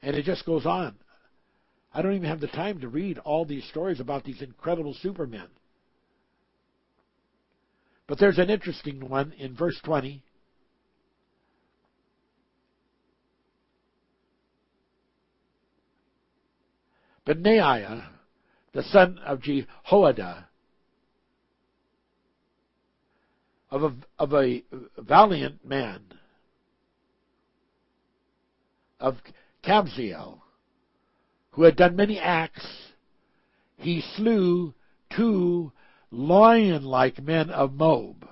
[0.00, 0.94] And it just goes on.
[1.92, 5.48] I don't even have the time to read all these stories about these incredible supermen.
[8.06, 10.22] But there's an interesting one in verse 20.
[17.26, 18.08] Benaiah,
[18.72, 20.48] the son of Jehoiada,
[23.70, 24.62] of a, of a
[24.96, 26.02] valiant man,
[29.00, 29.16] of
[29.64, 30.40] Kabzeel,
[31.50, 32.92] who had done many acts,
[33.76, 34.72] he slew
[35.14, 35.72] two
[36.10, 38.28] lion like men of Moab.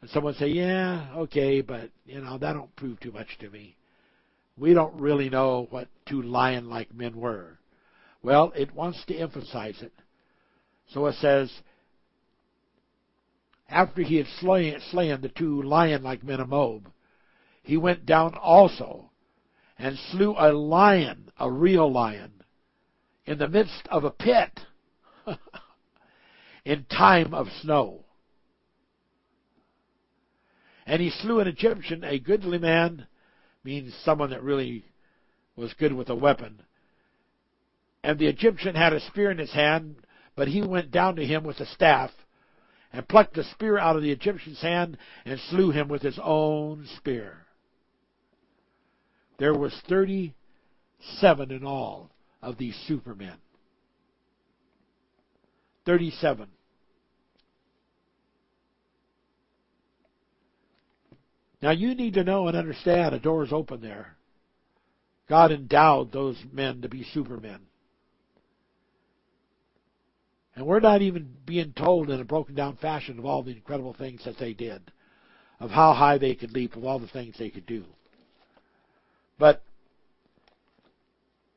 [0.00, 3.76] And someone say, Yeah, okay, but you know, that don't prove too much to me.
[4.60, 7.58] We don't really know what two lion like men were.
[8.22, 9.94] Well, it wants to emphasize it.
[10.92, 11.50] So it says,
[13.70, 16.92] after he had slain, slain the two lion like men of Moab,
[17.62, 19.10] he went down also
[19.78, 22.32] and slew a lion, a real lion,
[23.24, 24.60] in the midst of a pit
[26.66, 28.04] in time of snow.
[30.84, 33.06] And he slew an Egyptian, a goodly man,
[33.64, 34.84] means someone that really
[35.56, 36.62] was good with a weapon.
[38.02, 39.96] And the Egyptian had a spear in his hand,
[40.34, 42.10] but he went down to him with a staff
[42.92, 46.86] and plucked the spear out of the Egyptian's hand and slew him with his own
[46.96, 47.46] spear.
[49.38, 52.10] There was 37 in all
[52.42, 53.36] of these supermen.
[55.86, 56.48] 37.
[61.62, 64.16] Now you need to know and understand a door is open there.
[65.28, 67.60] God endowed those men to be supermen.
[70.56, 73.94] And we're not even being told in a broken down fashion of all the incredible
[73.94, 74.90] things that they did,
[75.60, 77.84] of how high they could leap, of all the things they could do.
[79.38, 79.62] But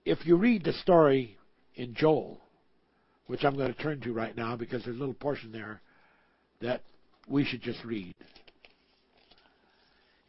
[0.05, 1.37] if you read the story
[1.75, 2.39] in Joel,
[3.27, 5.81] which I'm going to turn to right now because there's a little portion there
[6.61, 6.81] that
[7.27, 8.13] we should just read.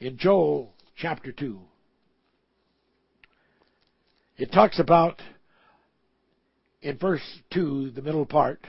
[0.05, 1.59] In Joel chapter 2,
[4.37, 5.23] it talks about
[6.83, 7.23] in verse
[7.55, 8.67] 2, the middle part,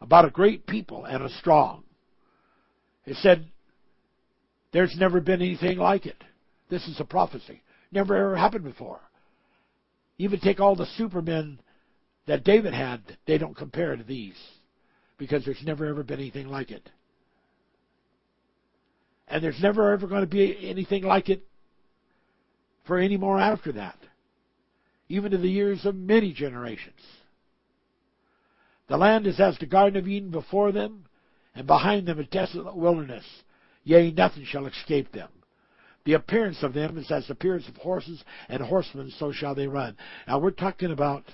[0.00, 1.82] about a great people and a strong.
[3.04, 3.48] It said,
[4.72, 6.24] There's never been anything like it.
[6.70, 7.60] This is a prophecy.
[7.92, 9.00] Never ever happened before.
[10.16, 11.60] Even take all the supermen
[12.26, 14.38] that David had, they don't compare to these.
[15.18, 16.88] Because there's never ever been anything like it.
[19.30, 21.42] And there's never ever going to be anything like it
[22.86, 23.98] for any more after that
[25.08, 27.00] even to the years of many generations.
[28.88, 31.06] The land is as the Garden of Eden before them,
[31.54, 33.24] and behind them a desolate wilderness.
[33.84, 35.28] Yea, nothing shall escape them.
[36.04, 39.66] The appearance of them is as the appearance of horses and horsemen, so shall they
[39.66, 39.96] run.
[40.26, 41.24] Now we're talking about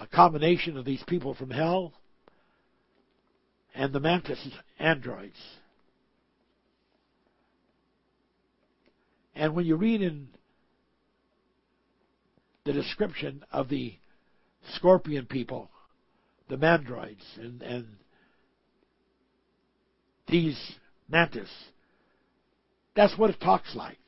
[0.00, 1.92] a combination of these people from hell
[3.74, 4.48] and the mantis
[4.78, 5.36] androids.
[9.34, 10.28] And when you read in
[12.64, 13.94] the description of the
[14.74, 15.70] scorpion people,
[16.48, 17.86] the mandroids, and, and
[20.28, 20.58] these
[21.08, 21.50] mantis.
[22.94, 23.98] that's what it talks like.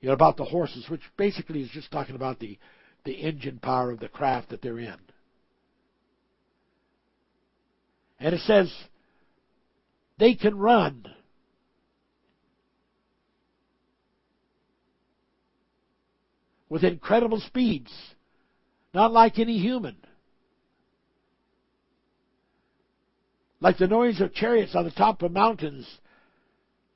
[0.00, 2.58] You know, about the horses, which basically is just talking about the,
[3.04, 4.96] the engine power of the craft that they're in.
[8.20, 8.72] And it says
[10.18, 11.06] they can run.
[16.74, 17.92] With incredible speeds,
[18.92, 19.94] not like any human.
[23.60, 25.86] Like the noise of chariots on the top of mountains,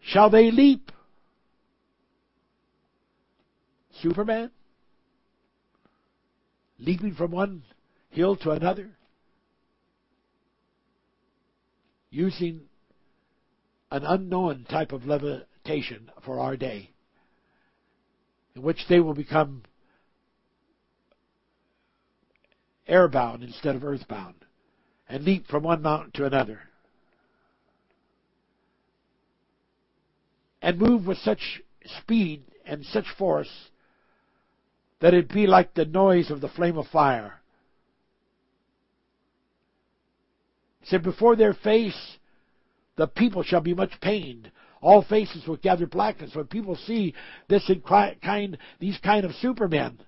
[0.01, 0.91] shall they leap.
[4.03, 4.51] Superman?
[6.81, 7.63] Leaping from one
[8.11, 8.91] hill to another?
[12.11, 12.63] Using
[13.93, 16.91] an unknown type of levitation for our day,
[18.59, 19.63] in which they will become
[22.89, 24.35] airbound instead of earthbound,
[25.09, 26.61] and leap from one mountain to another.
[30.61, 31.63] And move with such
[32.01, 33.69] speed and such force
[35.01, 37.41] that it be like the noise of the flame of fire.
[40.83, 42.17] Said, Before their face
[42.97, 44.51] the people shall be much pained.
[44.81, 47.15] All faces will gather blackness when people see
[47.49, 47.69] this
[48.23, 49.99] kind, these kind of supermen.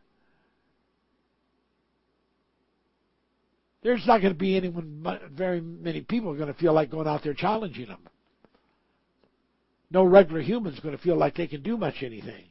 [3.82, 5.02] There's not going to be anyone,
[5.32, 8.06] very many people are going to feel like going out there challenging them.
[9.90, 12.44] No regular human's going to feel like they can do much anything.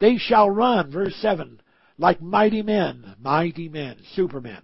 [0.00, 1.62] They shall run, verse 7,
[1.96, 4.62] like mighty men, mighty men, supermen.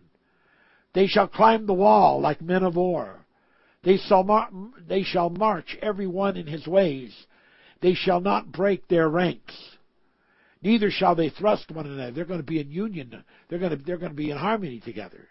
[0.94, 3.17] They shall climb the wall like men of war.
[3.82, 4.50] They shall, mar-
[4.86, 7.14] they shall march every one in his ways.
[7.80, 9.54] They shall not break their ranks.
[10.62, 12.10] Neither shall they thrust one another.
[12.10, 13.24] They're going to be in union.
[13.48, 15.28] They're going to, they're going to be in harmony together.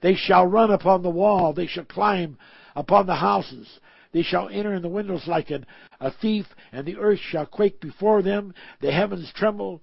[0.00, 1.52] They shall run upon the wall.
[1.52, 2.38] They shall climb
[2.76, 3.80] upon the houses.
[4.12, 5.66] They shall enter in the windows like an,
[5.98, 8.54] a thief, and the earth shall quake before them.
[8.80, 9.82] The heavens tremble.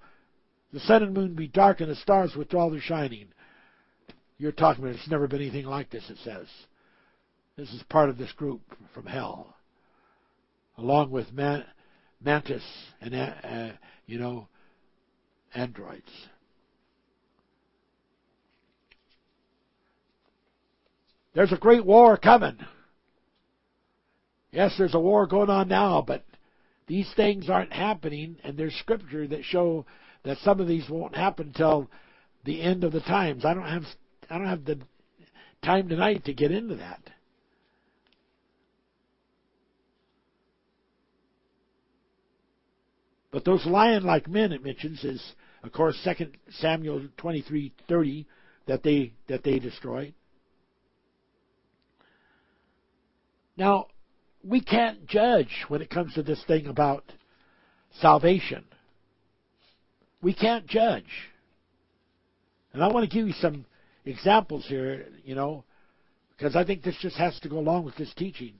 [0.72, 3.28] The sun and moon be dark, and the stars withdraw their shining.
[4.38, 6.46] You're talking about it's never been anything like this, it says.
[7.56, 8.60] This is part of this group
[8.92, 9.54] from hell,
[10.76, 11.64] along with man,
[12.20, 12.64] Mantis
[13.00, 13.72] and, uh, uh,
[14.06, 14.48] you know,
[15.54, 16.10] androids.
[21.34, 22.58] There's a great war coming.
[24.50, 26.24] Yes, there's a war going on now, but
[26.86, 29.84] these things aren't happening, and there's scripture that show
[30.24, 31.90] that some of these won't happen until
[32.44, 33.44] the end of the times.
[33.44, 33.84] I don't have
[34.30, 34.78] I don't have the
[35.62, 37.00] time tonight to get into that.
[43.30, 45.20] But those lion-like men it mentions is,
[45.64, 48.26] of course, Second Samuel twenty-three thirty
[48.66, 50.14] that they that they destroyed.
[53.56, 53.86] Now,
[54.42, 57.04] we can't judge when it comes to this thing about
[58.00, 58.64] salvation.
[60.22, 61.30] We can't judge.
[62.72, 63.64] And I want to give you some
[64.04, 65.64] examples here, you know,
[66.36, 68.54] because I think this just has to go along with this teaching.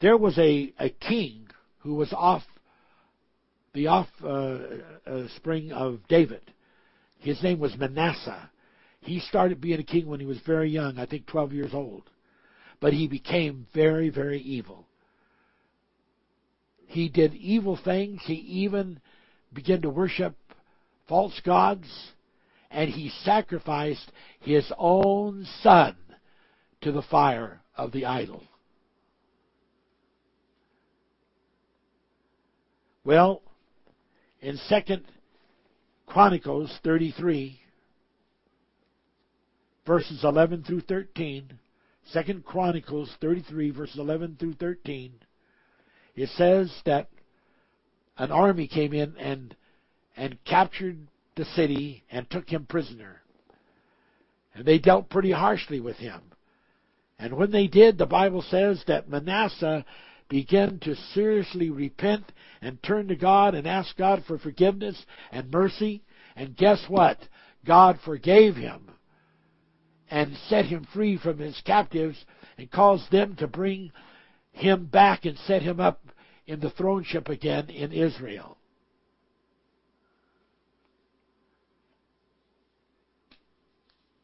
[0.00, 1.48] There was a, a king
[1.80, 2.42] who was off
[3.74, 6.42] the offspring uh, uh, of David.
[7.18, 8.50] His name was Manasseh.
[9.00, 12.04] He started being a king when he was very young, I think 12 years old.
[12.80, 14.86] But he became very, very evil.
[16.86, 18.20] He did evil things.
[18.24, 19.00] He even
[19.52, 20.36] began to worship
[21.08, 21.88] false gods,
[22.70, 25.96] and he sacrificed his own son
[26.80, 28.42] to the fire of the idol.
[33.04, 33.42] Well,
[34.40, 35.04] in Second
[36.06, 37.58] Chronicles 33,
[39.86, 41.58] verses 11 through 13,
[42.12, 45.12] Second Chronicles 33, verses 11 through 13,
[46.16, 47.08] it says that
[48.18, 49.54] an army came in and
[50.16, 50.98] and captured
[51.36, 53.22] the city and took him prisoner.
[54.54, 56.20] And they dealt pretty harshly with him.
[57.18, 59.84] And when they did, the Bible says that Manasseh
[60.28, 62.24] began to seriously repent
[62.60, 65.00] and turn to God and ask God for forgiveness
[65.30, 66.02] and mercy.
[66.36, 67.18] And guess what?
[67.64, 68.90] God forgave him
[70.10, 72.24] and set him free from his captives
[72.56, 73.92] and caused them to bring
[74.52, 76.00] him back and set him up
[76.48, 78.56] in the throneship again in Israel.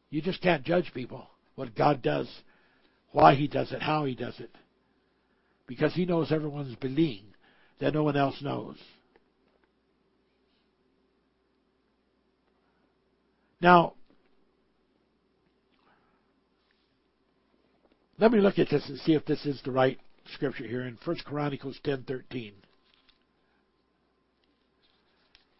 [0.09, 2.27] You just can't judge people, what God does,
[3.11, 4.49] why He does it, how He does it.
[5.67, 7.25] Because He knows everyone's being
[7.79, 8.77] that no one else knows.
[13.61, 13.93] Now,
[18.17, 19.99] Let me look at this and see if this is the right
[20.33, 22.53] scripture here in 1 Chronicles 10:13.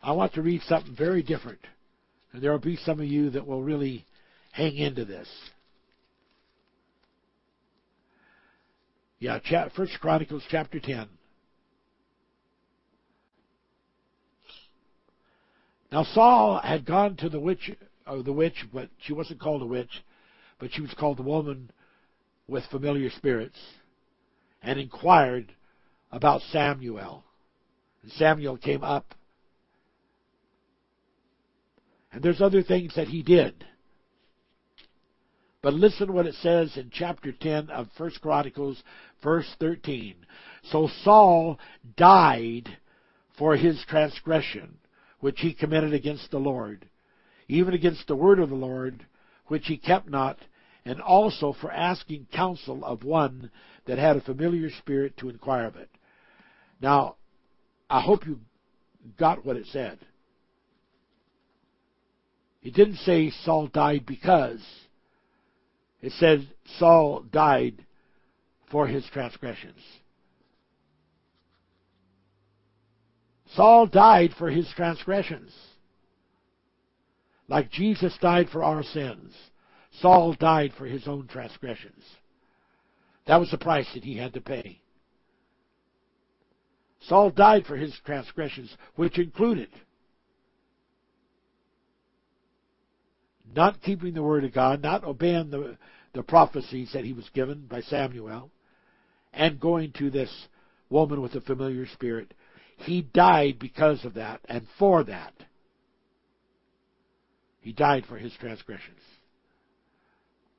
[0.02, 1.60] I want to read something very different.
[2.32, 4.06] And there will be some of you that will really
[4.52, 5.28] hang into this.
[9.20, 9.40] Yeah,
[9.76, 11.08] First Chronicles chapter 10.
[15.92, 17.72] Now Saul had gone to the witch,
[18.06, 20.04] or the witch, but she wasn't called a witch,
[20.60, 21.72] but she was called the woman
[22.48, 23.58] with familiar spirits,
[24.66, 25.54] and inquired
[26.12, 27.24] about Samuel.
[28.02, 29.14] And Samuel came up.
[32.12, 33.64] And there's other things that he did.
[35.62, 38.82] But listen what it says in chapter 10 of First Chronicles,
[39.24, 40.16] verse 13.
[40.72, 41.60] So Saul
[41.96, 42.70] died
[43.38, 44.78] for his transgression,
[45.20, 46.88] which he committed against the Lord,
[47.48, 49.06] even against the word of the Lord,
[49.48, 50.38] which he kept not,
[50.86, 53.52] and also for asking counsel of one
[53.86, 55.90] that had a familiar spirit to inquire of it.
[56.82, 57.16] Now,
[57.90, 58.40] I hope you
[59.18, 60.00] got what it said.
[62.64, 64.66] It didn't say Saul died because.
[66.02, 66.48] It said
[66.80, 67.86] Saul died
[68.72, 69.80] for his transgressions.
[73.56, 75.54] Saul died for his transgressions.
[77.48, 79.34] Like Jesus died for our sins.
[80.02, 82.04] Saul died for his own transgressions.
[83.28, 84.82] That was the price that he had to pay.
[87.02, 89.70] Saul died for his transgressions, which included
[93.56, 95.78] not keeping the word of God, not obeying the,
[96.14, 98.52] the prophecies that he was given by Samuel,
[99.34, 100.48] and going to this
[100.90, 102.34] woman with a familiar spirit.
[102.78, 105.34] He died because of that and for that.
[107.62, 109.00] He died for his transgressions.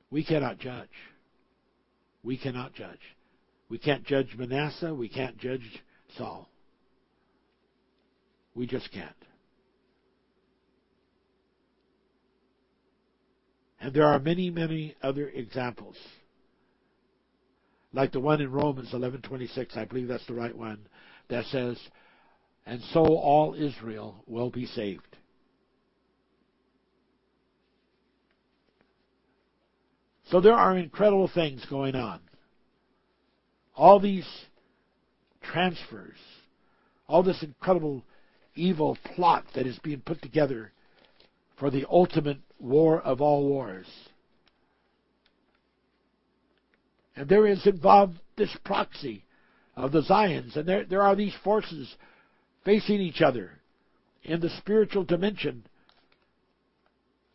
[0.09, 0.89] We cannot judge.
[2.27, 2.99] We cannot judge.
[3.69, 4.93] We can't judge Manasseh.
[4.93, 5.81] We can't judge
[6.17, 6.49] Saul.
[8.53, 9.15] We just can't.
[13.79, 15.95] And there are many, many other examples.
[17.93, 20.85] Like the one in Romans 11:26, I believe that's the right one,
[21.29, 21.79] that says,
[22.65, 25.15] "And so all Israel will be saved."
[30.29, 32.19] So there are incredible things going on.
[33.75, 34.27] All these
[35.41, 36.17] transfers,
[37.07, 38.03] all this incredible
[38.55, 40.71] evil plot that is being put together
[41.57, 43.87] for the ultimate war of all wars.
[47.15, 49.23] And there is involved this proxy
[49.75, 51.95] of the Zions, and there, there are these forces
[52.65, 53.51] facing each other
[54.23, 55.65] in the spiritual dimension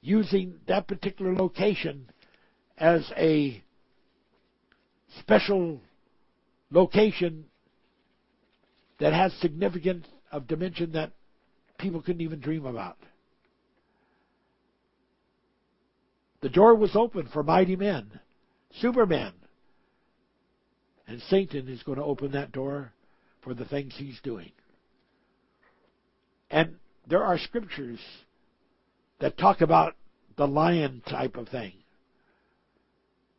[0.02, 2.08] using that particular location
[2.78, 3.62] as a
[5.20, 5.80] special
[6.70, 7.44] location
[9.00, 11.12] that has significance of dimension that
[11.78, 12.96] people couldn't even dream about.
[16.40, 18.20] The door was open for mighty men,
[18.80, 19.32] supermen.
[21.06, 22.92] And Satan is going to open that door
[23.42, 24.52] for the things he's doing.
[26.50, 26.76] And
[27.08, 27.98] there are scriptures
[29.20, 29.94] that talk about
[30.36, 31.72] the lion type of thing.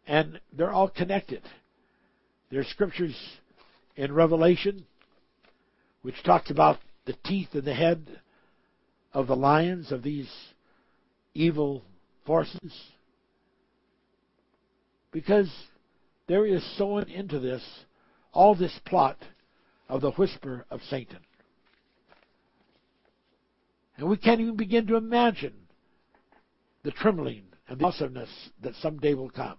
[0.08, 1.42] And they're all connected.
[2.52, 3.16] There's scriptures
[3.96, 4.86] in Revelation
[6.02, 8.20] which talks about the teeth and the head
[9.14, 10.30] of the lions of these
[11.34, 11.84] evil
[12.26, 12.74] forces.
[15.12, 15.52] Because
[16.28, 17.64] there is sown into this
[18.34, 19.18] all this plot
[19.88, 21.20] of the whisper of Satan.
[23.98, 25.54] And we can't even begin to imagine
[26.84, 28.30] the trembling and the awesomeness
[28.62, 29.58] that someday will come.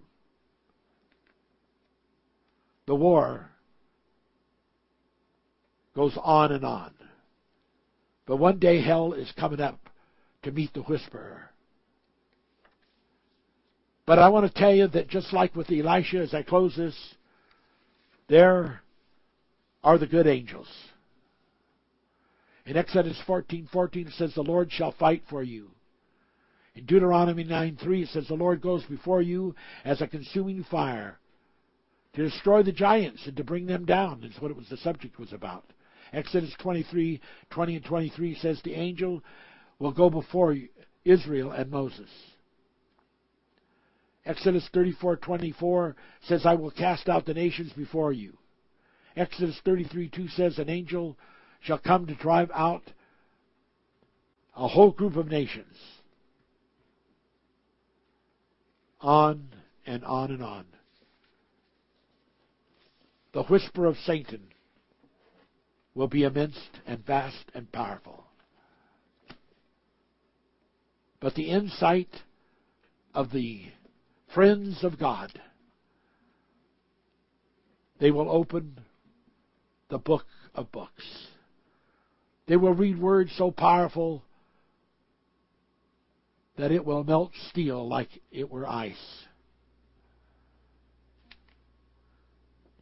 [2.87, 3.49] The war
[5.95, 6.93] goes on and on.
[8.25, 9.79] But one day hell is coming up
[10.43, 11.49] to meet the whisperer.
[14.05, 16.95] But I want to tell you that just like with Elisha, as I close this,
[18.27, 18.81] there
[19.83, 20.67] are the good angels.
[22.65, 25.71] In Exodus 14:14 14, it says, "The Lord shall fight for you."
[26.75, 31.19] In Deuteronomy 9:3 it says, "The Lord goes before you as a consuming fire
[32.15, 34.69] to destroy the giants and to bring them down." That's what it was.
[34.69, 35.65] The subject was about.
[36.13, 39.23] Exodus 23:20 and 23 says, "The angel
[39.79, 40.57] will go before
[41.03, 42.09] Israel and Moses."
[44.25, 48.37] Exodus 34:24 says, "I will cast out the nations before you."
[49.15, 51.17] Exodus 33:2 says, "An angel
[51.59, 52.93] shall come to drive out
[54.55, 55.77] a whole group of nations."
[59.01, 59.49] On
[59.85, 60.65] and on and on.
[63.35, 64.47] The whisper of Satan
[65.93, 66.57] will be immense
[66.87, 68.23] and vast and powerful.
[71.19, 72.07] But the insight
[73.13, 73.63] of the
[74.33, 75.37] friends of God,
[77.99, 78.79] they will open
[79.89, 81.03] the book of books.
[82.47, 84.23] They will read words so powerful
[86.57, 89.25] that it will melt steel like it were ice.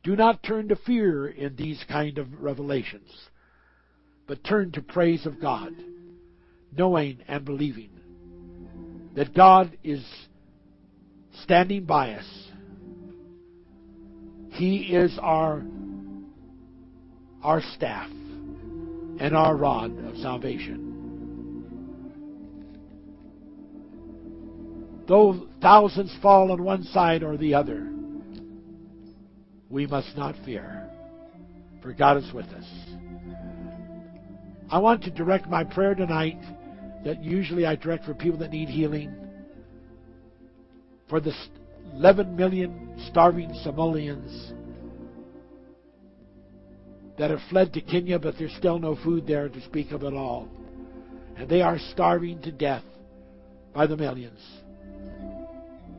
[0.04, 3.10] Do not turn to fear in these kind of revelations,
[4.28, 5.72] but turn to praise of God,
[6.76, 7.90] knowing and believing
[9.16, 10.06] that God is
[11.44, 12.48] standing by us.
[14.52, 15.64] He is our
[17.42, 20.92] our staff and our rod of salvation.
[25.08, 27.90] Though thousands fall on one side or the other,
[29.74, 30.88] we must not fear,
[31.82, 32.66] for God is with us.
[34.70, 36.38] I want to direct my prayer tonight
[37.04, 39.14] that usually I direct for people that need healing,
[41.10, 41.34] for the
[41.96, 44.54] 11 million starving Somalians
[47.18, 50.14] that have fled to Kenya, but there's still no food there to speak of at
[50.14, 50.48] all.
[51.36, 52.84] And they are starving to death
[53.74, 54.40] by the millions.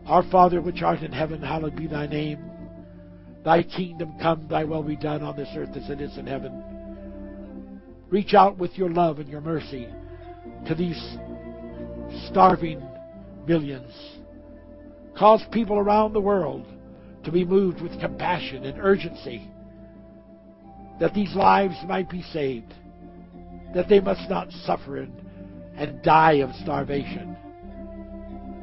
[0.07, 2.54] Our Father which art in heaven, hallowed be thy name.
[3.45, 7.81] Thy kingdom come, thy will be done on this earth as it is in heaven.
[8.09, 9.89] Reach out with your love and your mercy
[10.67, 10.99] to these
[12.29, 12.83] starving
[13.47, 13.93] millions.
[15.17, 16.67] Cause people around the world
[17.25, 19.51] to be moved with compassion and urgency
[21.01, 22.73] that these lives might be saved,
[23.75, 24.99] that they must not suffer
[25.77, 27.37] and, die of starvation.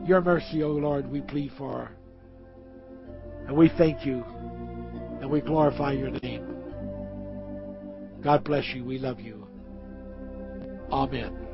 [0.05, 1.91] Your mercy, O Lord, we plead for.
[3.47, 4.23] And we thank you
[5.21, 6.47] and we glorify your name.
[8.21, 8.83] God bless you.
[8.83, 9.47] We love you.
[10.91, 11.50] Amen.